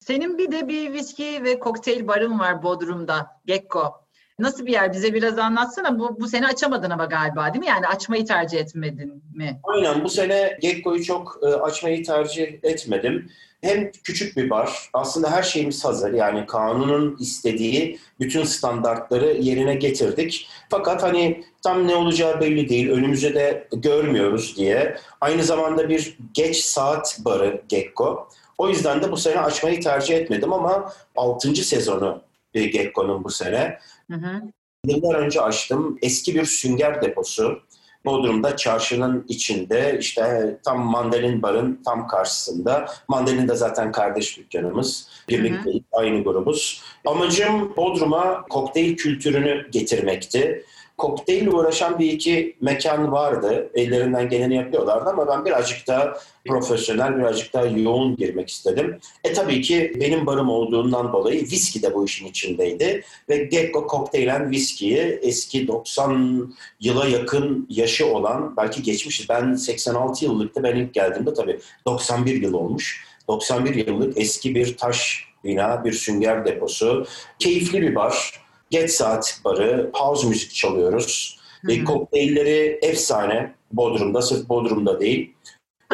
Senin 0.00 0.38
bir 0.38 0.52
de 0.52 0.68
bir 0.68 0.92
viski 0.92 1.44
ve 1.44 1.58
kokteyl 1.58 2.06
barın 2.06 2.38
var 2.38 2.62
Bodrum'da, 2.62 3.40
Gekko. 3.46 4.06
Nasıl 4.38 4.66
bir 4.66 4.72
yer? 4.72 4.92
Bize 4.92 5.14
biraz 5.14 5.38
anlatsana. 5.38 5.98
Bu, 5.98 6.20
bu 6.20 6.28
sene 6.28 6.46
açamadın 6.46 6.90
ama 6.90 7.04
galiba 7.04 7.52
değil 7.54 7.64
mi? 7.64 7.66
Yani 7.66 7.86
açmayı 7.86 8.26
tercih 8.26 8.58
etmedin 8.58 9.22
mi? 9.34 9.60
Aynen 9.64 10.04
bu 10.04 10.08
sene 10.08 10.58
Gekko'yu 10.60 11.04
çok 11.04 11.38
e, 11.42 11.46
açmayı 11.46 12.04
tercih 12.04 12.46
etmedim. 12.62 13.30
Hem 13.60 13.90
küçük 13.90 14.36
bir 14.36 14.50
bar, 14.50 14.90
aslında 14.92 15.30
her 15.30 15.42
şeyimiz 15.42 15.84
hazır. 15.84 16.12
Yani 16.12 16.46
kanunun 16.46 17.16
istediği 17.20 17.98
bütün 18.20 18.44
standartları 18.44 19.32
yerine 19.32 19.74
getirdik. 19.74 20.48
Fakat 20.70 21.02
hani 21.02 21.44
tam 21.62 21.88
ne 21.88 21.94
olacağı 21.94 22.40
belli 22.40 22.68
değil, 22.68 22.90
önümüzde 22.90 23.34
de 23.34 23.68
görmüyoruz 23.72 24.56
diye. 24.56 24.96
Aynı 25.20 25.44
zamanda 25.44 25.88
bir 25.88 26.18
geç 26.34 26.56
saat 26.56 27.18
barı 27.24 27.62
Gekko. 27.68 28.28
O 28.58 28.68
yüzden 28.68 29.02
de 29.02 29.12
bu 29.12 29.16
sene 29.16 29.40
açmayı 29.40 29.80
tercih 29.80 30.16
etmedim 30.16 30.52
ama 30.52 30.92
6. 31.16 31.54
sezonu 31.54 32.22
Gekko'nun 32.52 33.24
bu 33.24 33.30
sene. 33.30 33.78
Hı 34.10 34.16
hı. 34.16 34.42
Yıllar 34.86 35.14
önce 35.14 35.40
açtım. 35.40 35.98
Eski 36.02 36.34
bir 36.34 36.44
sünger 36.44 37.02
deposu. 37.02 37.60
Bodrum'da 38.04 38.56
çarşının 38.56 39.24
içinde 39.28 39.98
işte 40.00 40.56
tam 40.64 40.80
Mandalin 40.80 41.42
Bar'ın 41.42 41.82
tam 41.84 42.08
karşısında. 42.08 42.86
Mandalin 43.08 43.48
de 43.48 43.54
zaten 43.54 43.92
kardeş 43.92 44.38
dükkanımız. 44.38 45.08
Birlikte 45.28 45.70
aynı 45.92 46.24
grubuz. 46.24 46.82
Amacım 47.06 47.76
Bodrum'a 47.76 48.42
kokteyl 48.42 48.96
kültürünü 48.96 49.70
getirmekti 49.70 50.64
kokteylle 50.98 51.50
uğraşan 51.50 51.98
bir 51.98 52.12
iki 52.12 52.56
mekan 52.60 53.12
vardı. 53.12 53.70
Ellerinden 53.74 54.28
geleni 54.28 54.54
yapıyorlardı 54.54 55.10
ama 55.10 55.28
ben 55.28 55.44
birazcık 55.44 55.86
daha 55.86 56.16
profesyonel, 56.46 57.16
birazcık 57.16 57.54
daha 57.54 57.66
yoğun 57.66 58.16
girmek 58.16 58.48
istedim. 58.48 58.98
E 59.24 59.32
tabii 59.32 59.60
ki 59.60 59.92
benim 60.00 60.26
barım 60.26 60.48
olduğundan 60.48 61.12
dolayı 61.12 61.42
viski 61.42 61.82
de 61.82 61.94
bu 61.94 62.04
işin 62.04 62.26
içindeydi. 62.26 63.04
Ve 63.28 63.36
Gecko 63.36 63.86
Kokteylen 63.86 64.50
viskiyi 64.50 65.18
eski 65.22 65.68
90 65.68 66.54
yıla 66.80 67.06
yakın 67.06 67.66
yaşı 67.70 68.06
olan, 68.06 68.56
belki 68.56 68.82
geçmiş, 68.82 69.28
ben 69.30 69.54
86 69.54 70.24
yıllıkta 70.24 70.62
ben 70.62 70.76
ilk 70.76 70.94
geldiğimde 70.94 71.34
tabii 71.34 71.60
91 71.86 72.42
yıl 72.42 72.54
olmuş. 72.54 73.06
91 73.28 73.86
yıllık 73.86 74.18
eski 74.18 74.54
bir 74.54 74.76
taş 74.76 75.26
bina, 75.44 75.84
bir 75.84 75.92
sünger 75.92 76.44
deposu. 76.44 77.06
Keyifli 77.38 77.82
bir 77.82 77.94
bar 77.94 78.45
geç 78.70 78.90
saat 78.90 79.40
barı, 79.44 79.90
house 79.92 80.28
müzik 80.28 80.54
çalıyoruz. 80.54 81.38
E, 81.68 81.84
kokteylleri 81.84 82.78
efsane. 82.82 83.54
Bodrum'da, 83.72 84.22
sırf 84.22 84.48
Bodrum'da 84.48 85.00
değil. 85.00 85.32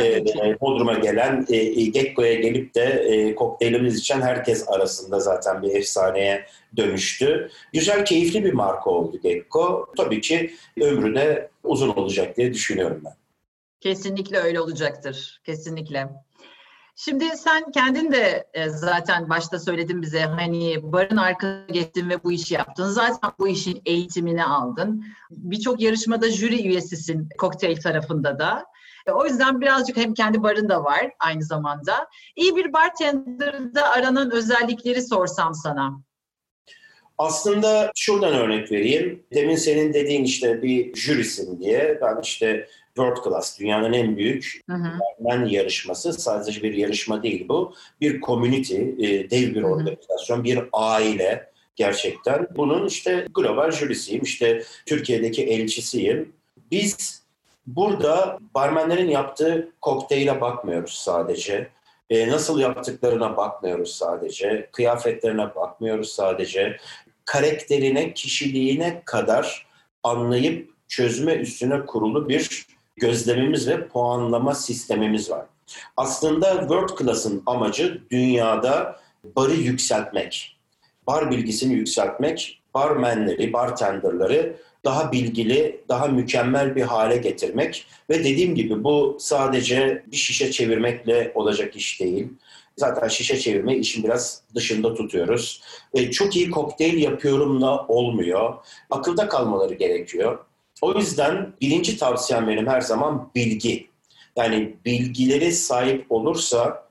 E, 0.00 0.24
Bodrum'a 0.60 0.94
gelen, 0.94 1.46
e, 1.50 1.56
e, 1.56 1.84
Gekko'ya 1.86 2.34
gelip 2.34 2.74
de 2.74 2.84
e, 2.84 3.34
kokteylimiz 3.34 3.98
için 3.98 4.20
herkes 4.20 4.68
arasında 4.68 5.20
zaten 5.20 5.62
bir 5.62 5.74
efsaneye 5.74 6.46
dönüştü. 6.76 7.50
Güzel, 7.72 8.04
keyifli 8.04 8.44
bir 8.44 8.52
marka 8.52 8.90
oldu 8.90 9.20
Gekko. 9.22 9.86
Tabii 9.96 10.20
ki 10.20 10.54
ömrü 10.80 11.14
de 11.14 11.50
uzun 11.64 11.88
olacak 11.88 12.36
diye 12.36 12.52
düşünüyorum 12.52 13.02
ben. 13.04 13.12
Kesinlikle 13.80 14.38
öyle 14.38 14.60
olacaktır. 14.60 15.40
Kesinlikle. 15.44 16.08
Şimdi 16.96 17.24
sen 17.24 17.70
kendin 17.70 18.12
de 18.12 18.46
e, 18.54 18.68
zaten 18.68 19.28
başta 19.30 19.58
söyledin 19.58 20.02
bize 20.02 20.20
hani 20.20 20.92
barın 20.92 21.16
arkasına 21.16 21.66
geçtin 21.72 22.10
ve 22.10 22.24
bu 22.24 22.32
işi 22.32 22.54
yaptın. 22.54 22.88
Zaten 22.88 23.30
bu 23.38 23.48
işin 23.48 23.82
eğitimini 23.86 24.44
aldın. 24.44 25.04
Birçok 25.30 25.80
yarışmada 25.80 26.30
jüri 26.30 26.68
üyesisin 26.68 27.28
kokteyl 27.38 27.80
tarafında 27.80 28.38
da. 28.38 28.66
E, 29.06 29.12
o 29.12 29.26
yüzden 29.26 29.60
birazcık 29.60 29.96
hem 29.96 30.14
kendi 30.14 30.42
barın 30.42 30.68
da 30.68 30.84
var 30.84 31.10
aynı 31.20 31.42
zamanda. 31.42 32.08
İyi 32.36 32.56
bir 32.56 32.72
bartender'da 32.72 33.90
aranan 33.90 34.30
özellikleri 34.30 35.02
sorsam 35.02 35.54
sana. 35.54 36.02
Aslında 37.18 37.92
şuradan 37.96 38.34
örnek 38.34 38.72
vereyim. 38.72 39.26
Demin 39.34 39.56
senin 39.56 39.94
dediğin 39.94 40.24
işte 40.24 40.62
bir 40.62 40.94
jürisin 40.94 41.60
diye. 41.60 41.98
Ben 42.02 42.20
işte 42.22 42.68
World 42.96 43.24
Class, 43.24 43.60
dünyanın 43.60 43.92
en 43.92 44.16
büyük 44.16 44.60
ben 45.20 45.44
yarışması. 45.44 46.12
Sadece 46.12 46.62
bir 46.62 46.74
yarışma 46.74 47.22
değil 47.22 47.48
bu. 47.48 47.74
Bir 48.00 48.20
community, 48.20 48.76
e, 48.76 49.30
dev 49.30 49.54
bir 49.54 49.62
organizasyon, 49.62 50.44
bir 50.44 50.60
aile 50.72 51.52
gerçekten. 51.76 52.48
Bunun 52.56 52.86
işte 52.86 53.26
global 53.34 53.70
jürisiyim, 53.70 54.22
işte 54.22 54.62
Türkiye'deki 54.86 55.44
elçisiyim. 55.44 56.32
Biz 56.70 57.22
burada 57.66 58.38
barmenlerin 58.54 59.10
yaptığı 59.10 59.72
kokteyle 59.80 60.40
bakmıyoruz 60.40 60.92
sadece. 60.92 61.68
E, 62.10 62.28
nasıl 62.28 62.60
yaptıklarına 62.60 63.36
bakmıyoruz 63.36 63.92
sadece. 63.92 64.68
Kıyafetlerine 64.72 65.54
bakmıyoruz 65.54 66.08
sadece. 66.08 66.76
Karakterine, 67.24 68.14
kişiliğine 68.14 69.02
kadar 69.04 69.66
anlayıp 70.02 70.70
çözme 70.88 71.34
üstüne 71.34 71.86
kurulu 71.86 72.28
bir 72.28 72.66
gözlemimiz 72.96 73.68
ve 73.68 73.88
puanlama 73.88 74.54
sistemimiz 74.54 75.30
var. 75.30 75.46
Aslında 75.96 76.60
World 76.60 76.98
Class'ın 76.98 77.42
amacı 77.46 78.02
dünyada 78.10 79.00
barı 79.36 79.54
yükseltmek. 79.54 80.56
Bar 81.06 81.30
bilgisini 81.30 81.74
yükseltmek, 81.74 82.60
barmenleri, 82.74 83.52
bartenderları 83.52 84.56
daha 84.84 85.12
bilgili, 85.12 85.80
daha 85.88 86.06
mükemmel 86.06 86.76
bir 86.76 86.82
hale 86.82 87.16
getirmek 87.16 87.86
ve 88.10 88.18
dediğim 88.18 88.54
gibi 88.54 88.84
bu 88.84 89.16
sadece 89.20 90.04
bir 90.06 90.16
şişe 90.16 90.50
çevirmekle 90.50 91.32
olacak 91.34 91.76
iş 91.76 92.00
değil. 92.00 92.28
Zaten 92.76 93.08
şişe 93.08 93.38
çevirmeyi 93.38 93.80
işin 93.80 94.04
biraz 94.04 94.42
dışında 94.54 94.94
tutuyoruz. 94.94 95.62
E, 95.94 96.10
çok 96.10 96.36
iyi 96.36 96.50
kokteyl 96.50 97.02
yapıyorumla 97.02 97.86
olmuyor. 97.86 98.54
Akılda 98.90 99.28
kalmaları 99.28 99.74
gerekiyor. 99.74 100.38
O 100.82 100.98
yüzden 100.98 101.52
birinci 101.60 101.98
tavsiyem 101.98 102.48
benim 102.48 102.66
her 102.66 102.80
zaman 102.80 103.30
bilgi. 103.34 103.86
Yani 104.36 104.76
bilgileri 104.84 105.52
sahip 105.52 106.06
olursa 106.12 106.88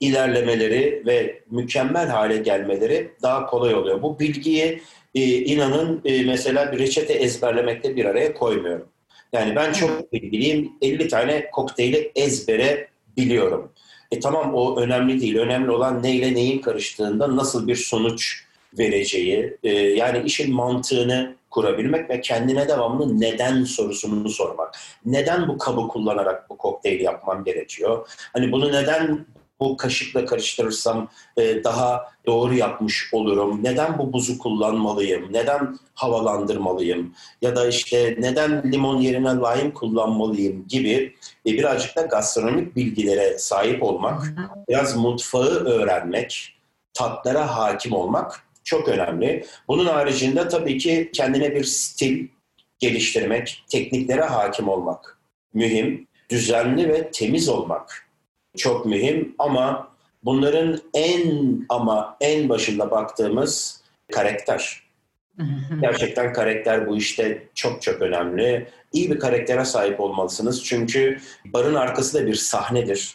ilerlemeleri 0.00 1.02
ve 1.06 1.42
mükemmel 1.50 2.08
hale 2.08 2.36
gelmeleri 2.36 3.12
daha 3.22 3.46
kolay 3.46 3.74
oluyor. 3.74 4.02
Bu 4.02 4.18
bilgiyi 4.18 4.82
e, 5.14 5.22
inanın 5.24 6.00
e, 6.04 6.22
mesela 6.22 6.72
bir 6.72 6.78
reçete 6.78 7.12
ezberlemekte 7.12 7.96
bir 7.96 8.04
araya 8.04 8.34
koymuyorum. 8.34 8.88
Yani 9.32 9.56
ben 9.56 9.72
çok 9.72 10.12
bilgiliyim. 10.12 10.72
50 10.82 11.08
tane 11.08 11.50
kokteyli 11.50 12.12
ezbere 12.14 12.88
biliyorum. 13.16 13.72
E 14.10 14.20
tamam 14.20 14.54
o 14.54 14.80
önemli 14.80 15.20
değil. 15.20 15.36
Önemli 15.36 15.70
olan 15.70 16.02
neyle 16.02 16.34
neyin 16.34 16.58
karıştığında 16.60 17.36
nasıl 17.36 17.68
bir 17.68 17.76
sonuç 17.76 18.44
vereceği. 18.78 19.56
E, 19.62 19.70
yani 19.72 20.22
işin 20.24 20.54
mantığını 20.54 21.36
kurabilmek 21.50 22.10
ve 22.10 22.20
kendine 22.20 22.68
devamlı 22.68 23.20
neden 23.20 23.64
sorusunu 23.64 24.28
sormak. 24.28 24.74
Neden 25.06 25.48
bu 25.48 25.58
kabı 25.58 25.88
kullanarak 25.88 26.50
bu 26.50 26.56
kokteyl 26.58 27.00
yapmam 27.00 27.44
gerekiyor? 27.44 28.08
Hani 28.32 28.52
bunu 28.52 28.72
neden 28.72 29.26
bu 29.62 29.76
kaşıkla 29.76 30.26
karıştırırsam 30.26 31.08
e, 31.36 31.64
daha 31.64 32.12
doğru 32.26 32.54
yapmış 32.54 33.08
olurum. 33.12 33.64
Neden 33.64 33.98
bu 33.98 34.12
buzu 34.12 34.38
kullanmalıyım? 34.38 35.32
Neden 35.32 35.78
havalandırmalıyım? 35.94 37.14
Ya 37.42 37.56
da 37.56 37.68
işte 37.68 38.16
neden 38.18 38.72
limon 38.72 38.96
yerine 38.96 39.30
lime 39.30 39.74
kullanmalıyım 39.74 40.68
gibi 40.68 41.14
e, 41.46 41.52
birazcık 41.52 41.96
da 41.96 42.02
gastronomik 42.02 42.76
bilgilere 42.76 43.38
sahip 43.38 43.82
olmak, 43.82 44.22
biraz 44.68 44.96
mutfağı 44.96 45.64
öğrenmek, 45.64 46.54
tatlara 46.94 47.56
hakim 47.56 47.92
olmak 47.92 48.42
çok 48.64 48.88
önemli. 48.88 49.46
Bunun 49.68 49.86
haricinde 49.86 50.48
tabii 50.48 50.78
ki 50.78 51.10
kendine 51.12 51.54
bir 51.54 51.64
stil 51.64 52.28
geliştirmek, 52.78 53.64
tekniklere 53.70 54.22
hakim 54.22 54.68
olmak 54.68 55.18
mühim. 55.54 56.06
Düzenli 56.30 56.88
ve 56.88 57.10
temiz 57.10 57.48
olmak 57.48 58.08
çok 58.56 58.86
mühim 58.86 59.34
ama 59.38 59.92
bunların 60.24 60.80
en 60.94 61.56
ama 61.68 62.16
en 62.20 62.48
başında 62.48 62.90
baktığımız 62.90 63.82
karakter. 64.12 64.82
Gerçekten 65.80 66.32
karakter 66.32 66.86
bu 66.86 66.96
işte 66.96 67.48
çok 67.54 67.82
çok 67.82 68.02
önemli. 68.02 68.68
İyi 68.92 69.10
bir 69.10 69.18
karaktere 69.18 69.64
sahip 69.64 70.00
olmalısınız 70.00 70.64
çünkü 70.64 71.18
barın 71.44 71.74
arkası 71.74 72.22
da 72.22 72.26
bir 72.26 72.34
sahnedir. 72.34 73.14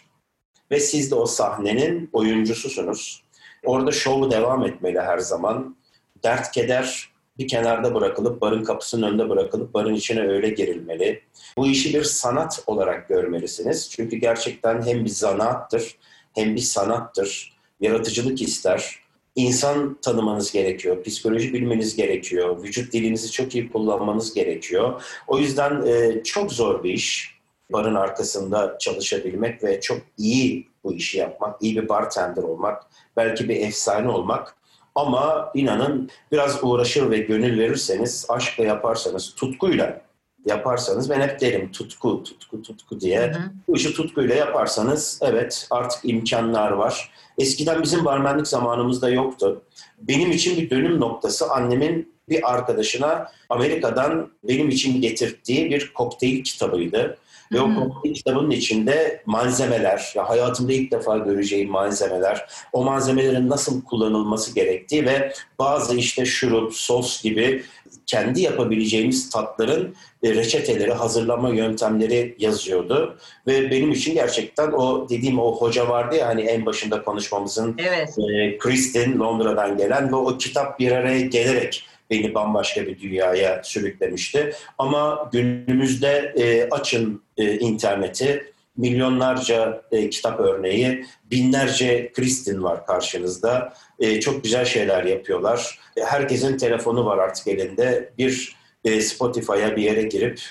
Ve 0.71 0.79
siz 0.79 1.11
de 1.11 1.15
o 1.15 1.25
sahnenin 1.25 2.09
oyuncususunuz. 2.13 3.23
Orada 3.65 3.91
şovu 3.91 4.31
devam 4.31 4.65
etmeli 4.65 4.99
her 4.99 5.17
zaman. 5.17 5.77
Dert, 6.23 6.51
keder 6.51 7.09
bir 7.39 7.47
kenarda 7.47 7.95
bırakılıp, 7.95 8.41
barın 8.41 8.63
kapısının 8.63 9.07
önünde 9.07 9.29
bırakılıp 9.29 9.73
barın 9.73 9.93
içine 9.93 10.27
öyle 10.27 10.49
girilmeli. 10.49 11.21
Bu 11.57 11.67
işi 11.67 11.93
bir 11.93 12.03
sanat 12.03 12.63
olarak 12.67 13.09
görmelisiniz. 13.09 13.89
Çünkü 13.89 14.17
gerçekten 14.17 14.85
hem 14.85 15.05
bir 15.05 15.09
zanaattır, 15.09 15.97
hem 16.35 16.55
bir 16.55 16.61
sanattır. 16.61 17.57
Yaratıcılık 17.81 18.41
ister. 18.41 18.99
İnsan 19.35 19.97
tanımanız 20.01 20.51
gerekiyor, 20.51 21.03
psikoloji 21.03 21.53
bilmeniz 21.53 21.95
gerekiyor, 21.95 22.63
vücut 22.63 22.93
dilinizi 22.93 23.31
çok 23.31 23.55
iyi 23.55 23.71
kullanmanız 23.71 24.33
gerekiyor. 24.33 25.03
O 25.27 25.39
yüzden 25.39 25.85
e, 25.85 26.23
çok 26.23 26.53
zor 26.53 26.83
bir 26.83 26.93
iş. 26.93 27.37
barın 27.73 27.95
arkasında 27.95 28.77
çalışabilmek 28.79 29.63
ve 29.63 29.81
çok 29.81 29.97
iyi 30.17 30.66
bu 30.83 30.93
işi 30.93 31.17
yapmak, 31.17 31.61
iyi 31.61 31.75
bir 31.75 31.89
bartender 31.89 32.43
olmak, 32.43 32.83
belki 33.17 33.49
bir 33.49 33.55
efsane 33.55 34.09
olmak. 34.09 34.55
Ama 34.95 35.51
inanın 35.53 36.09
biraz 36.31 36.63
uğraşır 36.63 37.11
ve 37.11 37.17
gönül 37.17 37.59
verirseniz, 37.59 38.25
aşkla 38.29 38.63
yaparsanız, 38.63 39.35
tutkuyla 39.35 40.01
yaparsanız 40.45 41.09
ben 41.09 41.21
hep 41.21 41.41
derim 41.41 41.71
tutku, 41.71 42.23
tutku, 42.23 42.61
tutku 42.61 42.99
diye. 42.99 43.19
Hı 43.19 43.31
hı. 43.31 43.51
Bu 43.67 43.75
işi 43.75 43.93
tutkuyla 43.93 44.35
yaparsanız 44.35 45.19
evet 45.21 45.67
artık 45.69 45.99
imkanlar 46.03 46.71
var. 46.71 47.11
Eskiden 47.37 47.83
bizim 47.83 48.05
barmenlik 48.05 48.47
zamanımızda 48.47 49.09
yoktu. 49.09 49.61
Benim 50.01 50.31
için 50.31 50.57
bir 50.57 50.69
dönüm 50.69 50.99
noktası 50.99 51.51
annemin 51.51 52.17
bir 52.29 52.53
arkadaşına 52.53 53.31
Amerika'dan 53.49 54.31
benim 54.43 54.69
için 54.69 55.01
getirdiği 55.01 55.69
bir 55.69 55.93
kokteyl 55.93 56.43
kitabıydı. 56.43 57.17
Ve 57.51 57.61
o 57.61 57.75
kokteyl 57.75 58.13
kitabının 58.13 58.51
içinde 58.51 59.21
malzemeler, 59.25 60.13
ya 60.15 60.29
hayatımda 60.29 60.73
ilk 60.73 60.91
defa 60.91 61.17
göreceğim 61.17 61.69
malzemeler, 61.69 62.45
o 62.73 62.83
malzemelerin 62.83 63.49
nasıl 63.49 63.83
kullanılması 63.83 64.55
gerektiği 64.55 65.05
ve 65.05 65.33
bazı 65.59 65.95
işte 65.95 66.25
şurup, 66.25 66.73
sos 66.73 67.23
gibi 67.23 67.63
kendi 68.05 68.41
yapabileceğimiz 68.41 69.29
tatların 69.29 69.95
e, 70.23 70.35
reçeteleri, 70.35 70.93
hazırlama 70.93 71.49
yöntemleri 71.49 72.35
yazıyordu. 72.39 73.17
Ve 73.47 73.71
benim 73.71 73.91
için 73.91 74.13
gerçekten 74.13 74.71
o 74.71 75.09
dediğim 75.09 75.39
o 75.39 75.55
hoca 75.55 75.89
vardı 75.89 76.15
ya 76.15 76.27
hani 76.27 76.41
en 76.41 76.65
başında 76.65 77.03
konuşmamızın 77.03 77.75
evet. 77.77 78.09
e, 78.19 78.57
Kristin 78.57 79.19
Londra'dan 79.19 79.77
gelen 79.77 80.11
ve 80.11 80.15
o 80.15 80.37
kitap 80.37 80.79
bir 80.79 80.91
araya 80.91 81.21
gelerek 81.21 81.83
beni 82.09 82.33
bambaşka 82.35 82.87
bir 82.87 82.99
dünyaya 82.99 83.61
sürüklemişti. 83.63 84.53
Ama 84.77 85.29
günümüzde 85.31 86.33
e, 86.37 86.69
açın 86.69 87.23
e, 87.37 87.59
interneti, 87.59 88.53
milyonlarca 88.77 89.81
e, 89.91 90.09
kitap 90.09 90.39
örneği, 90.39 91.05
binlerce 91.31 92.11
Kristin 92.11 92.63
var 92.63 92.85
karşınızda. 92.85 93.73
E, 93.99 94.19
çok 94.19 94.43
güzel 94.43 94.65
şeyler 94.65 95.03
yapıyorlar. 95.03 95.79
E, 95.97 96.03
herkesin 96.03 96.57
telefonu 96.57 97.05
var 97.05 97.17
artık 97.17 97.47
elinde. 97.47 98.13
Bir 98.17 98.55
e, 98.85 99.01
Spotify'a 99.01 99.75
bir 99.75 99.83
yere 99.83 100.01
girip 100.01 100.41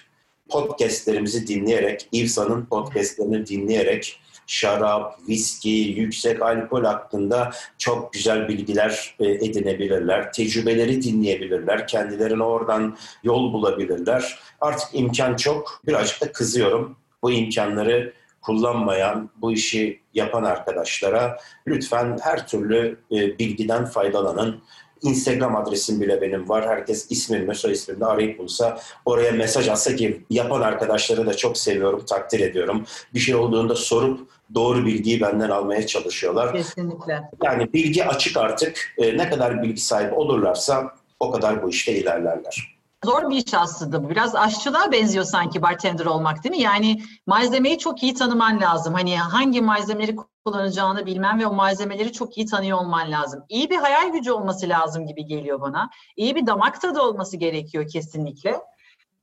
podcastlerimizi 0.48 1.46
dinleyerek, 1.46 2.09
İvsa'nın 2.12 2.66
podcastlerini 2.66 3.46
dinleyerek 3.46 4.20
şarap, 4.47 5.18
viski, 5.28 5.68
yüksek 5.68 6.42
alkol 6.42 6.84
hakkında 6.84 7.51
çok 7.78 8.12
güzel 8.12 8.49
bilgiler 8.49 9.14
e, 9.20 9.30
edinebilirler. 9.30 10.32
Tecrübeleri 10.32 11.03
dinleyebilirler. 11.03 11.86
Kendilerine 11.86 12.42
oradan 12.42 12.97
yol 13.22 13.53
bulabilirler. 13.53 14.38
Artık 14.61 14.88
imkan 14.92 15.36
çok. 15.36 15.80
Birazcık 15.86 16.20
da 16.20 16.32
kızıyorum. 16.32 16.97
Bu 17.22 17.32
imkanları 17.32 18.12
kullanmayan, 18.42 19.30
bu 19.36 19.53
işi 19.53 20.01
yapan 20.14 20.44
arkadaşlara 20.44 21.38
lütfen 21.66 22.18
her 22.22 22.47
türlü 22.47 22.99
e, 23.12 23.38
bilgiden 23.38 23.84
faydalanın. 23.84 24.62
Instagram 25.03 25.57
adresim 25.57 26.01
bile 26.01 26.20
benim 26.20 26.49
var. 26.49 26.68
Herkes 26.68 27.11
ismimle 27.11 27.55
soy 27.55 27.72
ismimle 27.72 28.05
arayıp 28.05 28.38
bulsa 28.38 28.80
oraya 29.05 29.32
mesaj 29.32 29.68
atsa 29.68 29.97
ki 29.97 30.20
yapan 30.30 30.61
arkadaşları 30.61 31.26
da 31.26 31.34
çok 31.34 31.59
seviyorum, 31.59 32.05
takdir 32.07 32.40
ediyorum. 32.40 32.84
Bir 33.14 33.20
şey 33.20 33.34
olduğunda 33.34 33.74
sorup 33.74 34.20
doğru 34.55 34.86
bilgiyi 34.86 35.20
benden 35.20 35.51
almaya 35.51 35.86
çalışıyorlar. 35.86 36.53
Kesinlikle. 36.53 37.22
Yani 37.44 37.72
bilgi 37.72 38.05
açık 38.05 38.36
artık. 38.36 38.94
E, 38.99 39.18
ne 39.18 39.30
kadar 39.30 39.62
bilgi 39.62 39.80
sahibi 39.80 40.14
olurlarsa 40.14 40.94
o 41.20 41.30
kadar 41.30 41.62
bu 41.62 41.70
işte 41.70 41.92
ilerlerler. 41.92 42.76
Zor 43.07 43.30
bir 43.30 43.36
iş 43.46 43.54
aslında 43.54 44.04
bu. 44.04 44.11
Biraz 44.11 44.34
aşçılığa 44.34 44.92
benziyor 44.92 45.24
sanki 45.24 45.62
bartender 45.62 46.07
olmak 46.07 46.44
değil 46.44 46.57
mi? 46.57 46.62
Yani 46.62 47.02
malzemeyi 47.26 47.78
çok 47.78 48.02
iyi 48.02 48.14
tanıman 48.14 48.61
lazım. 48.61 48.94
Hani 48.94 49.18
hangi 49.18 49.61
malzemeleri 49.61 50.16
kullanacağını 50.44 51.07
bilmen 51.07 51.40
ve 51.40 51.46
o 51.46 51.52
malzemeleri 51.52 52.12
çok 52.12 52.38
iyi 52.38 52.46
tanıyor 52.46 52.78
olman 52.78 53.11
lazım. 53.12 53.44
İyi 53.48 53.70
bir 53.70 53.76
hayal 53.76 54.12
gücü 54.12 54.32
olması 54.32 54.68
lazım 54.68 55.07
gibi 55.07 55.24
geliyor 55.24 55.61
bana. 55.61 55.90
İyi 56.16 56.34
bir 56.34 56.46
damak 56.46 56.80
tadı 56.80 57.00
olması 57.00 57.36
gerekiyor 57.36 57.88
kesinlikle. 57.88 58.61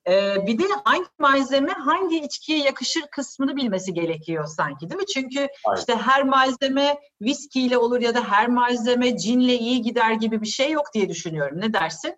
Ee, 0.08 0.48
bir 0.48 0.60
de 0.60 0.64
hangi 0.84 1.06
malzeme 1.20 1.72
hangi 1.72 2.20
içkiye 2.20 2.60
yakışır 2.60 3.04
kısmını 3.12 3.56
bilmesi 3.56 3.94
gerekiyor 3.94 4.46
sanki 4.46 4.90
değil 4.90 5.00
mi? 5.00 5.08
Çünkü 5.14 5.48
Aynen. 5.66 5.80
işte 5.80 5.96
her 5.96 6.24
malzeme 6.24 6.98
viskiyle 7.22 7.78
olur 7.78 8.02
ya 8.02 8.16
da 8.16 8.24
her 8.24 8.48
malzeme 8.48 9.18
cinle 9.18 9.54
iyi 9.58 9.82
gider 9.82 10.12
gibi 10.12 10.42
bir 10.42 10.48
şey 10.48 10.72
yok 10.72 10.86
diye 10.94 11.10
düşünüyorum. 11.10 11.62
Ne 11.62 11.74
dersin? 11.74 12.16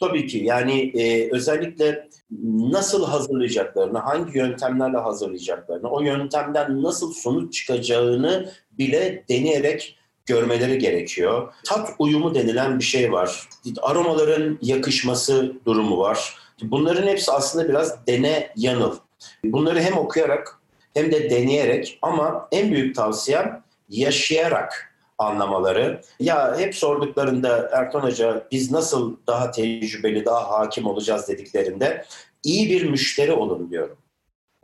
Tabii 0.00 0.26
ki 0.26 0.38
yani 0.38 0.80
e, 0.94 1.30
özellikle 1.32 2.08
nasıl 2.70 3.06
hazırlayacaklarını, 3.06 3.98
hangi 3.98 4.38
yöntemlerle 4.38 4.96
hazırlayacaklarını, 4.96 5.90
o 5.90 6.00
yöntemden 6.00 6.82
nasıl 6.82 7.12
sonuç 7.12 7.54
çıkacağını 7.54 8.52
bile 8.72 9.24
deneyerek 9.28 9.98
görmeleri 10.26 10.78
gerekiyor. 10.78 11.54
Tat 11.64 11.90
uyumu 11.98 12.34
denilen 12.34 12.78
bir 12.78 12.84
şey 12.84 13.12
var. 13.12 13.48
Aromaların 13.82 14.58
yakışması 14.62 15.52
durumu 15.66 15.98
var. 15.98 16.34
Bunların 16.62 17.06
hepsi 17.06 17.32
aslında 17.32 17.68
biraz 17.68 18.06
dene 18.06 18.52
yanıl. 18.56 18.96
Bunları 19.44 19.80
hem 19.80 19.96
okuyarak 19.96 20.58
hem 20.94 21.12
de 21.12 21.30
deneyerek 21.30 21.98
ama 22.02 22.48
en 22.52 22.72
büyük 22.72 22.94
tavsiyem 22.94 23.62
yaşayarak 23.88 24.87
anlamaları. 25.18 26.00
Ya 26.20 26.58
hep 26.58 26.74
sorduklarında 26.74 27.70
Erton 27.72 28.00
Hoca 28.00 28.46
biz 28.52 28.72
nasıl 28.72 29.16
daha 29.26 29.50
tecrübeli, 29.50 30.24
daha 30.24 30.50
hakim 30.50 30.86
olacağız 30.86 31.28
dediklerinde 31.28 32.04
iyi 32.44 32.70
bir 32.70 32.90
müşteri 32.90 33.32
olun 33.32 33.70
diyorum. 33.70 33.96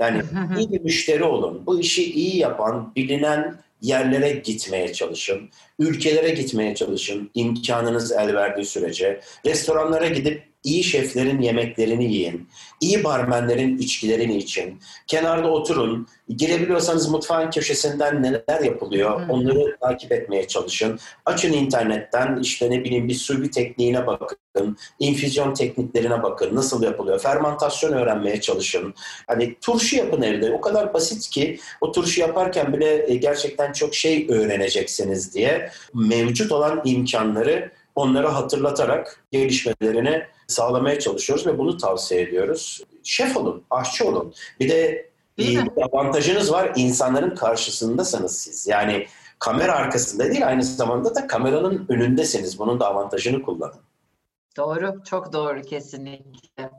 Yani 0.00 0.22
iyi 0.58 0.72
bir 0.72 0.80
müşteri 0.80 1.24
olun. 1.24 1.66
Bu 1.66 1.80
işi 1.80 2.12
iyi 2.12 2.36
yapan, 2.36 2.92
bilinen 2.96 3.58
yerlere 3.80 4.30
gitmeye 4.30 4.92
çalışın. 4.92 5.50
Ülkelere 5.78 6.30
gitmeye 6.30 6.74
çalışın. 6.74 7.30
imkanınız 7.34 8.12
el 8.12 8.34
verdiği 8.34 8.64
sürece. 8.64 9.20
Restoranlara 9.46 10.06
gidip 10.06 10.53
iyi 10.64 10.84
şeflerin 10.84 11.40
yemeklerini 11.40 12.12
yiyin, 12.12 12.48
iyi 12.80 13.04
barmenlerin 13.04 13.78
içkilerini 13.78 14.36
için, 14.36 14.80
kenarda 15.06 15.48
oturun, 15.48 16.08
girebiliyorsanız 16.36 17.08
mutfağın 17.08 17.50
köşesinden 17.50 18.22
neler 18.22 18.60
yapılıyor 18.64 19.28
onları 19.28 19.76
takip 19.80 20.12
etmeye 20.12 20.48
çalışın. 20.48 20.98
Açın 21.26 21.52
internetten 21.52 22.38
işte 22.42 22.70
ne 22.70 22.84
bileyim 22.84 23.08
bir 23.08 23.14
sürü 23.14 23.50
tekniğine 23.50 24.06
bakın, 24.06 24.76
infüzyon 24.98 25.54
tekniklerine 25.54 26.22
bakın, 26.22 26.56
nasıl 26.56 26.82
yapılıyor, 26.82 27.18
fermentasyon 27.20 27.92
öğrenmeye 27.92 28.40
çalışın. 28.40 28.94
Hani 29.26 29.56
turşu 29.60 29.96
yapın 29.96 30.22
evde, 30.22 30.52
o 30.52 30.60
kadar 30.60 30.94
basit 30.94 31.30
ki 31.30 31.58
o 31.80 31.92
turşu 31.92 32.20
yaparken 32.20 32.72
bile 32.72 33.12
e, 33.12 33.14
gerçekten 33.14 33.72
çok 33.72 33.94
şey 33.94 34.26
öğreneceksiniz 34.30 35.34
diye 35.34 35.70
mevcut 35.94 36.52
olan 36.52 36.82
imkanları 36.84 37.70
onlara 37.94 38.34
hatırlatarak 38.34 39.24
gelişmelerini 39.32 40.22
sağlamaya 40.54 40.98
çalışıyoruz 40.98 41.46
ve 41.46 41.58
bunu 41.58 41.76
tavsiye 41.76 42.20
ediyoruz. 42.20 42.80
Şef 43.02 43.36
olun, 43.36 43.64
aşçı 43.70 44.08
olun. 44.08 44.34
Bir 44.60 44.68
de 44.68 45.10
bir 45.38 45.60
avantajınız 45.82 46.52
var. 46.52 46.72
insanların 46.76 47.34
karşısındasınız 47.34 48.38
siz. 48.38 48.66
Yani 48.66 49.06
kamera 49.38 49.72
arkasında 49.72 50.24
değil 50.24 50.46
aynı 50.46 50.62
zamanda 50.62 51.14
da 51.14 51.26
kameranın 51.26 51.86
önündesiniz. 51.88 52.58
Bunun 52.58 52.80
da 52.80 52.88
avantajını 52.88 53.42
kullanın. 53.42 53.80
Doğru, 54.56 55.02
çok 55.10 55.32
doğru 55.32 55.62
kesinlikle. 55.62 56.70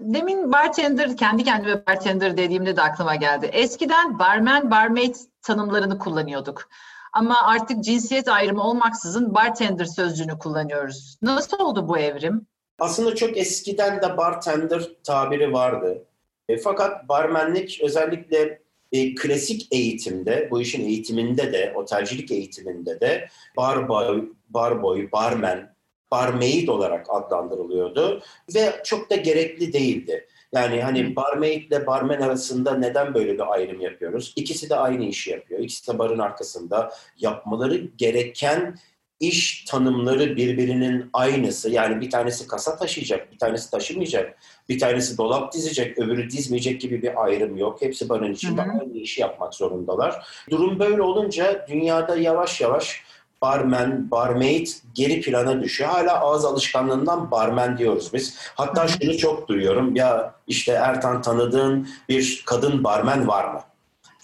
Demin 0.00 0.52
bartender, 0.52 1.16
kendi 1.16 1.44
kendime 1.44 1.86
bartender 1.86 2.36
dediğimde 2.36 2.76
de 2.76 2.82
aklıma 2.82 3.14
geldi. 3.14 3.46
Eskiden 3.46 4.18
barman, 4.18 4.70
barmaid 4.70 5.14
tanımlarını 5.42 5.98
kullanıyorduk. 5.98 6.68
Ama 7.12 7.42
artık 7.42 7.84
cinsiyet 7.84 8.28
ayrımı 8.28 8.62
olmaksızın 8.62 9.34
bartender 9.34 9.84
sözcüğünü 9.84 10.38
kullanıyoruz. 10.38 11.18
Nasıl 11.22 11.58
oldu 11.58 11.88
bu 11.88 11.98
evrim? 11.98 12.46
Aslında 12.78 13.14
çok 13.14 13.36
eskiden 13.36 14.02
de 14.02 14.16
bartender 14.16 14.88
tabiri 15.04 15.52
vardı. 15.52 16.04
E, 16.48 16.58
fakat 16.58 17.08
barmenlik 17.08 17.80
özellikle 17.82 18.62
e, 18.92 19.14
klasik 19.14 19.68
eğitimde, 19.70 20.48
bu 20.50 20.60
işin 20.60 20.84
eğitiminde 20.84 21.52
de, 21.52 21.72
otelcilik 21.76 22.30
eğitiminde 22.30 23.00
de 23.00 23.28
barboy, 23.56 24.28
barboy, 24.48 25.12
barmen, 25.12 25.74
barmaid 26.10 26.68
olarak 26.68 27.06
adlandırılıyordu 27.08 28.22
ve 28.54 28.72
çok 28.84 29.10
da 29.10 29.16
gerekli 29.16 29.72
değildi. 29.72 30.26
Yani 30.52 30.82
hani 30.82 31.16
barmaid 31.16 31.70
ile 31.70 31.86
barmen 31.86 32.20
arasında 32.20 32.74
neden 32.74 33.14
böyle 33.14 33.34
bir 33.34 33.52
ayrım 33.52 33.80
yapıyoruz? 33.80 34.32
İkisi 34.36 34.70
de 34.70 34.76
aynı 34.76 35.04
işi 35.04 35.30
yapıyor. 35.30 35.60
İkisi 35.60 35.92
de 35.92 35.98
barın 35.98 36.18
arkasında 36.18 36.92
yapmaları 37.18 37.76
gereken 37.76 38.76
iş 39.20 39.64
tanımları 39.64 40.36
birbirinin 40.36 41.10
aynısı. 41.12 41.70
Yani 41.70 42.00
bir 42.00 42.10
tanesi 42.10 42.46
kasa 42.46 42.76
taşıyacak, 42.76 43.32
bir 43.32 43.38
tanesi 43.38 43.70
taşımayacak, 43.70 44.38
bir 44.68 44.78
tanesi 44.78 45.18
dolap 45.18 45.52
dizecek, 45.52 45.98
öbürü 45.98 46.30
dizmeyecek 46.30 46.80
gibi 46.80 47.02
bir 47.02 47.24
ayrım 47.24 47.56
yok. 47.56 47.82
Hepsi 47.82 48.08
barın 48.08 48.32
içinde 48.32 48.62
hı 48.62 48.66
hı. 48.66 48.80
aynı 48.80 48.98
işi 48.98 49.20
yapmak 49.20 49.54
zorundalar. 49.54 50.26
Durum 50.50 50.78
böyle 50.78 51.02
olunca 51.02 51.66
dünyada 51.68 52.16
yavaş 52.16 52.60
yavaş 52.60 53.02
barmen, 53.42 54.10
barmaid 54.10 54.66
geri 54.94 55.20
plana 55.20 55.62
düşüyor. 55.62 55.90
Hala 55.90 56.20
ağız 56.20 56.44
alışkanlığından 56.44 57.30
barmen 57.30 57.78
diyoruz 57.78 58.10
biz. 58.12 58.38
Hatta 58.54 58.88
şunu 58.88 59.16
çok 59.16 59.48
duyuyorum. 59.48 59.96
Ya 59.96 60.34
işte 60.46 60.72
Ertan 60.72 61.22
tanıdığın 61.22 61.88
bir 62.08 62.42
kadın 62.46 62.84
barmen 62.84 63.28
var 63.28 63.44
mı? 63.54 63.60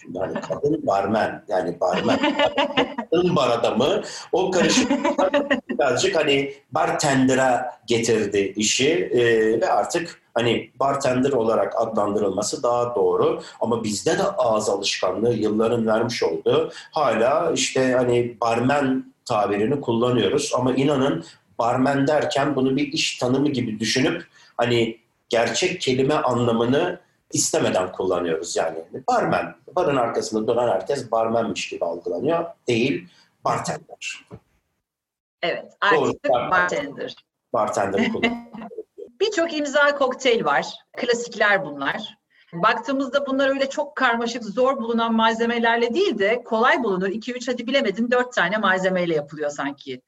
Şimdi 0.04 0.18
hani 0.18 0.40
kadın 0.40 0.86
barmen 0.86 1.44
yani 1.48 1.80
barmen, 1.80 2.18
kadın 3.10 3.36
bar 3.36 3.50
adamı 3.50 4.02
o 4.32 4.50
karışık 4.50 4.90
birazcık 5.68 6.16
hani 6.16 6.54
bartender'a 6.72 7.78
getirdi 7.86 8.52
işi 8.56 8.90
e, 8.90 9.20
ve 9.60 9.72
artık 9.72 10.22
hani 10.34 10.70
bartender 10.80 11.32
olarak 11.32 11.74
adlandırılması 11.76 12.62
daha 12.62 12.94
doğru. 12.94 13.42
Ama 13.60 13.84
bizde 13.84 14.18
de 14.18 14.22
ağız 14.22 14.68
alışkanlığı 14.68 15.34
yılların 15.34 15.86
vermiş 15.86 16.22
olduğu 16.22 16.70
hala 16.92 17.52
işte 17.52 17.92
hani 17.92 18.36
barmen 18.40 19.14
tabirini 19.24 19.80
kullanıyoruz. 19.80 20.52
Ama 20.56 20.74
inanın 20.74 21.24
barmen 21.58 22.06
derken 22.06 22.56
bunu 22.56 22.76
bir 22.76 22.92
iş 22.92 23.18
tanımı 23.18 23.48
gibi 23.48 23.80
düşünüp 23.80 24.26
hani 24.56 24.98
gerçek 25.28 25.80
kelime 25.80 26.14
anlamını 26.14 27.03
istemeden 27.34 27.92
kullanıyoruz 27.92 28.56
yani. 28.56 28.78
Barmen, 29.08 29.54
barın 29.76 29.96
arkasında 29.96 30.46
duran 30.46 30.68
herkes 30.68 31.10
barmenmiş 31.10 31.68
gibi 31.68 31.84
algılanıyor. 31.84 32.44
Değil, 32.68 33.08
bartender. 33.44 34.26
Evet, 35.42 35.72
artık 35.80 36.24
Doğru, 36.28 36.50
bartender. 36.50 37.14
Bartender. 37.52 38.10
Birçok 39.20 39.54
imza 39.54 39.98
kokteyl 39.98 40.44
var. 40.44 40.74
Klasikler 40.96 41.64
bunlar. 41.64 42.18
Baktığımızda 42.52 43.26
bunlar 43.26 43.48
öyle 43.48 43.68
çok 43.68 43.96
karmaşık, 43.96 44.44
zor 44.44 44.76
bulunan 44.76 45.14
malzemelerle 45.14 45.94
değil 45.94 46.18
de 46.18 46.44
kolay 46.44 46.82
bulunur. 46.82 47.08
2-3 47.08 47.52
hadi 47.52 47.66
bilemedin 47.66 48.10
4 48.10 48.32
tane 48.32 48.58
malzemeyle 48.58 49.14
yapılıyor 49.14 49.50
sanki. 49.50 50.00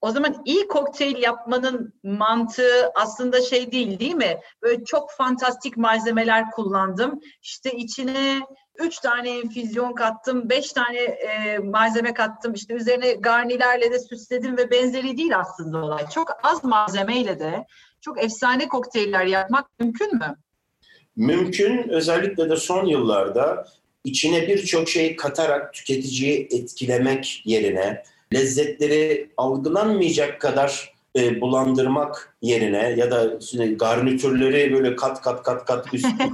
O 0.00 0.10
zaman 0.10 0.42
iyi 0.44 0.68
kokteyl 0.68 1.22
yapmanın 1.22 1.94
mantığı 2.02 2.90
aslında 2.94 3.42
şey 3.42 3.72
değil 3.72 3.98
değil 3.98 4.14
mi? 4.14 4.40
Böyle 4.62 4.84
çok 4.84 5.10
fantastik 5.10 5.76
malzemeler 5.76 6.50
kullandım. 6.50 7.20
İşte 7.42 7.70
içine 7.70 8.40
üç 8.78 8.98
tane 8.98 9.38
enfüzyon 9.38 9.92
kattım, 9.92 10.50
beş 10.50 10.72
tane 10.72 10.98
e, 10.98 11.58
malzeme 11.58 12.14
kattım. 12.14 12.54
İşte 12.54 12.74
üzerine 12.74 13.12
garnilerle 13.12 13.92
de 13.92 13.98
süsledim 13.98 14.56
ve 14.56 14.70
benzeri 14.70 15.16
değil 15.16 15.38
aslında 15.38 15.78
olay. 15.78 16.08
Çok 16.14 16.30
az 16.42 16.64
malzemeyle 16.64 17.38
de 17.38 17.66
çok 18.00 18.24
efsane 18.24 18.68
kokteyller 18.68 19.26
yapmak 19.26 19.66
mümkün 19.80 20.14
mü? 20.14 20.36
Mümkün. 21.16 21.88
Özellikle 21.88 22.50
de 22.50 22.56
son 22.56 22.86
yıllarda 22.86 23.66
içine 24.04 24.48
birçok 24.48 24.88
şey 24.88 25.16
katarak 25.16 25.74
tüketiciyi 25.74 26.48
etkilemek 26.50 27.42
yerine 27.44 28.02
lezzetleri 28.34 29.30
algılanmayacak 29.36 30.40
kadar 30.40 30.94
e, 31.16 31.40
bulandırmak 31.40 32.36
yerine 32.42 32.94
ya 32.96 33.10
da 33.10 33.38
garnitürleri 33.76 34.72
böyle 34.72 34.96
kat 34.96 35.22
kat 35.22 35.42
kat 35.42 35.64
kat 35.64 35.94
üstüne 35.94 36.32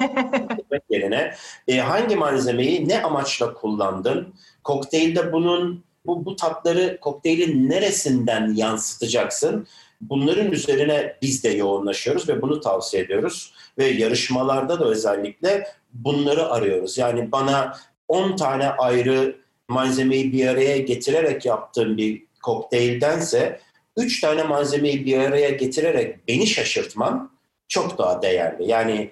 yerine 0.91 1.35
e, 1.69 1.79
hangi 1.79 2.17
malzemeyi 2.17 2.89
ne 2.89 3.03
amaçla 3.03 3.55
kullandın? 3.55 4.35
Kokteylde 4.65 5.33
bunun 5.33 5.85
bu, 6.07 6.25
bu 6.25 6.37
tatları 6.37 6.99
kokteylin 7.01 7.71
neresinden 7.71 8.55
yansıtacaksın? 8.55 9.67
Bunların 10.01 10.53
üzerine 10.53 11.17
biz 11.23 11.45
de 11.45 11.49
yoğunlaşıyoruz 11.49 12.29
ve 12.29 12.43
bunu 12.43 12.61
tavsiye 12.61 13.03
ediyoruz. 13.03 13.53
Ve 13.79 13.87
yarışmalarda 13.87 14.81
da 14.81 14.85
özellikle 14.85 15.67
bunları 15.93 16.51
arıyoruz. 16.51 16.99
Yani 16.99 17.33
bana 17.33 17.77
10 18.09 18.37
tane 18.37 18.69
ayrı 18.69 19.37
malzemeyi 19.69 20.33
bir 20.33 20.47
araya 20.47 20.79
getirerek 20.79 21.47
yaptığım 21.47 21.97
bir 21.97 22.25
kokteyldense 22.43 23.61
üç 23.97 24.21
tane 24.21 24.43
malzemeyi 24.43 25.07
bir 25.07 25.19
araya 25.19 25.51
getirerek 25.51 26.29
beni 26.29 26.47
şaşırtman 26.47 27.37
çok 27.69 27.99
daha 27.99 28.23
değerli. 28.23 28.71
Yani 28.71 29.11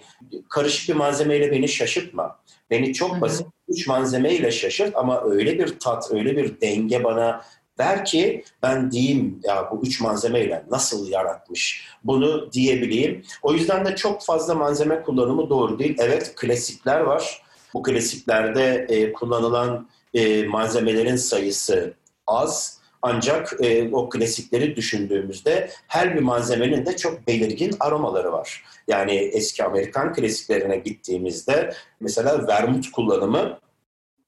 karışık 0.48 0.88
bir 0.88 0.94
malzemeyle 0.94 1.52
beni 1.52 1.68
şaşırtma. 1.68 2.38
Beni 2.70 2.92
çok 2.92 3.20
basit 3.20 3.46
üç 3.68 3.86
malzemeyle 3.86 4.50
şaşırt 4.50 4.96
ama 4.96 5.24
öyle 5.24 5.58
bir 5.58 5.78
tat, 5.78 6.10
öyle 6.12 6.36
bir 6.36 6.60
denge 6.60 7.04
bana 7.04 7.44
ver 7.78 8.04
ki 8.04 8.44
ben 8.62 8.90
diyeyim 8.90 9.40
ya 9.44 9.68
bu 9.70 9.80
üç 9.86 10.00
malzemeyle 10.00 10.64
nasıl 10.70 11.08
yaratmış 11.08 11.88
bunu 12.04 12.52
diyebileyim. 12.52 13.22
O 13.42 13.52
yüzden 13.52 13.86
de 13.86 13.96
çok 13.96 14.24
fazla 14.24 14.54
malzeme 14.54 15.02
kullanımı 15.02 15.50
doğru 15.50 15.78
değil. 15.78 15.96
Evet 15.98 16.32
klasikler 16.36 17.00
var. 17.00 17.42
Bu 17.74 17.82
klasiklerde 17.82 18.86
e, 18.88 19.12
kullanılan 19.12 19.88
e, 20.14 20.44
malzemelerin 20.44 21.16
sayısı 21.16 21.94
az. 22.26 22.84
Ancak 23.02 23.56
e, 23.60 23.88
o 23.92 24.08
klasikleri 24.08 24.76
düşündüğümüzde 24.76 25.70
her 25.88 26.14
bir 26.14 26.20
malzemenin 26.20 26.86
de 26.86 26.96
çok 26.96 27.26
belirgin 27.26 27.76
aromaları 27.80 28.32
var. 28.32 28.64
Yani 28.88 29.12
eski 29.12 29.64
Amerikan 29.64 30.12
klasiklerine 30.12 30.76
gittiğimizde 30.76 31.74
mesela 32.00 32.46
vermut 32.48 32.92
kullanımı 32.92 33.58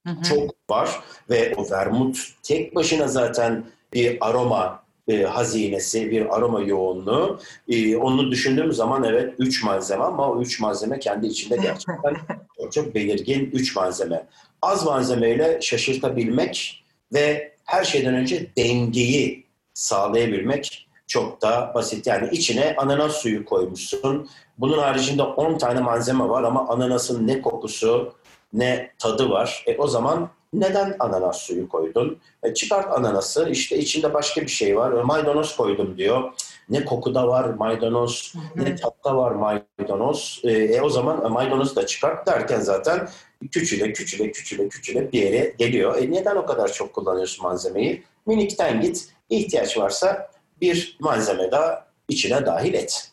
hı 0.06 0.12
hı. 0.12 0.22
çok 0.22 0.54
var 0.70 1.00
ve 1.30 1.54
o 1.56 1.70
vermut 1.70 2.18
tek 2.42 2.74
başına 2.74 3.08
zaten 3.08 3.64
bir 3.92 4.18
aroma 4.20 4.85
e, 5.08 5.22
hazinesi, 5.22 6.10
bir 6.10 6.36
aroma 6.36 6.60
yoğunluğu. 6.60 7.40
E, 7.68 7.96
onu 7.96 8.30
düşündüğüm 8.30 8.72
zaman 8.72 9.04
evet 9.04 9.34
üç 9.38 9.64
malzeme 9.64 10.04
ama 10.04 10.30
o 10.30 10.40
üç 10.42 10.60
malzeme 10.60 10.98
kendi 10.98 11.26
içinde 11.26 11.56
gerçekten 11.56 12.16
çok, 12.60 12.72
çok 12.72 12.94
belirgin 12.94 13.50
üç 13.52 13.76
malzeme. 13.76 14.26
Az 14.62 14.86
malzemeyle 14.86 15.58
şaşırtabilmek 15.62 16.84
ve 17.12 17.52
her 17.64 17.84
şeyden 17.84 18.14
önce 18.14 18.46
dengeyi 18.56 19.46
sağlayabilmek 19.74 20.88
çok 21.06 21.42
da 21.42 21.72
basit. 21.74 22.06
Yani 22.06 22.28
içine 22.32 22.74
ananas 22.76 23.12
suyu 23.12 23.44
koymuşsun. 23.44 24.28
Bunun 24.58 24.78
haricinde 24.78 25.22
10 25.22 25.58
tane 25.58 25.80
malzeme 25.80 26.28
var 26.28 26.42
ama 26.42 26.68
ananasın 26.68 27.26
ne 27.26 27.42
kokusu 27.42 28.14
ne 28.52 28.90
tadı 28.98 29.30
var. 29.30 29.64
E 29.66 29.76
o 29.76 29.86
zaman 29.86 30.30
neden 30.60 30.96
ananas 30.98 31.38
suyu 31.38 31.68
koydun? 31.68 32.18
E 32.42 32.54
çıkart 32.54 32.98
ananası 32.98 33.48
işte 33.50 33.78
içinde 33.78 34.14
başka 34.14 34.42
bir 34.42 34.48
şey 34.48 34.76
var. 34.76 34.92
E 34.92 35.02
maydanoz 35.02 35.56
koydum 35.56 35.98
diyor. 35.98 36.32
Ne 36.68 36.84
kokuda 36.84 37.28
var 37.28 37.44
maydanoz, 37.44 38.34
ne 38.56 38.76
tatta 38.76 39.16
var 39.16 39.30
maydanoz. 39.30 40.40
E, 40.44 40.52
e 40.52 40.80
o 40.80 40.90
zaman 40.90 41.24
e, 41.24 41.28
maydanozu 41.28 41.76
da 41.76 41.86
çıkart 41.86 42.26
derken 42.26 42.60
zaten 42.60 43.08
küçüle 43.50 43.92
küçüle 43.92 44.32
küçüle 44.32 44.68
küçüle 44.68 45.12
bir 45.12 45.22
yere 45.22 45.54
geliyor. 45.58 46.02
E 46.02 46.10
neden 46.10 46.36
o 46.36 46.46
kadar 46.46 46.72
çok 46.72 46.92
kullanıyorsun 46.92 47.46
malzemeyi? 47.46 48.02
Minikten 48.26 48.80
git. 48.80 49.08
İhtiyaç 49.30 49.78
varsa 49.78 50.30
bir 50.60 50.96
malzeme 51.00 51.50
daha 51.50 51.86
içine 52.08 52.46
dahil 52.46 52.74
et. 52.74 53.10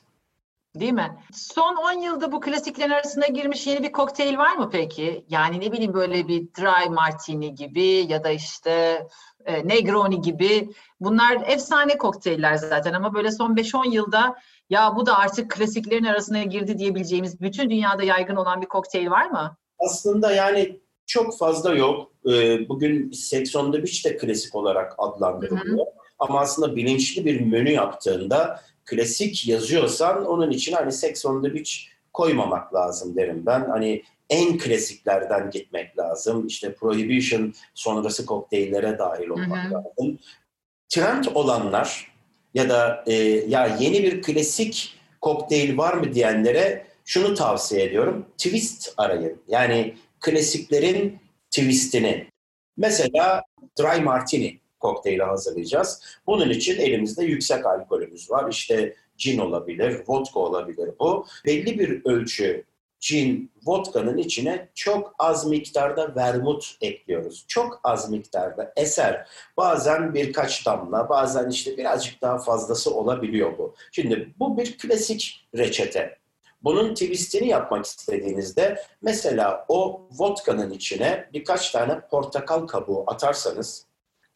Değil 0.80 0.93
mi? 0.93 1.17
Son 1.34 1.76
10 1.76 1.91
yılda 1.91 2.32
bu 2.32 2.39
klasiklerin 2.39 2.91
arasına 2.91 3.28
girmiş 3.28 3.67
yeni 3.67 3.84
bir 3.84 3.91
kokteyl 3.91 4.38
var 4.38 4.55
mı 4.55 4.69
peki? 4.71 5.26
Yani 5.30 5.59
ne 5.59 5.71
bileyim 5.71 5.93
böyle 5.93 6.28
bir 6.28 6.41
dry 6.41 6.89
martini 6.89 7.55
gibi 7.55 7.86
ya 7.86 8.24
da 8.24 8.30
işte 8.30 9.07
e, 9.45 9.67
Negroni 9.67 10.21
gibi. 10.21 10.69
Bunlar 10.99 11.38
efsane 11.47 11.97
kokteyller 11.97 12.55
zaten 12.55 12.93
ama 12.93 13.13
böyle 13.13 13.32
son 13.32 13.55
5-10 13.55 13.93
yılda 13.93 14.36
ya 14.69 14.95
bu 14.95 15.05
da 15.05 15.17
artık 15.17 15.51
klasiklerin 15.51 16.03
arasına 16.03 16.43
girdi 16.43 16.78
diyebileceğimiz 16.78 17.41
bütün 17.41 17.69
dünyada 17.69 18.03
yaygın 18.03 18.36
olan 18.36 18.61
bir 18.61 18.67
kokteyl 18.67 19.09
var 19.09 19.30
mı? 19.30 19.57
Aslında 19.80 20.32
yani 20.32 20.80
çok 21.05 21.38
fazla 21.38 21.76
yok. 21.76 22.11
E, 22.26 22.69
bugün 22.69 23.11
Sex 23.11 23.55
on 23.55 23.71
the 23.71 23.78
Beach 23.78 24.05
de 24.05 24.17
klasik 24.17 24.55
olarak 24.55 24.95
adlandırılıyor. 24.97 25.78
Hı 25.78 25.82
hı. 25.82 25.86
Ama 26.19 26.39
aslında 26.39 26.76
bilinçli 26.76 27.26
bir 27.26 27.41
menü 27.41 27.71
yaptığında 27.71 28.59
klasik 28.86 29.47
yazıyorsan 29.47 30.25
onun 30.25 30.51
için 30.51 30.73
hani 30.73 30.91
Sex 30.91 31.25
on 31.25 31.43
the 31.43 31.53
Beach 31.53 31.71
koymamak 32.13 32.73
lazım 32.73 33.15
derim 33.15 33.45
ben. 33.45 33.65
Hani 33.69 34.03
en 34.29 34.57
klasiklerden 34.57 35.51
gitmek 35.51 35.97
lazım. 35.97 36.47
İşte 36.47 36.73
Prohibition 36.73 37.53
sonrası 37.73 38.25
kokteyllere 38.25 38.99
dahil 38.99 39.27
olmak 39.27 39.65
hı 39.65 39.69
hı. 39.69 39.73
lazım. 39.73 40.19
Trend 40.89 41.25
olanlar 41.34 42.13
ya 42.53 42.69
da 42.69 43.03
e, 43.07 43.13
ya 43.47 43.77
yeni 43.79 44.03
bir 44.03 44.21
klasik 44.21 44.99
kokteyl 45.21 45.77
var 45.77 45.93
mı 45.93 46.13
diyenlere 46.13 46.86
şunu 47.05 47.36
tavsiye 47.36 47.84
ediyorum. 47.84 48.25
Twist 48.38 48.93
arayın. 48.97 49.41
Yani 49.47 49.95
klasiklerin 50.19 51.19
twistini. 51.51 52.27
Mesela 52.77 53.43
Dry 53.79 54.01
Martini 54.01 54.59
kokteyli 54.84 55.23
hazırlayacağız. 55.23 56.01
Bunun 56.27 56.49
için 56.49 56.79
elimizde 56.79 57.25
yüksek 57.25 57.65
alkolümüz 57.65 58.31
var. 58.31 58.49
İşte 58.49 58.95
cin 59.17 59.39
olabilir, 59.39 60.01
vodka 60.07 60.39
olabilir 60.39 60.89
bu. 60.99 61.25
Belli 61.45 61.79
bir 61.79 62.01
ölçü 62.05 62.65
cin, 63.03 63.51
vodka'nın 63.65 64.17
içine 64.17 64.69
çok 64.75 65.15
az 65.19 65.45
miktarda 65.45 66.15
vermut 66.15 66.77
ekliyoruz. 66.81 67.45
Çok 67.47 67.79
az 67.84 68.09
miktarda 68.09 68.73
eser. 68.75 69.27
Bazen 69.57 70.13
birkaç 70.13 70.65
damla, 70.65 71.09
bazen 71.09 71.49
işte 71.49 71.77
birazcık 71.77 72.21
daha 72.21 72.38
fazlası 72.38 72.95
olabiliyor 72.95 73.57
bu. 73.57 73.75
Şimdi 73.91 74.34
bu 74.39 74.57
bir 74.57 74.77
klasik 74.77 75.47
reçete. 75.57 76.17
Bunun 76.63 76.93
twistini 76.93 77.47
yapmak 77.47 77.86
istediğinizde 77.86 78.84
mesela 79.01 79.65
o 79.67 80.01
vodka'nın 80.11 80.71
içine 80.71 81.29
birkaç 81.34 81.71
tane 81.71 81.99
portakal 82.11 82.67
kabuğu 82.67 83.03
atarsanız 83.07 83.86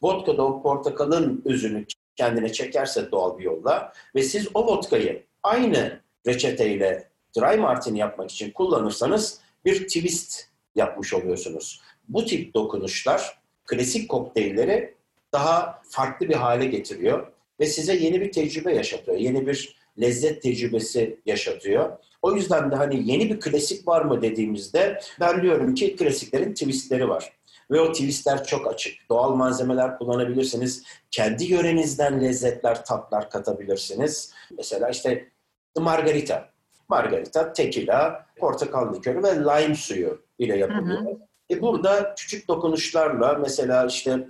Vodka 0.01 0.37
da 0.37 0.45
o 0.45 0.61
portakalın 0.61 1.41
özünü 1.45 1.85
kendine 2.15 2.51
çekerse 2.51 3.11
doğal 3.11 3.37
bir 3.37 3.43
yolla 3.43 3.93
ve 4.15 4.23
siz 4.23 4.47
o 4.53 4.65
vodkayı 4.65 5.23
aynı 5.43 6.01
reçeteyle 6.27 7.09
dry 7.37 7.57
martini 7.57 7.99
yapmak 7.99 8.31
için 8.31 8.51
kullanırsanız 8.51 9.39
bir 9.65 9.87
twist 9.87 10.43
yapmış 10.75 11.13
oluyorsunuz. 11.13 11.81
Bu 12.09 12.25
tip 12.25 12.53
dokunuşlar 12.53 13.39
klasik 13.65 14.09
kokteylleri 14.09 14.95
daha 15.33 15.81
farklı 15.89 16.29
bir 16.29 16.35
hale 16.35 16.65
getiriyor 16.65 17.31
ve 17.59 17.65
size 17.65 17.95
yeni 17.95 18.21
bir 18.21 18.31
tecrübe 18.31 18.75
yaşatıyor. 18.75 19.17
Yeni 19.17 19.47
bir 19.47 19.77
lezzet 20.01 20.41
tecrübesi 20.41 21.19
yaşatıyor. 21.25 21.97
O 22.21 22.35
yüzden 22.35 22.71
de 22.71 22.75
hani 22.75 23.11
yeni 23.11 23.29
bir 23.29 23.39
klasik 23.39 23.87
var 23.87 24.01
mı 24.01 24.21
dediğimizde 24.21 24.99
ben 25.19 25.41
diyorum 25.41 25.75
ki 25.75 25.95
klasiklerin 25.95 26.53
twistleri 26.53 27.09
var. 27.09 27.36
Ve 27.72 27.82
o 27.82 27.91
twistler 27.91 28.43
çok 28.43 28.68
açık. 28.68 29.09
Doğal 29.09 29.36
malzemeler 29.36 29.97
kullanabilirsiniz. 29.97 30.84
Kendi 31.11 31.43
yörenizden 31.43 32.22
lezzetler, 32.22 32.86
tatlar 32.86 33.30
katabilirsiniz. 33.30 34.34
Mesela 34.57 34.89
işte 34.89 35.30
margarita. 35.78 36.49
Margarita, 36.89 37.53
tekila, 37.53 38.26
portakal 38.38 38.93
likörü 38.93 39.24
ve 39.24 39.36
lime 39.36 39.76
suyu 39.76 40.22
ile 40.39 40.57
yapılıyor. 40.57 41.01
Hı 41.01 41.09
hı. 41.09 41.18
E 41.49 41.61
burada 41.61 42.15
küçük 42.18 42.47
dokunuşlarla 42.47 43.34
mesela 43.34 43.86
işte 43.86 44.28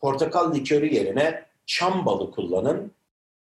portakal 0.00 0.54
likörü 0.54 0.94
yerine 0.94 1.44
çam 1.66 2.06
balı 2.06 2.30
kullanın. 2.30 2.92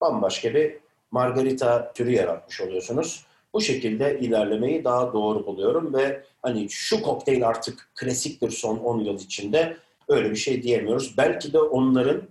Bambaşka 0.01 0.55
bir 0.55 0.79
margarita 1.11 1.93
türü 1.93 2.11
yaratmış 2.13 2.61
oluyorsunuz. 2.61 3.27
Bu 3.55 3.61
şekilde 3.61 4.21
ilerlemeyi 4.21 4.85
daha 4.85 5.13
doğru 5.13 5.47
buluyorum 5.47 5.95
ve 5.95 6.25
hani 6.43 6.71
şu 6.71 7.03
kokteyl 7.03 7.47
artık 7.47 7.91
klasiktir 7.95 8.51
son 8.51 8.79
10 8.79 9.01
yıl 9.01 9.19
içinde 9.19 9.77
öyle 10.09 10.31
bir 10.31 10.37
şey 10.37 10.63
diyemiyoruz. 10.63 11.15
Belki 11.17 11.53
de 11.53 11.61
onların 11.61 12.23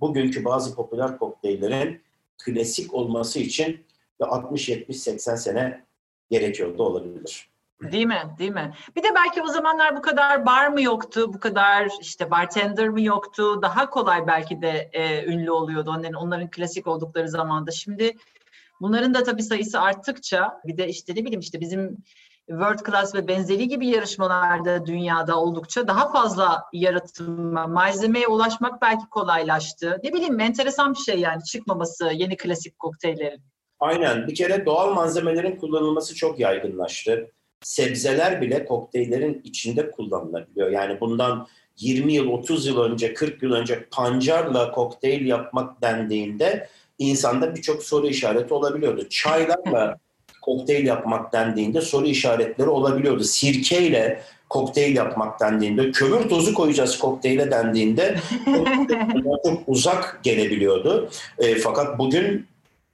bugünkü 0.00 0.44
bazı 0.44 0.74
popüler 0.74 1.18
kokteyllerin 1.18 2.00
klasik 2.44 2.94
olması 2.94 3.38
için 3.38 3.84
60, 4.20 4.68
70, 4.68 5.00
80 5.00 5.36
sene 5.36 5.84
gerekiyor 6.30 6.78
da 6.78 6.82
olabilir. 6.82 7.50
Değil 7.82 8.06
mi? 8.06 8.22
Değil 8.38 8.50
mi? 8.50 8.74
Bir 8.96 9.02
de 9.02 9.08
belki 9.14 9.42
o 9.42 9.46
zamanlar 9.46 9.96
bu 9.96 10.02
kadar 10.02 10.46
bar 10.46 10.68
mı 10.68 10.82
yoktu, 10.82 11.34
bu 11.34 11.40
kadar 11.40 11.88
işte 12.00 12.30
bartender 12.30 12.88
mi 12.88 13.04
yoktu? 13.04 13.62
Daha 13.62 13.90
kolay 13.90 14.26
belki 14.26 14.62
de 14.62 14.90
e, 14.92 15.24
ünlü 15.24 15.50
oluyordu 15.50 15.90
onların, 15.90 16.14
onların 16.14 16.50
klasik 16.50 16.86
oldukları 16.86 17.28
zamanda. 17.28 17.70
Şimdi 17.70 18.16
bunların 18.80 19.14
da 19.14 19.22
tabii 19.22 19.42
sayısı 19.42 19.80
arttıkça 19.80 20.60
bir 20.64 20.76
de 20.76 20.88
işte 20.88 21.14
ne 21.14 21.24
bileyim 21.24 21.40
işte 21.40 21.60
bizim 21.60 21.96
World 22.48 22.86
Class 22.86 23.14
ve 23.14 23.28
benzeri 23.28 23.68
gibi 23.68 23.86
yarışmalarda 23.86 24.86
dünyada 24.86 25.40
oldukça 25.40 25.88
daha 25.88 26.12
fazla 26.12 26.64
yaratılma, 26.72 27.66
malzemeye 27.66 28.28
ulaşmak 28.28 28.82
belki 28.82 29.06
kolaylaştı. 29.10 30.00
Ne 30.04 30.12
bileyim 30.12 30.40
enteresan 30.40 30.94
bir 30.94 30.98
şey 30.98 31.20
yani 31.20 31.44
çıkmaması 31.44 32.10
yeni 32.14 32.36
klasik 32.36 32.78
kokteyllerin. 32.78 33.40
Aynen. 33.80 34.26
Bir 34.26 34.34
kere 34.34 34.66
doğal 34.66 34.94
malzemelerin 34.94 35.56
kullanılması 35.56 36.14
çok 36.14 36.40
yaygınlaştı 36.40 37.30
sebzeler 37.62 38.40
bile 38.40 38.64
kokteyllerin 38.64 39.40
içinde 39.44 39.90
kullanılabiliyor. 39.90 40.70
Yani 40.70 41.00
bundan 41.00 41.46
20 41.76 42.12
yıl, 42.12 42.26
30 42.26 42.66
yıl 42.66 42.80
önce, 42.80 43.14
40 43.14 43.42
yıl 43.42 43.52
önce 43.52 43.88
pancarla 43.90 44.72
kokteyl 44.72 45.26
yapmak 45.26 45.82
dendiğinde 45.82 46.68
insanda 47.00 47.54
birçok 47.56 47.82
soru 47.82 48.06
işareti 48.06 48.54
olabiliyordu. 48.54 49.08
Çaylarla 49.08 49.98
kokteyl 50.42 50.86
yapmak 50.86 51.32
dendiğinde 51.32 51.80
soru 51.80 52.06
işaretleri 52.06 52.68
olabiliyordu. 52.68 53.24
Sirkeyle 53.24 54.22
kokteyl 54.48 54.96
yapmak 54.96 55.40
dendiğinde, 55.40 55.90
kömür 55.92 56.28
tozu 56.28 56.54
koyacağız 56.54 56.98
kokteyle 56.98 57.50
dendiğinde 57.50 58.16
çok 59.44 59.62
uzak 59.66 60.20
gelebiliyordu. 60.22 61.10
E, 61.38 61.54
fakat 61.54 61.98
bugün 61.98 62.46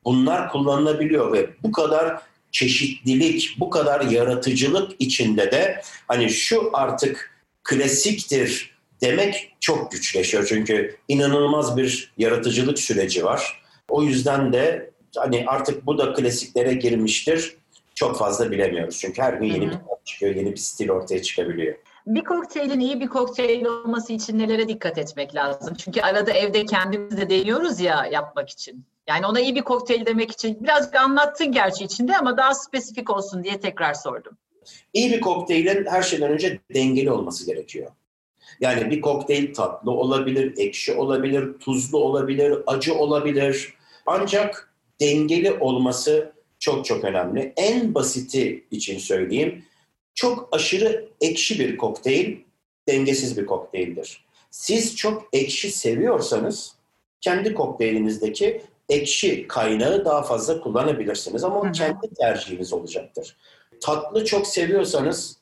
bunlar 0.04 0.52
kullanılabiliyor 0.52 1.32
ve 1.32 1.50
bu 1.62 1.72
kadar 1.72 2.20
çeşitlilik, 2.52 3.56
bu 3.58 3.70
kadar 3.70 4.00
yaratıcılık 4.00 4.92
içinde 4.98 5.52
de 5.52 5.82
hani 6.08 6.30
şu 6.30 6.70
artık 6.72 7.36
klasiktir 7.64 8.76
demek 9.00 9.52
çok 9.60 9.92
güçleşiyor. 9.92 10.46
Çünkü 10.46 10.96
inanılmaz 11.08 11.76
bir 11.76 12.12
yaratıcılık 12.18 12.78
süreci 12.78 13.24
var. 13.24 13.65
O 13.88 14.02
yüzden 14.02 14.52
de 14.52 14.90
hani 15.16 15.44
artık 15.46 15.86
bu 15.86 15.98
da 15.98 16.12
klasiklere 16.12 16.74
girmiştir. 16.74 17.56
Çok 17.94 18.18
fazla 18.18 18.50
bilemiyoruz. 18.50 18.98
Çünkü 18.98 19.22
her 19.22 19.32
gün 19.32 19.46
yeni 19.46 19.66
bir 19.66 19.70
tat 19.70 20.06
çıkıyor, 20.06 20.34
yeni 20.34 20.52
bir 20.52 20.56
stil 20.56 20.90
ortaya 20.90 21.22
çıkabiliyor. 21.22 21.74
Bir 22.06 22.24
kokteylin 22.24 22.80
iyi 22.80 23.00
bir 23.00 23.08
kokteyl 23.08 23.64
olması 23.64 24.12
için 24.12 24.38
nelere 24.38 24.68
dikkat 24.68 24.98
etmek 24.98 25.34
lazım? 25.34 25.74
Çünkü 25.74 26.00
arada 26.00 26.32
evde 26.32 26.64
kendimiz 26.64 27.16
de 27.16 27.30
deniyoruz 27.30 27.80
ya 27.80 28.06
yapmak 28.12 28.50
için. 28.50 28.84
Yani 29.08 29.26
ona 29.26 29.40
iyi 29.40 29.54
bir 29.54 29.62
kokteyl 29.62 30.06
demek 30.06 30.32
için 30.32 30.64
birazcık 30.64 30.94
anlattın 30.94 31.52
gerçi 31.52 31.84
içinde 31.84 32.16
ama 32.16 32.36
daha 32.36 32.54
spesifik 32.54 33.10
olsun 33.10 33.44
diye 33.44 33.60
tekrar 33.60 33.94
sordum. 33.94 34.36
İyi 34.92 35.12
bir 35.12 35.20
kokteylin 35.20 35.86
her 35.86 36.02
şeyden 36.02 36.30
önce 36.30 36.58
dengeli 36.74 37.10
olması 37.10 37.46
gerekiyor. 37.46 37.90
Yani 38.60 38.90
bir 38.90 39.00
kokteyl 39.00 39.54
tatlı 39.54 39.90
olabilir, 39.90 40.54
ekşi 40.56 40.94
olabilir, 40.94 41.58
tuzlu 41.58 41.98
olabilir, 41.98 42.58
acı 42.66 42.94
olabilir. 42.94 43.74
Ancak 44.06 44.74
dengeli 45.00 45.52
olması 45.52 46.32
çok 46.58 46.84
çok 46.84 47.04
önemli. 47.04 47.52
En 47.56 47.94
basiti 47.94 48.64
için 48.70 48.98
söyleyeyim. 48.98 49.64
Çok 50.14 50.48
aşırı 50.52 51.08
ekşi 51.20 51.58
bir 51.58 51.76
kokteyl 51.76 52.36
dengesiz 52.88 53.38
bir 53.38 53.46
kokteyldir. 53.46 54.24
Siz 54.50 54.96
çok 54.96 55.28
ekşi 55.32 55.70
seviyorsanız 55.70 56.76
kendi 57.20 57.54
kokteylinizdeki 57.54 58.62
ekşi 58.88 59.48
kaynağı 59.48 60.04
daha 60.04 60.22
fazla 60.22 60.60
kullanabilirsiniz 60.60 61.44
ama 61.44 61.60
o 61.60 61.72
kendi 61.72 62.14
tercihiniz 62.18 62.72
olacaktır. 62.72 63.36
Tatlı 63.80 64.24
çok 64.24 64.46
seviyorsanız 64.46 65.36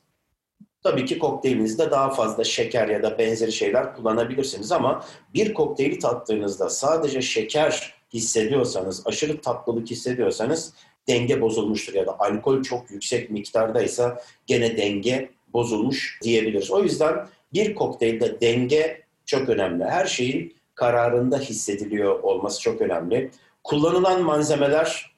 tabii 0.82 1.04
ki 1.04 1.18
kokteylinizde 1.18 1.90
daha 1.90 2.10
fazla 2.10 2.44
şeker 2.44 2.88
ya 2.88 3.02
da 3.02 3.18
benzeri 3.18 3.52
şeyler 3.52 3.96
kullanabilirsiniz 3.96 4.72
ama 4.72 5.04
bir 5.34 5.54
kokteyli 5.54 5.98
tattığınızda 5.98 6.70
sadece 6.70 7.22
şeker 7.22 7.93
hissediyorsanız, 8.14 9.06
aşırı 9.06 9.40
tatlılık 9.40 9.90
hissediyorsanız 9.90 10.72
denge 11.08 11.40
bozulmuştur 11.40 11.94
ya 11.94 12.06
da 12.06 12.20
alkol 12.20 12.62
çok 12.62 12.90
yüksek 12.90 13.30
miktardaysa 13.30 14.22
gene 14.46 14.76
denge 14.76 15.30
bozulmuş 15.52 16.18
diyebiliriz. 16.22 16.70
O 16.70 16.82
yüzden 16.82 17.26
bir 17.52 17.74
kokteylde 17.74 18.40
denge 18.40 19.02
çok 19.26 19.48
önemli. 19.48 19.84
Her 19.84 20.06
şeyin 20.06 20.54
kararında 20.74 21.38
hissediliyor 21.38 22.20
olması 22.20 22.60
çok 22.60 22.80
önemli. 22.80 23.30
Kullanılan 23.64 24.22
malzemeler 24.22 25.14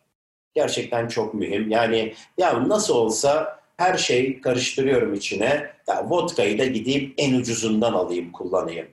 gerçekten 0.55 1.09
çok 1.09 1.35
mühim. 1.35 1.71
Yani 1.71 2.15
ya 2.39 2.69
nasıl 2.69 2.95
olsa 2.95 3.61
her 3.77 3.99
şey 3.99 4.41
karıştırıyorum 4.41 5.15
içine. 5.15 5.71
Ya 5.89 6.11
vodkayı 6.11 6.59
da 6.59 6.65
gideyim 6.65 7.15
en 7.19 7.35
ucuzundan 7.35 7.93
alayım, 7.93 8.33
kullanayım. 8.33 8.87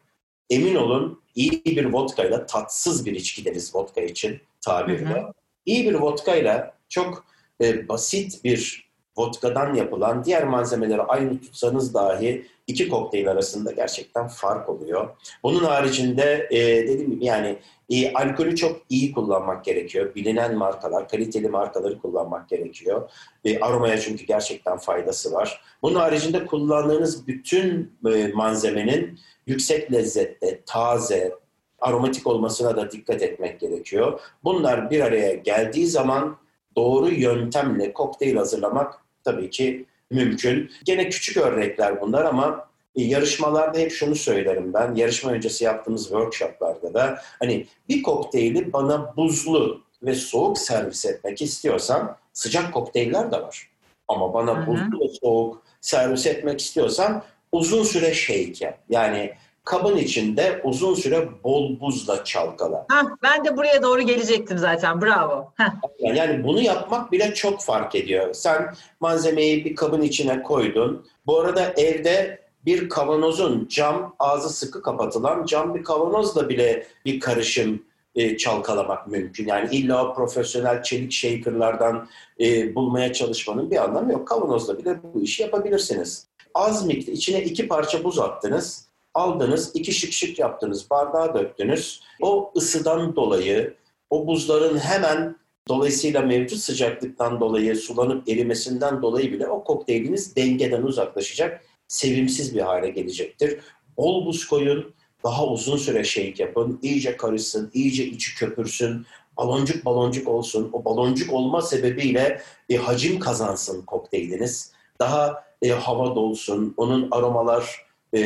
Emin 0.49 0.75
olun 0.75 1.21
iyi 1.35 1.65
bir 1.65 1.85
vodkayla 1.85 2.45
tatsız 2.45 3.05
bir 3.05 3.11
içki 3.11 3.45
deriz 3.45 3.75
vodka 3.75 4.01
için 4.01 4.41
tabirle. 4.61 5.25
İyi 5.65 5.89
bir 5.89 5.93
vodkayla 5.93 6.73
çok 6.89 7.25
e, 7.61 7.87
basit 7.87 8.43
bir 8.43 8.89
vodkadan 9.17 9.73
yapılan 9.73 10.23
diğer 10.23 10.43
malzemeleri 10.43 11.01
aynı 11.01 11.41
tutsanız 11.41 11.93
dahi 11.93 12.45
iki 12.67 12.89
kokteyl 12.89 13.27
arasında 13.27 13.71
gerçekten 13.71 14.27
fark 14.27 14.69
oluyor. 14.69 15.09
Bunun 15.43 15.63
haricinde 15.63 16.47
e, 16.51 16.57
dediğim 16.87 17.11
gibi 17.11 17.25
yani 17.25 17.57
e, 17.89 18.13
alkolü 18.13 18.55
çok 18.55 18.81
iyi 18.89 19.11
kullanmak 19.11 19.65
gerekiyor. 19.65 20.15
Bilinen 20.15 20.57
markalar, 20.57 21.09
kaliteli 21.09 21.49
markaları 21.49 21.99
kullanmak 21.99 22.49
gerekiyor. 22.49 23.09
E, 23.45 23.59
aromaya 23.59 23.99
çünkü 23.99 24.25
gerçekten 24.25 24.77
faydası 24.77 25.31
var. 25.31 25.61
Bunun 25.81 25.95
haricinde 25.95 26.45
kullandığınız 26.45 27.27
bütün 27.27 27.93
e, 28.13 28.27
malzemenin 28.27 29.19
yüksek 29.47 29.91
lezzette, 29.91 30.61
taze, 30.65 31.35
aromatik 31.79 32.27
olmasına 32.27 32.75
da 32.75 32.91
dikkat 32.91 33.21
etmek 33.21 33.59
gerekiyor. 33.59 34.19
Bunlar 34.43 34.89
bir 34.89 35.01
araya 35.01 35.33
geldiği 35.33 35.87
zaman 35.87 36.37
doğru 36.75 37.09
yöntemle 37.09 37.93
kokteyl 37.93 38.35
hazırlamak 38.35 38.99
tabii 39.23 39.49
ki 39.49 39.85
mümkün. 40.11 40.71
Gene 40.85 41.09
küçük 41.09 41.37
örnekler 41.37 42.01
bunlar 42.01 42.25
ama 42.25 42.69
e, 42.95 43.03
yarışmalarda 43.03 43.79
hep 43.79 43.91
şunu 43.91 44.15
söylerim 44.15 44.73
ben. 44.73 44.95
Yarışma 44.95 45.31
öncesi 45.31 45.63
yaptığımız 45.63 46.03
workshoplarda 46.03 46.93
da 46.93 47.17
hani 47.39 47.67
bir 47.89 48.03
kokteyli 48.03 48.73
bana 48.73 49.15
buzlu 49.17 49.81
ve 50.03 50.15
soğuk 50.15 50.57
servis 50.57 51.05
etmek 51.05 51.41
istiyorsan 51.41 52.17
sıcak 52.33 52.73
kokteyller 52.73 53.31
de 53.31 53.41
var. 53.41 53.69
Ama 54.07 54.33
bana 54.33 54.57
Hı-hı. 54.57 54.67
buzlu 54.67 54.99
ve 54.99 55.07
soğuk 55.21 55.63
servis 55.81 56.27
etmek 56.27 56.61
istiyorsan 56.61 57.23
uzun 57.53 57.83
süre 57.83 58.13
shake 58.13 58.77
Yani 58.89 59.33
kabın 59.63 59.97
içinde 59.97 60.61
uzun 60.63 60.95
süre 60.95 61.29
bol 61.43 61.79
buzla 61.79 62.23
çalkala. 62.23 62.85
Heh, 62.91 63.03
ben 63.23 63.45
de 63.45 63.57
buraya 63.57 63.83
doğru 63.83 64.01
gelecektim 64.01 64.57
zaten. 64.57 65.01
Bravo. 65.01 65.53
Heh. 65.55 65.69
Yani 65.99 66.43
bunu 66.43 66.61
yapmak 66.61 67.11
bile 67.11 67.33
çok 67.33 67.61
fark 67.61 67.95
ediyor. 67.95 68.33
Sen 68.33 68.73
malzemeyi 68.99 69.65
bir 69.65 69.75
kabın 69.75 70.01
içine 70.01 70.43
koydun. 70.43 71.05
Bu 71.25 71.39
arada 71.39 71.73
evde 71.77 72.43
bir 72.65 72.89
kavanozun 72.89 73.67
cam 73.67 74.15
ağzı 74.19 74.49
sıkı 74.49 74.81
kapatılan 74.81 75.45
cam 75.45 75.75
bir 75.75 75.83
kavanozla 75.83 76.49
bile 76.49 76.87
bir 77.05 77.19
karışım 77.19 77.83
e, 78.15 78.37
çalkalamak 78.37 79.07
mümkün. 79.07 79.47
Yani 79.47 79.75
illa 79.75 80.13
profesyonel 80.13 80.83
çelik 80.83 81.11
shakerlardan 81.11 82.07
e, 82.39 82.75
bulmaya 82.75 83.13
çalışmanın 83.13 83.71
bir 83.71 83.83
anlamı 83.83 84.11
yok. 84.11 84.27
Kavanozla 84.27 84.77
bile 84.77 84.99
bu 85.03 85.21
işi 85.21 85.41
yapabilirsiniz. 85.41 86.27
Az 86.53 86.85
miktar 86.85 87.13
içine 87.13 87.43
iki 87.43 87.67
parça 87.67 88.03
buz 88.03 88.19
attınız, 88.19 88.87
aldınız, 89.13 89.71
iki 89.73 89.91
şık 89.91 90.13
şık 90.13 90.39
yaptınız, 90.39 90.89
bardağa 90.89 91.33
döktünüz. 91.33 92.01
O 92.21 92.51
ısıdan 92.55 93.15
dolayı, 93.15 93.73
o 94.09 94.27
buzların 94.27 94.77
hemen 94.77 95.35
dolayısıyla 95.67 96.21
mevcut 96.21 96.59
sıcaklıktan 96.59 97.39
dolayı 97.39 97.75
sulanıp 97.75 98.29
erimesinden 98.29 99.01
dolayı 99.01 99.31
bile 99.31 99.47
o 99.47 99.63
kokteyliniz 99.63 100.35
dengeden 100.35 100.81
uzaklaşacak, 100.81 101.65
sevimsiz 101.87 102.55
bir 102.55 102.61
hale 102.61 102.89
gelecektir. 102.89 103.59
Bol 103.97 104.25
buz 104.25 104.47
koyun, 104.47 104.93
daha 105.23 105.47
uzun 105.47 105.77
süre 105.77 106.03
shake 106.03 106.43
yapın, 106.43 106.79
iyice 106.81 107.17
karışsın, 107.17 107.71
iyice 107.73 108.05
içi 108.05 108.35
köpürsün, 108.35 109.05
baloncuk 109.37 109.85
baloncuk 109.85 110.27
olsun. 110.27 110.69
O 110.73 110.85
baloncuk 110.85 111.33
olma 111.33 111.61
sebebiyle 111.61 112.41
e, 112.69 112.75
hacim 112.75 113.19
kazansın 113.19 113.81
kokteyliniz. 113.81 114.71
Daha 114.99 115.43
e, 115.63 115.69
hava 115.71 116.15
dolsun, 116.15 116.73
onun 116.77 117.07
aromalar 117.11 117.85
e, 118.13 118.19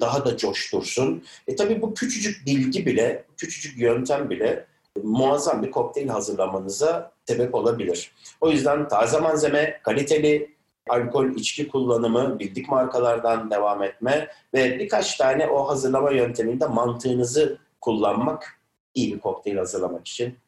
daha 0.00 0.24
da 0.24 0.36
coştursun. 0.36 1.22
E 1.46 1.56
tabii 1.56 1.82
bu 1.82 1.94
küçücük 1.94 2.46
bilgi 2.46 2.86
bile, 2.86 3.24
küçücük 3.36 3.78
yöntem 3.78 4.30
bile 4.30 4.66
muazzam 5.02 5.62
bir 5.62 5.70
kokteyl 5.70 6.08
hazırlamanıza 6.08 7.12
sebep 7.26 7.54
olabilir. 7.54 8.12
O 8.40 8.50
yüzden 8.50 8.88
taze 8.88 9.20
malzeme, 9.20 9.80
kaliteli 9.82 10.54
alkol 10.88 11.30
içki 11.30 11.68
kullanımı, 11.68 12.38
bildik 12.38 12.68
markalardan 12.68 13.50
devam 13.50 13.82
etme 13.82 14.28
ve 14.54 14.78
birkaç 14.78 15.16
tane 15.16 15.46
o 15.46 15.68
hazırlama 15.68 16.10
yönteminde 16.10 16.66
mantığınızı 16.66 17.58
kullanmak 17.80 18.60
iyi 18.94 19.14
bir 19.14 19.20
kokteyl 19.20 19.56
hazırlamak 19.56 20.08
için 20.08 20.38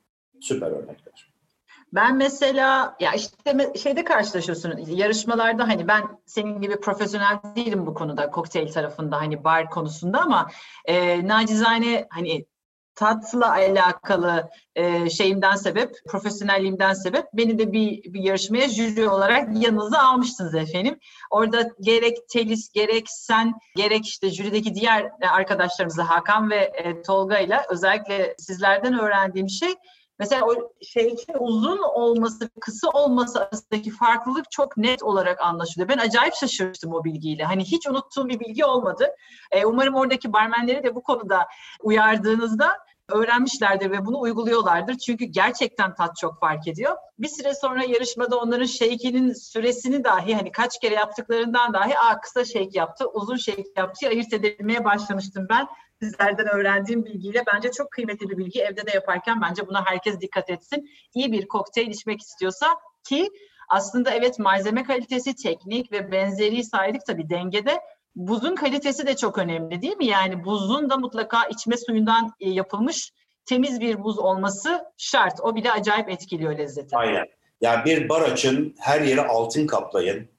süper 0.40 0.70
örnekler. 0.70 1.31
Ben 1.92 2.16
mesela 2.16 2.96
ya 3.00 3.12
işte 3.12 3.72
şeyde 3.82 4.04
karşılaşıyorsun 4.04 4.78
yarışmalarda 4.86 5.68
hani 5.68 5.88
ben 5.88 6.02
senin 6.26 6.60
gibi 6.60 6.80
profesyonel 6.80 7.38
değilim 7.56 7.86
bu 7.86 7.94
konuda 7.94 8.30
kokteyl 8.30 8.72
tarafında 8.72 9.16
hani 9.16 9.44
bar 9.44 9.70
konusunda 9.70 10.20
ama 10.20 10.50
e, 10.84 11.28
nacizane 11.28 12.06
hani 12.10 12.46
tatla 12.94 13.50
alakalı 13.50 14.50
e, 14.74 15.10
şeyimden 15.10 15.56
sebep, 15.56 15.94
profesyonelliğimden 16.08 16.92
sebep 16.92 17.24
beni 17.34 17.58
de 17.58 17.72
bir, 17.72 18.12
bir 18.12 18.20
yarışmaya 18.20 18.68
jüri 18.68 19.08
olarak 19.08 19.62
yanınıza 19.62 19.98
almıştınız 19.98 20.54
efendim. 20.54 20.98
Orada 21.30 21.70
gerek 21.80 22.28
Telis, 22.28 22.72
gerek 22.72 23.04
sen, 23.08 23.54
gerek 23.76 24.06
işte 24.06 24.30
jürideki 24.30 24.74
diğer 24.74 25.10
arkadaşlarımızla 25.30 26.10
Hakan 26.10 26.50
ve 26.50 26.56
e, 26.56 27.02
Tolga 27.02 27.38
ile 27.38 27.60
özellikle 27.70 28.34
sizlerden 28.38 29.00
öğrendiğim 29.00 29.48
şey 29.48 29.74
Mesela 30.22 30.46
o 30.46 30.72
şey 30.82 31.16
uzun 31.38 31.78
olması, 31.78 32.50
kısa 32.60 32.88
olması 32.88 33.40
arasındaki 33.40 33.90
farklılık 33.90 34.50
çok 34.50 34.76
net 34.76 35.02
olarak 35.02 35.40
anlaşılıyor. 35.40 35.88
Ben 35.88 35.98
acayip 35.98 36.34
şaşırmıştım 36.34 36.94
o 36.94 37.04
bilgiyle. 37.04 37.44
Hani 37.44 37.64
hiç 37.64 37.86
unuttuğum 37.86 38.28
bir 38.28 38.40
bilgi 38.40 38.64
olmadı. 38.64 39.08
E, 39.50 39.64
umarım 39.64 39.94
oradaki 39.94 40.32
barmenleri 40.32 40.82
de 40.82 40.94
bu 40.94 41.02
konuda 41.02 41.46
uyardığınızda 41.80 42.78
öğrenmişlerdir 43.08 43.90
ve 43.90 44.06
bunu 44.06 44.20
uyguluyorlardır. 44.20 44.98
Çünkü 44.98 45.24
gerçekten 45.24 45.94
tat 45.94 46.16
çok 46.16 46.40
fark 46.40 46.68
ediyor. 46.68 46.96
Bir 47.18 47.28
süre 47.28 47.54
sonra 47.54 47.84
yarışmada 47.84 48.38
onların 48.38 48.66
shake'inin 48.66 49.32
süresini 49.32 50.04
dahi 50.04 50.34
hani 50.34 50.52
kaç 50.52 50.80
kere 50.80 50.94
yaptıklarından 50.94 51.72
dahi 51.72 51.98
aa 51.98 52.20
kısa 52.20 52.44
shake 52.44 52.70
yaptı, 52.72 53.06
uzun 53.08 53.36
shake 53.36 53.64
yaptı 53.76 54.08
ayırt 54.08 54.32
edilmeye 54.32 54.84
başlamıştım 54.84 55.46
ben 55.50 55.66
sizlerden 56.02 56.46
öğrendiğim 56.46 57.04
bilgiyle 57.04 57.42
bence 57.54 57.70
çok 57.70 57.90
kıymetli 57.90 58.30
bir 58.30 58.38
bilgi. 58.38 58.62
Evde 58.62 58.86
de 58.86 58.90
yaparken 58.94 59.40
bence 59.40 59.66
buna 59.66 59.86
herkes 59.86 60.20
dikkat 60.20 60.50
etsin. 60.50 60.90
İyi 61.14 61.32
bir 61.32 61.48
kokteyl 61.48 61.90
içmek 61.90 62.20
istiyorsa 62.20 62.66
ki 63.08 63.28
aslında 63.68 64.10
evet 64.10 64.38
malzeme 64.38 64.82
kalitesi, 64.82 65.34
teknik 65.34 65.92
ve 65.92 66.12
benzeri 66.12 66.64
saydık 66.64 67.06
tabii 67.06 67.30
dengede. 67.30 67.80
Buzun 68.14 68.54
kalitesi 68.54 69.06
de 69.06 69.16
çok 69.16 69.38
önemli 69.38 69.82
değil 69.82 69.96
mi? 69.96 70.06
Yani 70.06 70.44
buzun 70.44 70.90
da 70.90 70.96
mutlaka 70.96 71.44
içme 71.46 71.76
suyundan 71.76 72.32
e, 72.40 72.50
yapılmış 72.50 73.12
temiz 73.46 73.80
bir 73.80 74.04
buz 74.04 74.18
olması 74.18 74.84
şart. 74.98 75.40
O 75.40 75.54
bile 75.54 75.72
acayip 75.72 76.08
etkiliyor 76.08 76.58
lezzeti. 76.58 76.96
Aynen. 76.96 77.24
Ya 77.60 77.84
bir 77.84 78.08
bar 78.08 78.22
açın, 78.22 78.74
her 78.80 79.00
yeri 79.00 79.20
altın 79.20 79.66
kaplayın 79.66 80.31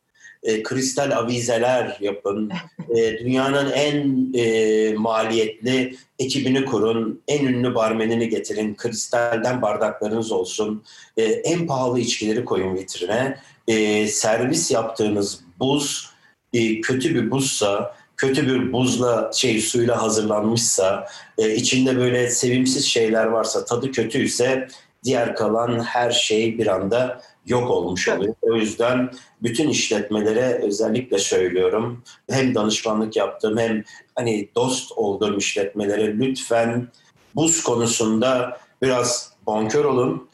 e, 0.44 0.64
kristal 0.64 1.12
avizeler 1.12 1.98
yapın, 2.02 2.52
e, 2.96 3.18
dünyanın 3.20 3.72
en 3.72 4.28
e, 4.34 4.94
maliyetli 4.94 5.96
ekibini 6.20 6.66
kurun, 6.66 7.22
en 7.28 7.46
ünlü 7.46 7.76
barmenini 7.76 8.30
getirin, 8.30 8.76
kristalden 8.76 9.62
bardaklarınız 9.62 10.32
olsun, 10.32 10.84
e, 11.18 11.24
en 11.24 11.68
pahalı 11.68 12.00
içkileri 12.00 12.46
koyun 12.46 12.76
vitrine, 12.76 13.38
e, 13.68 14.08
servis 14.08 14.72
yaptığınız 14.72 15.40
buz 15.60 16.10
e, 16.54 16.82
kötü 16.82 17.16
bir 17.16 17.32
buzsa, 17.32 17.96
kötü 18.18 18.48
bir 18.48 18.74
buzla 18.74 19.32
şey 19.34 19.62
suyla 19.62 20.02
hazırlanmışsa, 20.02 21.08
e, 21.38 21.56
içinde 21.56 21.98
böyle 21.98 22.30
sevimsiz 22.30 22.86
şeyler 22.86 23.26
varsa, 23.26 23.66
tadı 23.66 23.92
kötüyse 23.92 24.68
diğer 25.04 25.36
kalan 25.36 25.80
her 25.84 26.12
şey 26.12 26.58
bir 26.58 26.68
anda 26.68 27.22
yok 27.48 27.70
olmuş 27.70 28.08
oluyor. 28.10 28.36
O 28.42 28.56
yüzden 28.56 29.12
bütün 29.44 29.70
işletmelere 29.70 30.62
özellikle 30.64 31.18
söylüyorum. 31.20 32.04
Hem 32.30 32.56
danışmanlık 32.56 33.16
yaptım 33.16 33.58
hem 33.58 33.84
hani 34.16 34.50
dost 34.56 34.92
olduğum 34.92 35.38
işletmelere 35.38 36.18
lütfen 36.18 36.88
buz 37.36 37.64
konusunda 37.64 38.60
biraz 38.82 39.34
bonkör 39.46 39.86
olun. 39.86 40.28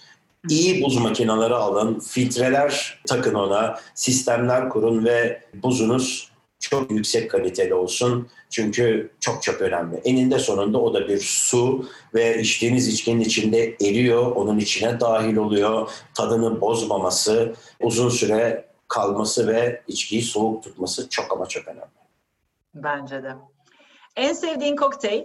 İyi 0.50 0.84
buz 0.84 0.98
makineleri 0.98 1.54
alın, 1.54 2.00
filtreler 2.00 3.02
takın 3.08 3.34
ona, 3.34 3.80
sistemler 3.96 4.70
kurun 4.70 5.06
ve 5.06 5.44
buzunuz 5.54 6.32
çok 6.60 6.92
yüksek 6.92 7.32
kaliteli 7.32 7.74
olsun. 7.74 8.28
Çünkü 8.50 9.12
çok 9.20 9.44
çok 9.44 9.62
önemli. 9.62 9.98
Eninde 9.98 10.40
sonunda 10.40 10.82
o 10.82 10.94
da 10.94 11.08
bir 11.08 11.20
su 11.20 11.90
ve 12.14 12.42
içtiğiniz 12.42 12.88
içkinin 12.88 13.22
içinde 13.22 13.76
eriyor, 13.82 14.32
onun 14.32 14.60
içine 14.60 15.00
dahil 15.00 15.36
oluyor. 15.36 15.92
Tadını 16.14 16.62
bozmaması, 16.62 17.56
uzun 17.82 18.10
süre 18.10 18.66
kalması 18.88 19.48
ve 19.48 19.82
içkiyi 19.88 20.22
soğuk 20.22 20.64
tutması 20.64 21.10
çok 21.10 21.34
ama 21.34 21.46
çok 21.46 21.68
önemli. 21.68 21.84
Bence 22.76 23.24
de. 23.24 23.34
En 24.16 24.34
sevdiğin 24.34 24.76
kokteyl? 24.76 25.24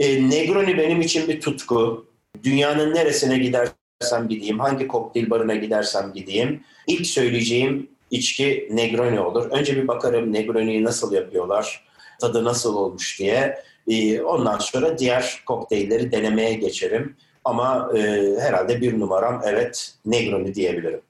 E, 0.00 0.30
Negroni 0.30 0.78
benim 0.78 1.00
için 1.00 1.28
bir 1.28 1.40
tutku. 1.40 2.06
Dünyanın 2.44 2.94
neresine 2.94 3.38
gidersem 3.38 4.28
gideyim, 4.28 4.58
hangi 4.58 4.88
kokteyl 4.88 5.30
barına 5.30 5.54
gidersem 5.54 6.12
gideyim. 6.12 6.64
İlk 6.86 7.06
söyleyeceğim 7.06 7.90
içki 8.10 8.68
Negroni 8.70 9.20
olur. 9.20 9.50
Önce 9.50 9.76
bir 9.76 9.88
bakarım 9.88 10.32
Negroni'yi 10.32 10.84
nasıl 10.84 11.12
yapıyorlar, 11.12 11.84
tadı 12.20 12.44
nasıl 12.44 12.76
olmuş 12.76 13.18
diye. 13.18 13.58
Ee, 13.88 14.22
ondan 14.22 14.58
sonra 14.58 14.98
diğer 14.98 15.42
kokteylleri 15.46 16.12
denemeye 16.12 16.54
geçerim. 16.54 17.16
Ama 17.44 17.90
e, 17.96 18.00
herhalde 18.40 18.80
bir 18.80 19.00
numaram 19.00 19.42
evet 19.44 19.94
Negroni 20.04 20.54
diyebilirim. 20.54 21.00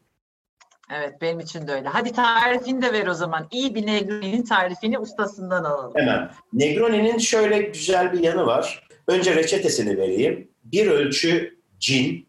Evet 0.92 1.20
benim 1.20 1.40
için 1.40 1.68
de 1.68 1.72
öyle. 1.72 1.88
Hadi 1.88 2.12
tarifini 2.12 2.82
de 2.82 2.92
ver 2.92 3.06
o 3.06 3.14
zaman. 3.14 3.48
İyi 3.50 3.74
bir 3.74 3.86
Negroni'nin 3.86 4.42
tarifini 4.42 4.98
ustasından 4.98 5.64
alalım. 5.64 5.92
Hemen. 5.96 6.30
Negroni'nin 6.52 7.18
şöyle 7.18 7.58
güzel 7.58 8.12
bir 8.12 8.20
yanı 8.20 8.46
var. 8.46 8.88
Önce 9.06 9.34
reçetesini 9.34 9.98
vereyim. 9.98 10.48
Bir 10.64 10.86
ölçü 10.86 11.58
cin, 11.78 12.28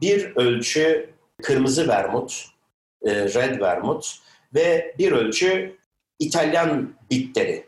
bir 0.00 0.36
ölçü 0.36 1.10
kırmızı 1.42 1.88
vermut, 1.88 2.44
e, 3.02 3.14
red 3.14 3.60
vermut 3.60 4.18
ve 4.54 4.94
bir 4.98 5.12
ölçü 5.12 5.76
İtalyan 6.18 6.94
bitteri. 7.10 7.66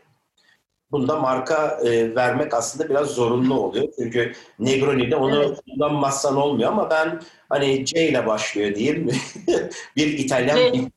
Bunda 0.91 1.19
marka 1.19 1.79
e, 1.85 2.15
vermek 2.15 2.53
aslında 2.53 2.89
biraz 2.89 3.07
zorunlu 3.07 3.59
oluyor. 3.59 3.87
Çünkü 3.99 4.33
Negroni'de 4.59 5.15
onu 5.15 5.43
evet. 5.43 5.59
kullanmazsan 5.65 6.37
olmuyor 6.37 6.71
ama 6.71 6.89
ben 6.89 7.21
hani 7.49 7.85
C 7.85 8.09
ile 8.09 8.27
başlıyor 8.27 8.75
diyeyim. 8.75 9.11
bir 9.95 10.07
İtalyan 10.07 10.73
C. 10.73 10.89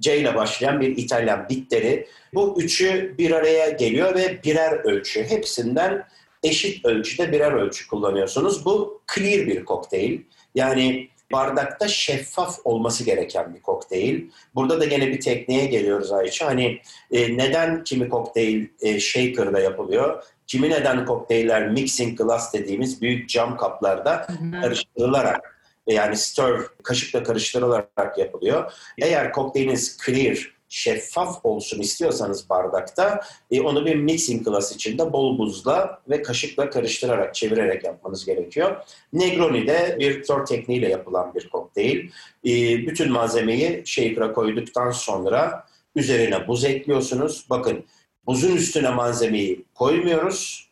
C 0.00 0.18
ile 0.18 0.34
başlayan 0.34 0.80
bir 0.80 0.96
İtalyan 0.96 1.48
bitteri. 1.48 2.06
Bu 2.34 2.62
üçü 2.62 3.14
bir 3.18 3.30
araya 3.30 3.70
geliyor 3.70 4.14
ve 4.14 4.42
birer 4.44 4.72
ölçü. 4.72 5.24
Hepsinden 5.24 6.06
eşit 6.42 6.84
ölçüde 6.84 7.32
birer 7.32 7.52
ölçü 7.52 7.88
kullanıyorsunuz. 7.88 8.64
Bu 8.64 9.02
clear 9.14 9.46
bir 9.46 9.64
kokteyl. 9.64 10.20
Yani 10.54 11.08
bardakta 11.32 11.88
şeffaf 11.88 12.58
olması 12.64 13.04
gereken 13.04 13.54
bir 13.54 13.62
kokteyl. 13.62 14.20
Burada 14.54 14.80
da 14.80 14.84
gene 14.84 15.08
bir 15.08 15.20
tekniğe 15.20 15.66
geliyoruz 15.66 16.12
Ayça. 16.12 16.46
Hani 16.46 16.80
e, 17.10 17.36
neden 17.36 17.84
kimi 17.84 18.08
kokteyl 18.08 18.66
e, 18.80 19.00
shaker'da 19.00 19.60
yapılıyor? 19.60 20.24
Kimi 20.46 20.70
neden 20.70 21.04
kokteyller 21.04 21.68
mixing 21.68 22.18
glass 22.18 22.52
dediğimiz 22.52 23.02
büyük 23.02 23.28
cam 23.28 23.56
kaplarda 23.56 24.26
karıştırılarak 24.62 25.60
e, 25.86 25.94
yani 25.94 26.16
stir, 26.16 26.54
kaşıkla 26.82 27.22
karıştırılarak 27.22 28.18
yapılıyor. 28.18 28.72
Eğer 28.98 29.32
kokteyliniz 29.32 29.98
clear, 30.06 30.59
şeffaf 30.70 31.44
olsun 31.44 31.80
istiyorsanız 31.80 32.50
bardakta 32.50 33.20
e, 33.50 33.60
onu 33.60 33.86
bir 33.86 33.94
mixing 33.94 34.44
glass 34.44 34.72
içinde 34.72 35.12
bol 35.12 35.38
buzla 35.38 36.02
ve 36.08 36.22
kaşıkla 36.22 36.70
karıştırarak, 36.70 37.34
çevirerek 37.34 37.84
yapmanız 37.84 38.26
gerekiyor. 38.26 38.76
Negroni 39.12 39.66
de 39.66 39.96
bir 40.00 40.22
tor 40.22 40.46
tekniğiyle 40.46 40.88
yapılan 40.88 41.34
bir 41.34 41.48
kokteyl. 41.48 42.10
E, 42.44 42.50
bütün 42.86 43.12
malzemeyi 43.12 43.82
shaker'a 43.86 44.32
koyduktan 44.32 44.90
sonra 44.90 45.66
üzerine 45.96 46.48
buz 46.48 46.64
ekliyorsunuz. 46.64 47.46
Bakın 47.50 47.84
buzun 48.26 48.56
üstüne 48.56 48.90
malzemeyi 48.90 49.64
koymuyoruz. 49.74 50.70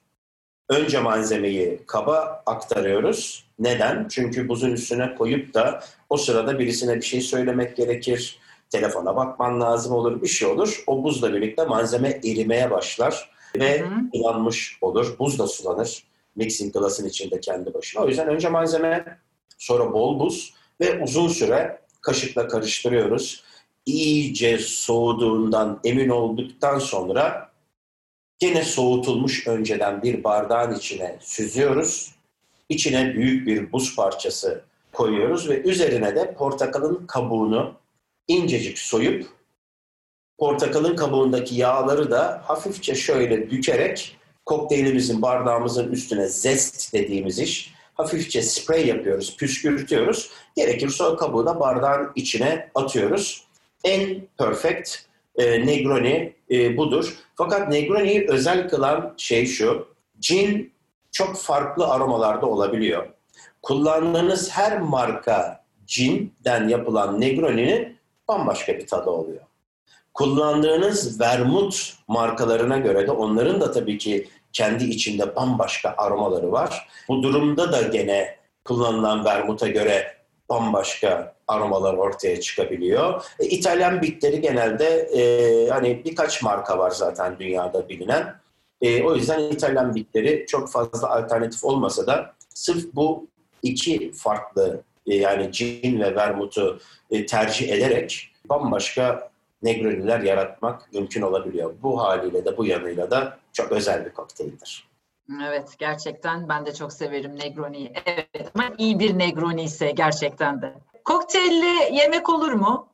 Önce 0.69 1.01
malzemeyi 1.01 1.81
kaba 1.87 2.43
aktarıyoruz. 2.47 3.49
Neden? 3.59 4.09
Çünkü 4.11 4.49
buzun 4.49 4.73
üstüne 4.73 5.15
koyup 5.15 5.55
da 5.55 5.85
o 6.11 6.17
sırada 6.17 6.59
birisine 6.59 6.97
bir 6.97 7.03
şey 7.03 7.21
söylemek 7.21 7.77
gerekir 7.77 8.39
telefona 8.71 9.17
bakman 9.17 9.61
lazım 9.61 9.93
olur, 9.93 10.23
bir 10.23 10.29
şey 10.29 10.49
olur. 10.49 10.85
O 10.87 11.05
buzla 11.05 11.35
birlikte 11.35 11.65
malzeme 11.65 12.09
erimeye 12.09 12.71
başlar 12.71 13.31
ve 13.57 13.85
sulanmış 14.15 14.79
olur. 14.81 15.19
Buz 15.19 15.39
da 15.39 15.47
sulanır. 15.47 16.05
Mixing 16.37 16.75
glass'ın 16.75 17.09
içinde 17.09 17.41
kendi 17.41 17.75
başına. 17.75 18.03
O 18.03 18.09
yüzden 18.09 18.29
önce 18.29 18.49
malzeme, 18.49 19.19
sonra 19.59 19.93
bol 19.93 20.21
buz 20.21 20.55
ve 20.81 21.03
uzun 21.03 21.29
süre 21.29 21.81
kaşıkla 22.01 22.49
karıştırıyoruz. 22.49 23.45
İyice 23.87 24.59
soğuduğundan 24.59 25.81
emin 25.85 26.09
olduktan 26.09 26.79
sonra 26.79 27.51
yine 28.43 28.65
soğutulmuş 28.65 29.47
önceden 29.47 30.03
bir 30.03 30.25
bardağın 30.25 30.75
içine 30.75 31.17
süzüyoruz. 31.21 32.15
İçine 32.69 33.15
büyük 33.15 33.47
bir 33.47 33.73
buz 33.73 33.97
parçası 33.97 34.65
koyuyoruz 34.93 35.49
ve 35.49 35.63
üzerine 35.63 36.17
de 36.17 36.35
portakalın 36.35 37.07
kabuğunu 37.07 37.75
incecik 38.29 38.79
soyup 38.79 39.27
portakalın 40.39 40.97
kabuğundaki 40.97 41.55
yağları 41.55 42.11
da 42.11 42.43
hafifçe 42.45 42.95
şöyle 42.95 43.51
bükerek 43.51 44.17
kokteylimizin 44.47 45.23
bardağımızın 45.23 45.93
üstüne 45.93 46.29
zest 46.29 46.95
dediğimiz 46.95 47.39
iş 47.39 47.79
hafifçe 47.99 48.43
sprey 48.43 48.87
yapıyoruz, 48.87 49.37
püskürtüyoruz. 49.37 50.31
Gerekirse 50.57 51.05
o 51.05 51.17
kabuğu 51.17 51.47
da 51.47 51.61
bardağın 51.61 52.13
içine 52.15 52.71
atıyoruz. 52.75 53.45
En 53.85 54.21
perfect 54.39 54.97
e, 55.37 55.67
Negroni 55.67 56.33
e, 56.51 56.77
budur. 56.77 57.15
Fakat 57.35 57.69
Negroni'yi 57.69 58.27
özel 58.29 58.69
kılan 58.69 59.15
şey 59.17 59.47
şu, 59.47 59.89
cin 60.21 60.73
çok 61.13 61.37
farklı 61.37 61.89
aromalarda 61.89 62.47
olabiliyor. 62.47 63.09
Kullandığınız 63.63 64.51
her 64.51 64.81
marka 64.81 65.65
cinden 65.87 66.69
yapılan 66.69 67.21
Negroni'nin 67.21 67.98
bambaşka 68.29 68.79
bir 68.79 68.87
tadı 68.87 69.11
oluyor. 69.11 69.41
Kullandığınız 70.15 71.21
vermut 71.21 71.95
markalarına 72.09 72.79
göre 72.79 73.07
de 73.07 73.11
onların 73.11 73.61
da 73.61 73.73
tabii 73.73 73.99
ki 73.99 74.29
kendi 74.53 74.85
içinde 74.85 75.37
bambaşka 75.37 75.95
aromaları 75.97 76.53
var. 76.53 76.89
Bu 77.09 77.23
durumda 77.23 77.73
da 77.73 77.83
gene 77.83 78.37
kullanılan 78.65 79.25
vermuta 79.25 79.69
göre 79.69 80.17
bambaşka 80.49 81.35
aromalar 81.49 81.95
ortaya 81.95 82.41
çıkabiliyor. 82.41 83.25
E, 83.39 83.45
İtalyan 83.47 84.03
bitleri 84.03 84.41
genelde 84.41 84.87
e, 84.87 85.71
hani 85.71 86.05
birkaç 86.05 86.43
marka 86.43 86.79
var 86.79 86.91
zaten 86.91 87.39
dünyada 87.39 87.89
bilinen. 87.89 88.35
E, 88.81 89.03
o 89.03 89.15
yüzden 89.15 89.41
İtalyan 89.41 89.95
bitleri 89.95 90.47
çok 90.49 90.71
fazla 90.71 91.11
alternatif 91.11 91.65
olmasa 91.65 92.07
da 92.07 92.35
sırf 92.55 92.95
bu 92.95 93.27
iki 93.63 94.13
farklı 94.13 94.83
yani 95.15 95.53
cin 95.53 96.01
ve 96.01 96.15
vermutu 96.15 96.81
e, 97.11 97.27
tercih 97.27 97.73
ederek 97.73 98.31
bambaşka 98.45 99.31
negroniler 99.63 100.21
yaratmak 100.21 100.93
mümkün 100.93 101.23
olabiliyor. 101.23 101.75
Bu 101.83 102.01
haliyle 102.01 102.45
de 102.45 102.57
bu 102.57 102.67
yanıyla 102.67 103.11
da 103.11 103.39
çok 103.53 103.73
özel 103.73 104.05
bir 104.05 104.11
kokteyldir. 104.11 104.89
Evet 105.49 105.75
gerçekten 105.79 106.49
ben 106.49 106.67
de 106.67 106.75
çok 106.75 106.93
severim 106.93 107.39
Negroni'yi. 107.39 107.93
Evet 108.07 108.51
ama 108.55 108.65
iyi 108.79 108.99
bir 108.99 109.19
Negroni 109.19 109.63
ise 109.63 109.91
gerçekten 109.91 110.63
de. 110.63 110.75
Kokteylli 111.05 111.97
yemek 111.97 112.29
olur 112.29 112.53
mu? 112.53 112.89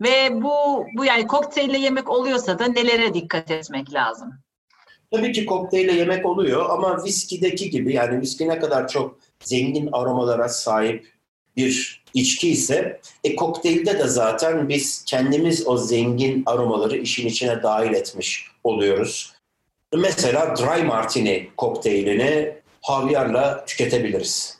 Ve 0.00 0.42
bu 0.42 0.86
bu 0.96 1.04
yani 1.04 1.26
kokteylli 1.26 1.80
yemek 1.80 2.10
oluyorsa 2.10 2.58
da 2.58 2.66
nelere 2.66 3.14
dikkat 3.14 3.50
etmek 3.50 3.94
lazım? 3.94 4.34
Tabii 5.10 5.32
ki 5.32 5.46
kokteyle 5.46 5.92
yemek 5.92 6.26
oluyor 6.26 6.70
ama 6.70 7.04
viskideki 7.04 7.70
gibi 7.70 7.94
yani 7.94 8.20
viski 8.20 8.48
ne 8.48 8.58
kadar 8.58 8.88
çok 8.88 9.18
zengin 9.40 9.88
aromalara 9.92 10.48
sahip 10.48 11.12
bir 11.56 12.02
içki 12.14 12.50
ise 12.50 13.00
e, 13.24 13.36
kokteylde 13.36 13.98
de 13.98 14.08
zaten 14.08 14.68
biz 14.68 15.04
kendimiz 15.04 15.66
o 15.66 15.76
zengin 15.76 16.42
aromaları 16.46 16.96
işin 16.96 17.28
içine 17.28 17.62
dahil 17.62 17.92
etmiş 17.92 18.46
oluyoruz. 18.64 19.32
Mesela 19.94 20.56
Dry 20.56 20.82
Martini 20.82 21.48
kokteylini 21.56 22.54
havyarla 22.82 23.64
tüketebiliriz. 23.64 24.58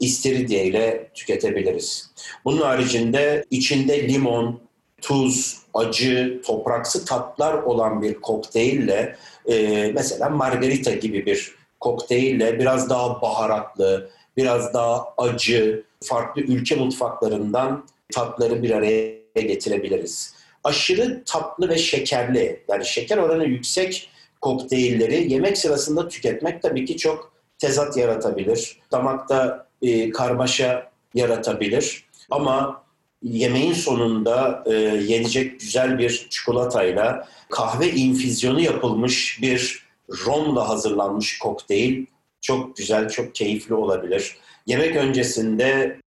İstiridye 0.00 0.64
ile 0.64 1.10
tüketebiliriz. 1.14 2.10
Bunun 2.44 2.62
haricinde 2.62 3.44
içinde 3.50 4.08
limon, 4.08 4.60
tuz, 5.02 5.58
acı, 5.74 6.40
topraksı 6.44 7.04
tatlar 7.04 7.54
olan 7.54 8.02
bir 8.02 8.14
kokteylle 8.14 9.16
e, 9.48 9.86
mesela 9.94 10.28
margarita 10.28 10.90
gibi 10.90 11.26
bir 11.26 11.54
kokteylle 11.80 12.58
biraz 12.58 12.90
daha 12.90 13.22
baharatlı, 13.22 14.10
biraz 14.36 14.74
daha 14.74 15.14
acı, 15.18 15.84
farklı 16.04 16.42
ülke 16.42 16.76
mutfaklarından 16.76 17.86
tatları 18.12 18.62
bir 18.62 18.70
araya 18.70 19.14
getirebiliriz. 19.34 20.34
Aşırı 20.64 21.22
tatlı 21.26 21.68
ve 21.68 21.78
şekerli, 21.78 22.64
yani 22.68 22.86
şeker 22.86 23.18
oranı 23.18 23.44
yüksek 23.44 24.08
kokteylleri 24.40 25.32
yemek 25.32 25.58
sırasında 25.58 26.08
tüketmek 26.08 26.62
tabii 26.62 26.84
ki 26.84 26.96
çok 26.96 27.32
tezat 27.58 27.96
yaratabilir. 27.96 28.80
Damakta 28.92 29.66
e, 29.82 30.10
karmaşa 30.10 30.90
yaratabilir. 31.14 32.04
Ama 32.30 32.82
yemeğin 33.22 33.72
sonunda 33.72 34.64
e, 34.66 34.72
yenecek 35.06 35.60
güzel 35.60 35.98
bir 35.98 36.26
çikolatayla 36.30 37.28
kahve 37.50 37.90
infüzyonu 37.90 38.60
yapılmış 38.60 39.38
bir 39.42 39.86
romla 40.26 40.68
hazırlanmış 40.68 41.38
kokteyl 41.38 42.06
çok 42.42 42.76
güzel, 42.76 43.08
çok 43.08 43.34
keyifli 43.34 43.74
olabilir. 43.74 44.36
Yemek 44.66 44.96
öncesinde 44.96 46.00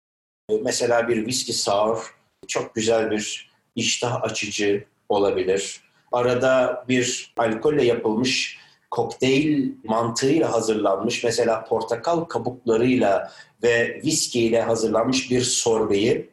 e, 0.50 0.54
mesela 0.62 1.08
bir 1.08 1.16
whisky 1.16 1.52
sour 1.52 2.14
çok 2.48 2.74
güzel 2.74 3.10
bir 3.10 3.50
iştah 3.76 4.22
açıcı 4.22 4.84
olabilir. 5.08 5.80
Arada 6.12 6.84
bir 6.88 7.34
alkolle 7.36 7.84
yapılmış 7.84 8.58
kokteyl 8.90 9.72
mantığıyla 9.84 10.52
hazırlanmış 10.52 11.24
mesela 11.24 11.64
portakal 11.64 12.20
kabuklarıyla 12.20 13.32
ve 13.62 14.00
viski 14.04 14.40
ile 14.40 14.62
hazırlanmış 14.62 15.30
bir 15.30 15.40
sorbeyi 15.40 16.30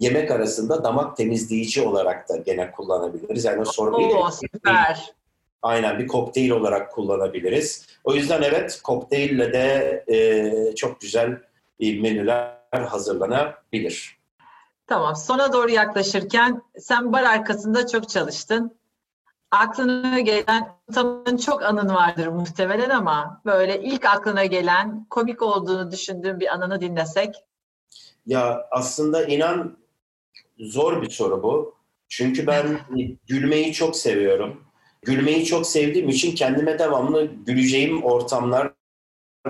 yemek 0.00 0.30
arasında 0.30 0.84
damak 0.84 1.16
temizleyici 1.16 1.82
olarak 1.82 2.28
da 2.28 2.36
gene 2.36 2.70
kullanabiliriz. 2.70 3.44
Yani 3.44 3.60
o 3.60 3.64
sorbeyi 3.64 4.14
Oo, 4.14 4.30
süper. 4.30 5.14
Aynen 5.64 5.98
bir 5.98 6.06
kokteyl 6.06 6.50
olarak 6.50 6.92
kullanabiliriz. 6.92 7.86
O 8.04 8.14
yüzden 8.14 8.42
evet 8.42 8.80
kokteylle 8.82 9.52
de 9.52 10.04
e, 10.08 10.74
çok 10.74 11.00
güzel 11.00 11.40
menüler 11.80 12.58
hazırlanabilir. 12.72 14.18
Tamam. 14.86 15.16
Sona 15.16 15.52
doğru 15.52 15.70
yaklaşırken 15.70 16.62
sen 16.78 17.12
bar 17.12 17.22
arkasında 17.22 17.86
çok 17.86 18.08
çalıştın. 18.08 18.76
Aklına 19.50 20.20
gelen 20.20 20.68
tamın 20.94 21.36
çok 21.36 21.62
anın 21.62 21.94
vardır 21.94 22.26
muhtemelen 22.26 22.90
ama 22.90 23.40
böyle 23.44 23.82
ilk 23.82 24.06
aklına 24.06 24.44
gelen 24.44 25.06
komik 25.10 25.42
olduğunu 25.42 25.90
düşündüğün 25.90 26.40
bir 26.40 26.54
anını 26.54 26.80
dinlesek. 26.80 27.34
Ya 28.26 28.66
aslında 28.70 29.24
inan 29.24 29.76
zor 30.58 31.02
bir 31.02 31.10
soru 31.10 31.42
bu. 31.42 31.74
Çünkü 32.08 32.46
ben 32.46 32.80
gülmeyi 33.26 33.72
çok 33.72 33.96
seviyorum. 33.96 34.63
Gülmeyi 35.04 35.44
çok 35.44 35.66
sevdiğim 35.66 36.08
için 36.08 36.34
kendime 36.34 36.78
devamlı 36.78 37.30
güleceğim 37.46 38.02
ortamlar 38.02 38.72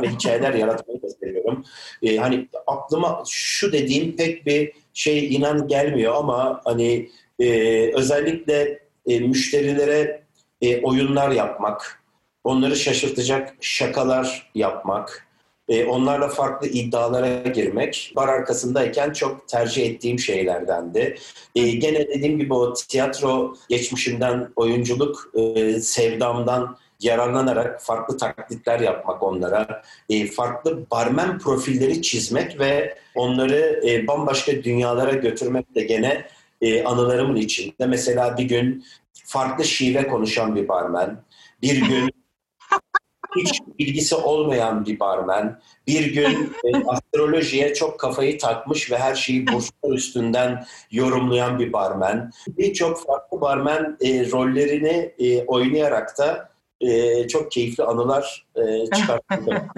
ve 0.03 0.09
hikayeler 0.09 0.55
yaratmayı 0.55 1.03
da 1.03 1.09
seviyorum. 1.09 1.65
Ee, 2.03 2.17
hani 2.17 2.49
aklıma 2.67 3.23
şu 3.29 3.73
dediğim 3.73 4.17
pek 4.17 4.47
bir 4.47 4.73
şey 4.95 5.35
inan 5.35 5.69
gelmiyor 5.69 6.15
ama 6.15 6.61
hani 6.65 7.11
e, 7.39 7.49
özellikle 7.95 8.79
e, 9.07 9.21
müşterilere 9.21 10.23
e, 10.61 10.83
oyunlar 10.83 11.31
yapmak, 11.31 12.03
onları 12.45 12.77
şaşırtacak 12.77 13.55
şakalar 13.61 14.51
yapmak, 14.55 15.29
e, 15.69 15.85
onlarla 15.85 16.29
farklı 16.29 16.69
iddialara 16.69 17.43
girmek 17.43 18.13
bar 18.17 18.29
arkasındayken 18.29 19.13
çok 19.13 19.49
tercih 19.49 19.87
ettiğim 19.87 20.19
şeylerdendi. 20.19 21.19
E, 21.55 21.71
gene 21.71 22.09
dediğim 22.09 22.39
gibi 22.39 22.55
o 22.55 22.75
tiyatro 22.75 23.57
geçmişimden, 23.69 24.49
oyunculuk 24.57 25.31
e, 25.35 25.73
sevdamdan 25.81 26.77
yararlanarak 27.01 27.83
farklı 27.83 28.19
taklitler 28.19 28.81
yapmak 28.81 29.23
onlara, 29.23 29.83
e, 30.09 30.27
farklı 30.27 30.91
barmen 30.91 31.39
profilleri 31.39 32.03
çizmek 32.03 32.61
ve 32.61 32.99
onları 33.15 33.81
e, 33.89 34.07
bambaşka 34.07 34.53
dünyalara 34.53 35.13
götürmek 35.13 35.75
de 35.75 35.83
gene 35.83 36.27
e, 36.61 36.85
anılarımın 36.85 37.37
içinde. 37.37 37.87
Mesela 37.87 38.39
bir 38.39 38.45
gün 38.45 38.85
farklı 39.13 39.65
şive 39.65 40.07
konuşan 40.07 40.57
bir 40.57 40.69
barmen, 40.69 41.23
bir 41.63 41.77
gün 41.89 42.11
hiç 43.37 43.61
bilgisi 43.79 44.15
olmayan 44.15 44.87
bir 44.87 45.01
barmen, 45.01 45.61
bir 45.87 46.15
gün 46.15 46.55
e, 46.65 46.85
astrolojiye 46.87 47.75
çok 47.75 48.01
kafayı 48.01 48.39
takmış 48.39 48.91
ve 48.91 48.99
her 48.99 49.15
şeyi 49.15 49.47
burçlar 49.47 49.93
üstünden 49.95 50.65
yorumlayan 50.91 51.59
bir 51.59 51.73
barmen, 51.73 52.31
birçok 52.49 53.07
farklı 53.07 53.41
barmen 53.41 53.97
e, 54.01 54.31
rollerini 54.31 55.15
e, 55.19 55.45
oynayarak 55.45 56.19
da 56.19 56.55
e, 56.81 57.29
çok 57.29 57.53
keyifli 57.53 57.85
anılar 57.85 58.47
e, 58.57 58.87
çıkarttım. 58.91 59.55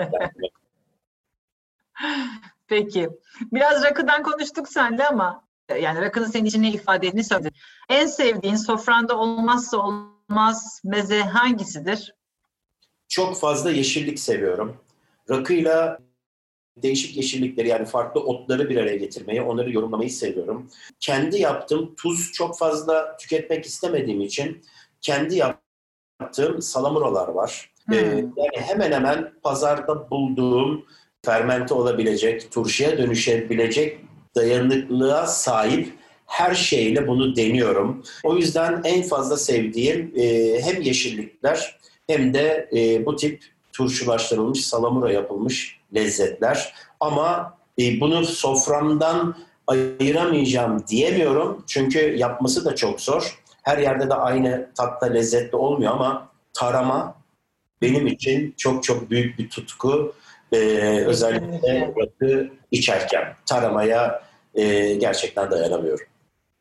Peki. 2.66 3.08
Biraz 3.52 3.84
rakıdan 3.84 4.22
konuştuk 4.22 4.68
sende 4.68 5.06
ama 5.06 5.44
e, 5.68 5.78
yani 5.78 6.00
rakının 6.00 6.26
senin 6.26 6.44
için 6.44 6.62
ne 6.62 6.70
ifade 6.70 7.06
ettiğini 7.06 7.24
söyledin. 7.24 7.52
En 7.88 8.06
sevdiğin 8.06 8.56
sofranda 8.56 9.18
olmazsa 9.18 9.76
olmaz 9.76 10.80
meze 10.84 11.22
hangisidir? 11.22 12.15
Çok 13.08 13.40
fazla 13.40 13.70
yeşillik 13.70 14.18
seviyorum. 14.18 14.76
Rakıyla 15.30 15.98
değişik 16.76 17.16
yeşillikleri 17.16 17.68
yani 17.68 17.86
farklı 17.86 18.20
otları 18.20 18.70
bir 18.70 18.76
araya 18.76 18.96
getirmeyi, 18.96 19.42
onları 19.42 19.72
yorumlamayı 19.72 20.10
seviyorum. 20.10 20.70
Kendi 21.00 21.40
yaptığım 21.40 21.94
tuz 21.94 22.32
çok 22.32 22.58
fazla 22.58 23.16
tüketmek 23.16 23.66
istemediğim 23.66 24.20
için 24.20 24.62
kendi 25.00 25.36
yaptığım 25.36 26.62
salamuralar 26.62 27.28
var. 27.28 27.70
Hmm. 27.86 27.94
Ee, 27.94 28.24
yani 28.36 28.60
hemen 28.60 28.92
hemen 28.92 29.32
pazarda 29.42 30.10
bulduğum 30.10 30.84
fermente 31.24 31.74
olabilecek, 31.74 32.52
turşuya 32.52 32.98
dönüşebilecek 32.98 34.00
dayanıklılığa 34.36 35.26
sahip 35.26 35.92
her 36.26 36.54
şeyle 36.54 37.08
bunu 37.08 37.36
deniyorum. 37.36 38.02
O 38.24 38.36
yüzden 38.36 38.80
en 38.84 39.02
fazla 39.02 39.36
sevdiğim 39.36 40.12
e, 40.16 40.56
hem 40.62 40.82
yeşillikler 40.82 41.78
hem 42.06 42.34
de 42.34 42.68
e, 42.76 43.06
bu 43.06 43.16
tip 43.16 43.44
turşulaştırılmış, 43.72 44.66
salamura 44.66 45.12
yapılmış 45.12 45.80
lezzetler. 45.94 46.74
Ama 47.00 47.58
e, 47.78 48.00
bunu 48.00 48.24
soframdan 48.24 49.36
ayıramayacağım 49.66 50.86
diyemiyorum. 50.88 51.64
Çünkü 51.66 52.16
yapması 52.16 52.64
da 52.64 52.74
çok 52.74 53.00
zor. 53.00 53.38
Her 53.62 53.78
yerde 53.78 54.08
de 54.08 54.14
aynı 54.14 54.70
tatta 54.76 55.06
lezzetli 55.06 55.56
olmuyor 55.56 55.92
ama 55.92 56.28
tarama 56.54 57.14
benim 57.82 58.06
için 58.06 58.54
çok 58.56 58.84
çok 58.84 59.10
büyük 59.10 59.38
bir 59.38 59.50
tutku. 59.50 60.14
Ee, 60.52 60.56
özellikle 61.06 61.94
rakı 62.00 62.50
içerken 62.70 63.34
taramaya 63.46 64.22
e, 64.54 64.94
gerçekten 64.94 65.50
dayanamıyorum. 65.50 66.06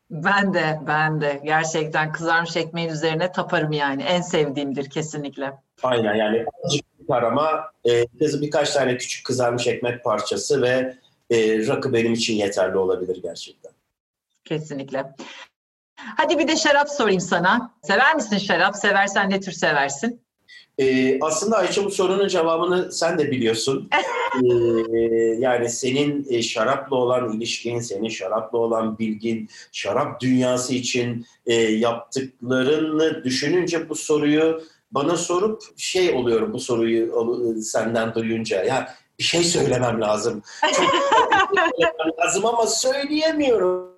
Ben 0.09 0.53
de, 0.53 0.79
ben 0.87 1.21
de. 1.21 1.41
Gerçekten 1.43 2.11
kızarmış 2.11 2.57
ekmeğin 2.57 2.89
üzerine 2.89 3.31
taparım 3.31 3.71
yani. 3.71 4.03
En 4.03 4.21
sevdiğimdir 4.21 4.89
kesinlikle. 4.89 5.53
Aynen 5.83 6.15
yani 6.15 6.45
tarama, 7.07 7.71
e, 7.85 8.05
birkaç 8.21 8.73
tane 8.73 8.97
küçük 8.97 9.25
kızarmış 9.25 9.67
ekmek 9.67 10.03
parçası 10.03 10.61
ve 10.61 10.97
e, 11.29 11.67
rakı 11.67 11.93
benim 11.93 12.13
için 12.13 12.33
yeterli 12.33 12.77
olabilir 12.77 13.19
gerçekten. 13.23 13.71
Kesinlikle. 14.45 15.13
Hadi 15.95 16.39
bir 16.39 16.47
de 16.47 16.55
şarap 16.55 16.89
sorayım 16.89 17.21
sana. 17.21 17.71
Sever 17.83 18.15
misin 18.15 18.37
şarap? 18.37 18.75
Seversen 18.75 19.29
ne 19.29 19.39
tür 19.39 19.51
seversin? 19.51 20.24
Ee, 20.79 21.19
aslında 21.21 21.57
Ayça 21.57 21.85
bu 21.85 21.91
sorunun 21.91 22.27
cevabını 22.27 22.91
sen 22.91 23.17
de 23.19 23.31
biliyorsun. 23.31 23.89
ee, 24.43 24.47
yani 25.39 25.69
senin 25.69 26.27
e, 26.29 26.41
şarapla 26.41 26.95
olan 26.95 27.33
ilişkin, 27.33 27.79
senin 27.79 28.09
şarapla 28.09 28.57
olan 28.57 28.99
bilgin, 28.99 29.49
şarap 29.71 30.21
dünyası 30.21 30.73
için 30.73 31.25
e, 31.45 31.53
yaptıklarını 31.55 33.23
düşününce 33.23 33.89
bu 33.89 33.95
soruyu 33.95 34.61
bana 34.91 35.17
sorup 35.17 35.61
şey 35.77 36.13
oluyorum 36.13 36.53
bu 36.53 36.59
soruyu 36.59 37.13
senden 37.61 38.13
duyunca. 38.13 38.63
Ya 38.63 38.95
bir 39.19 39.23
şey 39.23 39.43
söylemem 39.43 40.01
lazım. 40.01 40.43
Çok 40.61 40.73
söylemem 40.75 42.17
lazım 42.19 42.45
ama 42.45 42.67
söyleyemiyorum 42.67 43.94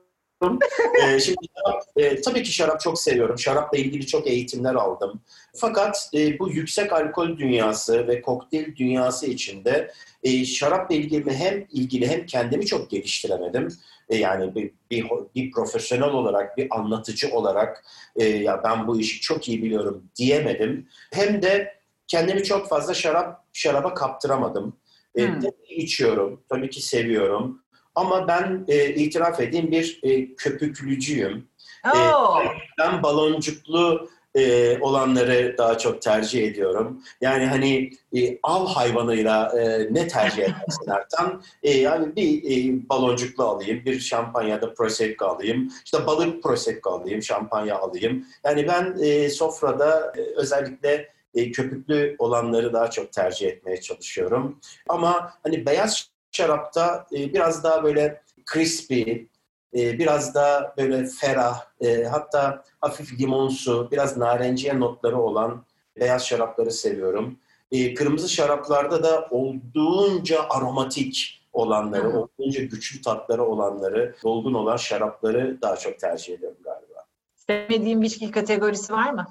ee, 1.04 1.20
şimdi 1.20 1.48
şarap, 1.56 1.84
e, 1.96 2.22
tabii 2.22 2.44
ki 2.44 2.52
şarap 2.52 2.82
çok 2.82 3.00
seviyorum. 3.00 3.40
Şarapla 3.40 3.78
ilgili 3.78 4.08
çok 4.08 4.28
eğitimler 4.28 4.76
aldım. 4.76 5.22
Fakat 5.56 6.10
e, 6.14 6.40
bu 6.40 6.50
yüksek 6.50 6.94
alkol 6.94 7.38
dünyası 7.38 8.08
ve 8.08 8.22
kokteyl 8.22 8.76
dünyası 8.76 9.26
içinde 9.26 9.92
e, 10.24 10.46
şarapla 10.46 10.96
ilgili 10.96 11.34
hem 11.34 11.68
ilgili 11.72 12.08
hem 12.08 12.26
kendimi 12.26 12.66
çok 12.66 12.90
geliştiremedim. 12.90 13.68
E, 14.10 14.16
yani 14.16 14.56
bir, 14.56 14.72
bir, 14.92 15.06
bir 15.36 15.52
profesyonel 15.52 16.10
olarak, 16.10 16.58
bir 16.58 16.68
anlatıcı 16.72 17.32
olarak 17.32 17.86
e, 18.16 18.26
ya 18.26 18.62
ben 18.64 18.88
bu 18.88 19.00
işi 19.00 19.22
çok 19.22 19.50
iyi 19.50 19.64
biliyorum 19.64 20.04
diyemedim. 20.16 20.88
Hem 21.14 21.42
de 21.42 21.78
kendimi 22.08 22.44
çok 22.44 22.70
fazla 22.70 22.94
şarap 22.94 23.44
şaraba 23.54 23.94
kaptıramadım. 23.94 24.78
E, 25.16 25.28
hmm. 25.28 25.42
içiyorum, 25.70 26.44
tabii 26.50 26.70
ki 26.70 26.82
seviyorum. 26.82 27.64
Ama 27.98 28.28
ben 28.28 28.66
e, 28.68 28.90
itiraf 28.90 29.40
edeyim 29.40 29.72
bir 29.72 30.00
e, 30.04 30.36
köpüklücüyüm. 30.36 31.48
Oh. 31.86 32.42
E, 32.44 32.48
ben 32.80 33.04
baloncuklu 33.04 34.10
e, 34.36 34.78
olanları 34.80 35.56
daha 35.58 35.78
çok 35.78 36.02
tercih 36.02 36.48
ediyorum. 36.48 37.04
Yani 37.22 37.46
hani 37.46 37.90
e, 38.16 38.40
av 38.44 38.68
hayvanıyla 38.68 39.60
e, 39.60 39.94
ne 39.94 40.08
tercih 40.08 40.44
edersin 40.44 40.92
Ertan? 40.92 41.44
E, 41.64 41.72
yani 41.72 42.16
bir 42.16 42.44
e, 42.44 42.90
baloncuklu 42.90 43.44
alayım, 43.44 43.86
bir 43.86 44.00
şampanyada 44.00 44.74
prosecco 44.74 45.26
alayım, 45.26 45.72
işte 45.86 46.08
balık 46.08 46.44
prosecco 46.44 46.90
alayım, 46.90 47.24
şampanya 47.24 47.80
alayım. 47.80 48.26
Yani 48.44 48.68
ben 48.68 48.96
e, 49.04 49.30
sofrada 49.30 50.14
e, 50.18 50.22
özellikle 50.22 51.10
e, 51.36 51.52
köpüklü 51.52 52.16
olanları 52.20 52.74
daha 52.74 52.90
çok 52.90 53.14
tercih 53.14 53.48
etmeye 53.48 53.82
çalışıyorum. 53.82 54.60
Ama 54.90 55.34
hani 55.44 55.66
beyaz 55.66 56.17
şarapta 56.38 57.08
e, 57.12 57.34
biraz 57.34 57.64
daha 57.64 57.84
böyle 57.84 58.22
crispy, 58.54 59.02
e, 59.76 60.00
biraz 60.00 60.36
daha 60.36 60.74
böyle 60.78 61.06
ferah, 61.06 61.66
e, 61.82 62.04
hatta 62.04 62.64
hafif 62.82 63.20
limonsu, 63.20 63.90
biraz 63.92 64.18
narenciye 64.18 64.80
notları 64.80 65.22
olan 65.22 65.66
beyaz 66.00 66.26
şarapları 66.26 66.72
seviyorum. 66.72 67.40
E, 67.72 67.94
kırmızı 67.94 68.30
şaraplarda 68.30 69.04
da 69.04 69.28
olduğunca 69.32 70.50
aromatik 70.50 71.44
olanları, 71.54 72.14
Hı. 72.14 72.20
olduğunca 72.20 72.64
güçlü 72.64 73.02
tatları 73.02 73.46
olanları, 73.46 74.16
dolgun 74.24 74.54
olan 74.54 74.78
şarapları 74.78 75.62
daha 75.62 75.76
çok 75.76 76.00
tercih 76.00 76.34
ediyorum 76.34 76.58
galiba. 76.64 77.06
Sevmediğin 77.36 78.02
bir 78.02 78.08
içki 78.08 78.32
kategorisi 78.32 78.94
var 78.94 79.12
mı? 79.12 79.28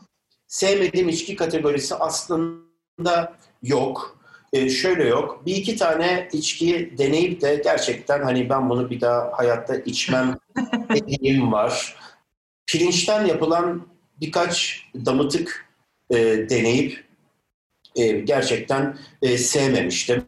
Sevmediğim 0.46 1.08
içki 1.08 1.36
kategorisi 1.36 1.94
aslında 1.94 3.32
yok 3.62 4.15
e, 4.52 4.70
şöyle 4.70 5.04
yok. 5.08 5.42
Bir 5.46 5.56
iki 5.56 5.76
tane 5.76 6.28
içkiyi 6.32 6.98
deneyip 6.98 7.40
de 7.40 7.60
gerçekten 7.64 8.22
hani 8.22 8.50
ben 8.50 8.70
bunu 8.70 8.90
bir 8.90 9.00
daha 9.00 9.32
hayatta 9.32 9.76
içmem 9.76 10.38
dediğim 10.94 11.52
var. 11.52 11.96
Pirinçten 12.66 13.26
yapılan 13.26 13.86
birkaç 14.20 14.82
damıtık 14.94 15.66
e, 16.10 16.16
deneyip 16.50 17.04
e, 17.96 18.06
gerçekten 18.06 18.98
e, 19.22 19.38
sevmemiştim. 19.38 20.24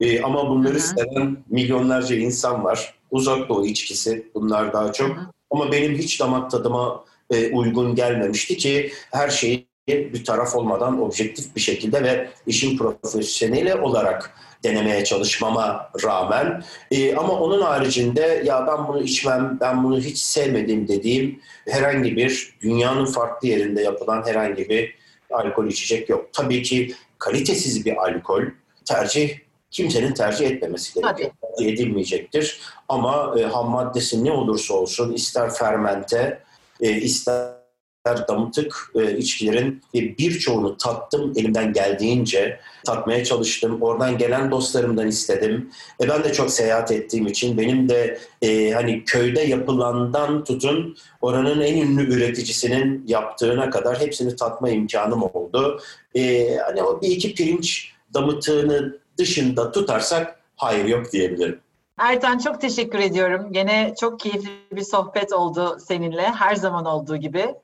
E, 0.00 0.22
ama 0.22 0.50
bunları 0.50 0.74
Hı-hı. 0.74 0.80
seven 0.80 1.36
milyonlarca 1.50 2.16
insan 2.16 2.64
var. 2.64 2.94
Uzak 3.10 3.48
Doğu 3.48 3.66
içkisi 3.66 4.26
bunlar 4.34 4.72
daha 4.72 4.92
çok. 4.92 5.16
Hı-hı. 5.16 5.26
Ama 5.50 5.72
benim 5.72 5.94
hiç 5.94 6.20
damak 6.20 6.50
tadıma 6.50 7.04
e, 7.30 7.52
uygun 7.52 7.94
gelmemişti 7.94 8.56
ki 8.56 8.92
her 9.10 9.28
şeyi 9.28 9.67
bir 9.88 10.24
taraf 10.24 10.56
olmadan 10.56 11.02
objektif 11.02 11.56
bir 11.56 11.60
şekilde 11.60 12.02
ve 12.02 12.28
işin 12.46 12.78
profesyoneli 12.78 13.74
olarak 13.74 14.34
denemeye 14.64 15.04
çalışmama 15.04 15.90
rağmen 16.04 16.62
e, 16.90 17.14
ama 17.16 17.32
onun 17.32 17.60
haricinde 17.60 18.42
ya 18.44 18.66
ben 18.66 18.88
bunu 18.88 19.02
içmem, 19.02 19.58
ben 19.60 19.84
bunu 19.84 20.00
hiç 20.00 20.18
sevmedim 20.18 20.88
dediğim 20.88 21.40
herhangi 21.68 22.16
bir 22.16 22.54
dünyanın 22.60 23.04
farklı 23.04 23.48
yerinde 23.48 23.82
yapılan 23.82 24.26
herhangi 24.26 24.68
bir 24.68 24.94
alkol 25.30 25.66
içecek 25.66 26.08
yok. 26.08 26.28
Tabii 26.32 26.62
ki 26.62 26.94
kalitesiz 27.18 27.86
bir 27.86 27.96
alkol 27.96 28.42
tercih 28.84 29.38
kimsenin 29.70 30.14
tercih 30.14 30.46
etmemesi 30.46 31.00
gerekiyor. 31.00 31.30
Tercih 31.42 31.72
edilmeyecektir. 31.72 32.60
Ama 32.88 33.34
e, 33.38 33.42
ham 33.42 33.70
maddesi 33.70 34.24
ne 34.24 34.32
olursa 34.32 34.74
olsun 34.74 35.12
ister 35.12 35.50
fermente, 35.50 36.42
e, 36.80 36.90
ister 36.90 37.57
damıtık 38.06 38.92
e, 38.94 39.16
içkilerin 39.16 39.82
e, 39.94 40.18
birçoğunu 40.18 40.76
tattım 40.76 41.32
elimden 41.36 41.72
geldiğince 41.72 42.60
tatmaya 42.86 43.24
çalıştım. 43.24 43.82
Oradan 43.82 44.18
gelen 44.18 44.50
dostlarımdan 44.50 45.08
istedim. 45.08 45.70
E, 46.00 46.08
ben 46.08 46.24
de 46.24 46.32
çok 46.32 46.50
seyahat 46.50 46.92
ettiğim 46.92 47.26
için 47.26 47.58
benim 47.58 47.88
de 47.88 48.18
e, 48.42 48.70
hani 48.70 49.04
köyde 49.04 49.40
yapılandan 49.40 50.44
tutun 50.44 50.96
oranın 51.20 51.60
en 51.60 51.76
ünlü 51.76 52.14
üreticisinin 52.14 53.04
yaptığına 53.06 53.70
kadar 53.70 54.00
hepsini 54.00 54.36
tatma 54.36 54.70
imkanım 54.70 55.22
oldu. 55.22 55.80
E, 56.14 56.56
hani 56.56 56.82
o 56.82 57.00
bir 57.02 57.08
iki 57.08 57.34
pirinç 57.34 57.92
damıtığını 58.14 58.98
dışında 59.18 59.72
tutarsak 59.72 60.40
hayır 60.56 60.84
yok 60.84 61.12
diyebilirim. 61.12 61.60
Ertan 61.98 62.38
çok 62.38 62.60
teşekkür 62.60 62.98
ediyorum. 62.98 63.52
Gene 63.52 63.94
çok 64.00 64.20
keyifli 64.20 64.50
bir 64.72 64.82
sohbet 64.82 65.32
oldu 65.32 65.78
seninle 65.86 66.22
her 66.22 66.54
zaman 66.54 66.84
olduğu 66.84 67.16
gibi. 67.16 67.54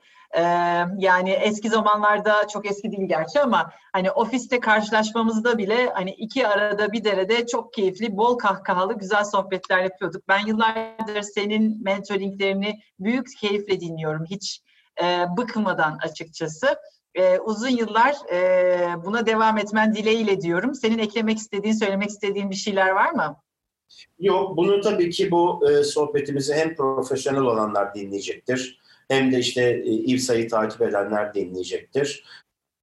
Yani 0.97 1.29
eski 1.31 1.69
zamanlarda 1.69 2.47
çok 2.47 2.65
eski 2.65 2.91
değil 2.91 3.07
gerçi 3.07 3.39
ama 3.39 3.71
hani 3.93 4.11
ofiste 4.11 4.59
karşılaşmamızda 4.59 5.57
bile 5.57 5.89
hani 5.93 6.11
iki 6.11 6.47
arada 6.47 6.91
bir 6.91 7.03
derede 7.03 7.47
çok 7.47 7.73
keyifli, 7.73 8.17
bol 8.17 8.37
kahkahalı 8.37 8.93
güzel 8.97 9.23
sohbetler 9.23 9.83
yapıyorduk. 9.83 10.27
Ben 10.27 10.45
yıllardır 10.47 11.21
senin 11.21 11.83
mentoringlerini 11.83 12.79
büyük 12.99 13.27
keyifle 13.39 13.79
dinliyorum. 13.79 14.25
Hiç 14.29 14.61
e, 15.03 15.25
bıkmadan 15.37 15.97
açıkçası. 16.03 16.67
E, 17.15 17.39
uzun 17.39 17.69
yıllar 17.69 18.15
e, 18.31 19.03
buna 19.05 19.25
devam 19.25 19.57
etmen 19.57 19.95
dileğiyle 19.95 20.41
diyorum. 20.41 20.75
Senin 20.75 20.99
eklemek 20.99 21.37
istediğin, 21.37 21.73
söylemek 21.73 22.09
istediğin 22.09 22.49
bir 22.49 22.55
şeyler 22.55 22.89
var 22.89 23.11
mı? 23.11 23.37
Yok, 24.19 24.57
bunu 24.57 24.81
tabii 24.81 25.09
ki 25.09 25.31
bu 25.31 25.69
e, 25.71 25.83
sohbetimizi 25.83 26.53
hem 26.53 26.75
profesyonel 26.75 27.41
olanlar 27.41 27.95
dinleyecektir, 27.95 28.81
hem 29.07 29.31
de 29.31 29.39
işte 29.39 29.83
e, 29.85 29.89
İVSA'yı 29.91 30.49
takip 30.49 30.81
edenler 30.81 31.33
dinleyecektir. 31.33 32.23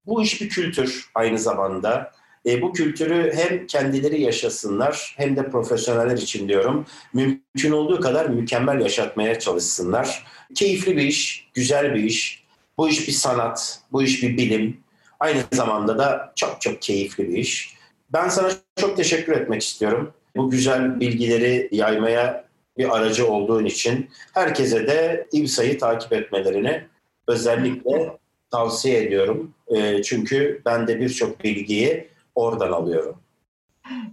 Bu 0.05 0.23
iş 0.23 0.41
bir 0.41 0.49
kültür 0.49 1.11
aynı 1.15 1.39
zamanda. 1.39 2.11
E, 2.45 2.61
bu 2.61 2.73
kültürü 2.73 3.33
hem 3.35 3.67
kendileri 3.67 4.21
yaşasınlar 4.21 5.13
hem 5.17 5.35
de 5.35 5.49
profesyoneller 5.49 6.17
için 6.17 6.47
diyorum. 6.47 6.85
Mümkün 7.13 7.71
olduğu 7.71 7.99
kadar 7.99 8.25
mükemmel 8.25 8.81
yaşatmaya 8.81 9.39
çalışsınlar. 9.39 10.25
Keyifli 10.55 10.97
bir 10.97 11.03
iş, 11.03 11.49
güzel 11.53 11.95
bir 11.95 12.03
iş. 12.03 12.43
Bu 12.77 12.89
iş 12.89 13.07
bir 13.07 13.13
sanat, 13.13 13.79
bu 13.91 14.03
iş 14.03 14.23
bir 14.23 14.37
bilim. 14.37 14.77
Aynı 15.19 15.43
zamanda 15.51 15.97
da 15.97 16.33
çok 16.35 16.61
çok 16.61 16.81
keyifli 16.81 17.29
bir 17.29 17.37
iş. 17.37 17.75
Ben 18.13 18.29
sana 18.29 18.51
çok 18.75 18.97
teşekkür 18.97 19.33
etmek 19.33 19.61
istiyorum. 19.61 20.13
Bu 20.35 20.49
güzel 20.49 20.99
bilgileri 20.99 21.69
yaymaya 21.71 22.42
bir 22.77 22.97
aracı 22.97 23.27
olduğun 23.27 23.65
için 23.65 24.09
herkese 24.33 24.87
de 24.87 25.27
İBSA'yı 25.31 25.79
takip 25.79 26.13
etmelerini 26.13 26.83
özellikle 27.27 28.17
tavsiye 28.51 29.03
ediyorum. 29.03 29.53
E, 29.67 30.03
çünkü 30.03 30.61
ben 30.65 30.87
de 30.87 30.99
birçok 30.99 31.43
bilgiyi 31.43 32.07
oradan 32.35 32.71
alıyorum. 32.71 33.15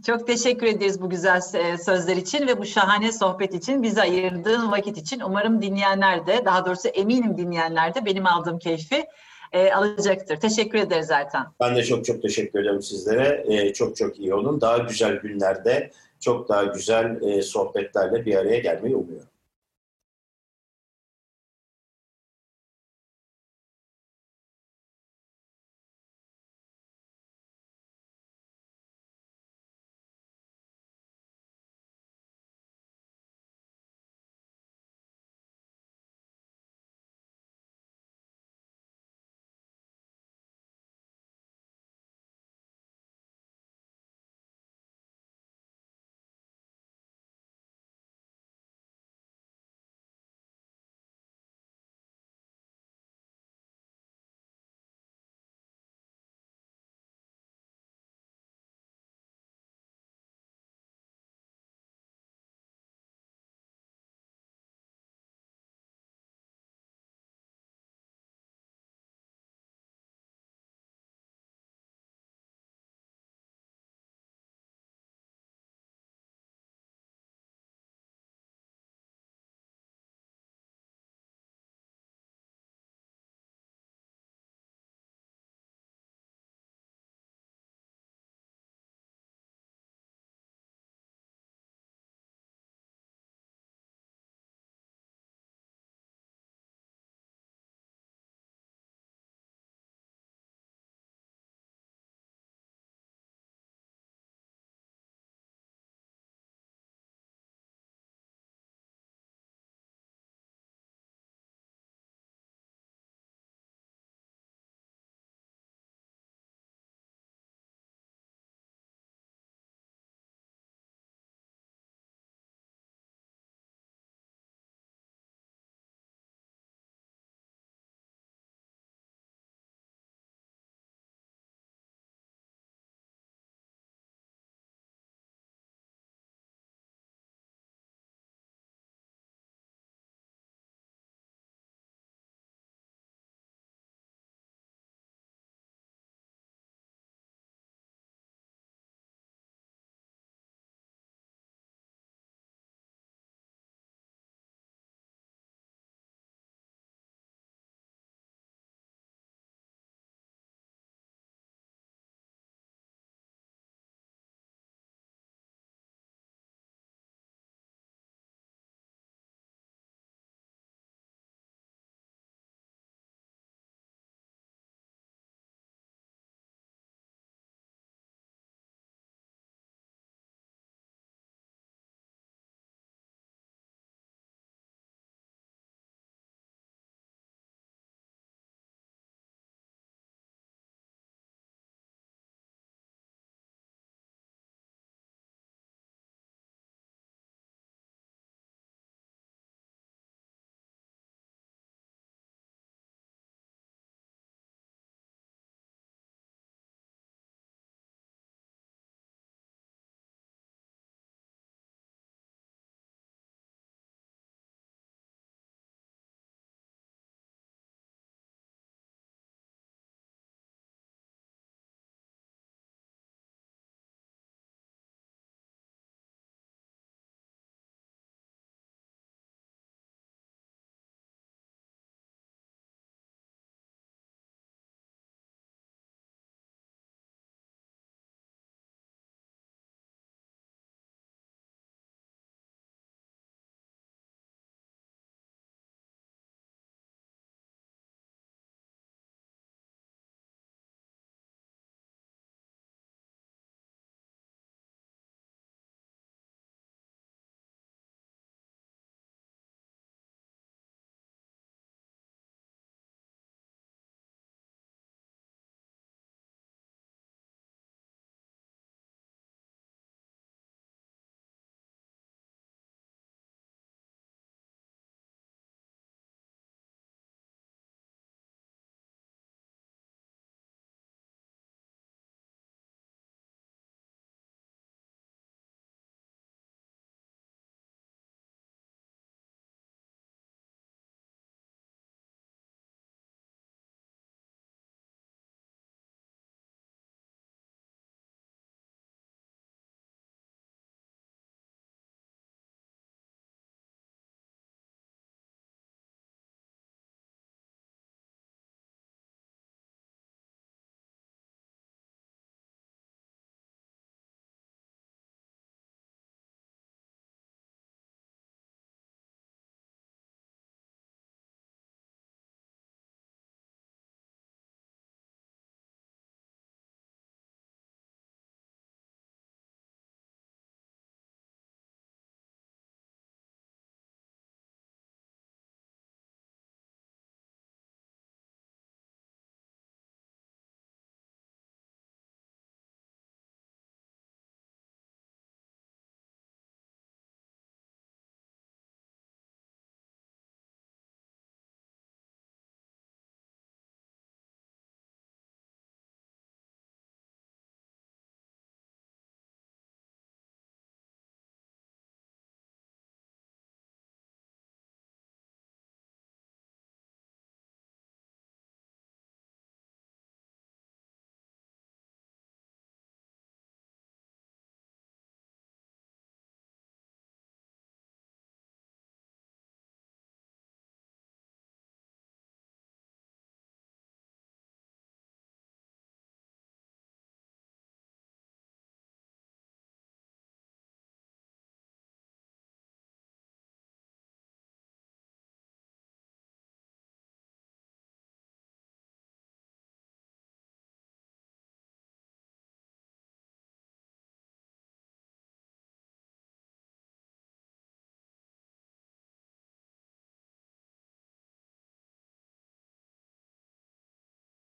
Çok 0.07 0.27
teşekkür 0.27 0.67
ederiz 0.67 1.03
bu 1.03 1.11
güzel 1.11 1.41
e, 1.55 1.79
sözler 1.79 2.17
için 2.17 2.47
ve 2.47 2.59
bu 2.59 2.67
şahane 2.67 3.13
sohbet 3.13 3.55
için, 3.55 3.83
bize 3.83 4.03
ayırdığın 4.03 4.73
vakit 4.73 4.99
için. 4.99 5.21
Umarım 5.21 5.63
dinleyenler 5.63 6.27
de, 6.27 6.45
daha 6.45 6.67
doğrusu 6.67 6.89
eminim 6.89 7.37
dinleyenler 7.37 7.95
de 7.95 8.05
benim 8.05 8.27
aldığım 8.27 8.59
keyfi 8.59 9.07
e, 9.53 9.73
alacaktır. 9.73 10.37
Teşekkür 10.37 10.79
ederiz 10.79 11.11
Ertan. 11.11 11.53
Ben 11.61 11.77
de 11.77 11.85
çok 11.85 12.05
çok 12.05 12.23
teşekkür 12.23 12.61
ederim 12.61 12.83
sizlere. 12.83 13.45
E, 13.49 13.73
çok 13.73 13.97
çok 13.97 14.19
iyi 14.19 14.35
olun. 14.35 14.61
Daha 14.61 14.79
güzel 14.79 15.17
günlerde 15.17 15.91
çok 16.21 16.49
daha 16.49 16.65
güzel 16.65 17.23
e, 17.23 17.43
sohbetlerle 17.43 18.27
bir 18.27 18.35
araya 18.35 18.59
gelmeyi 18.59 18.97
umuyorum. 18.97 19.29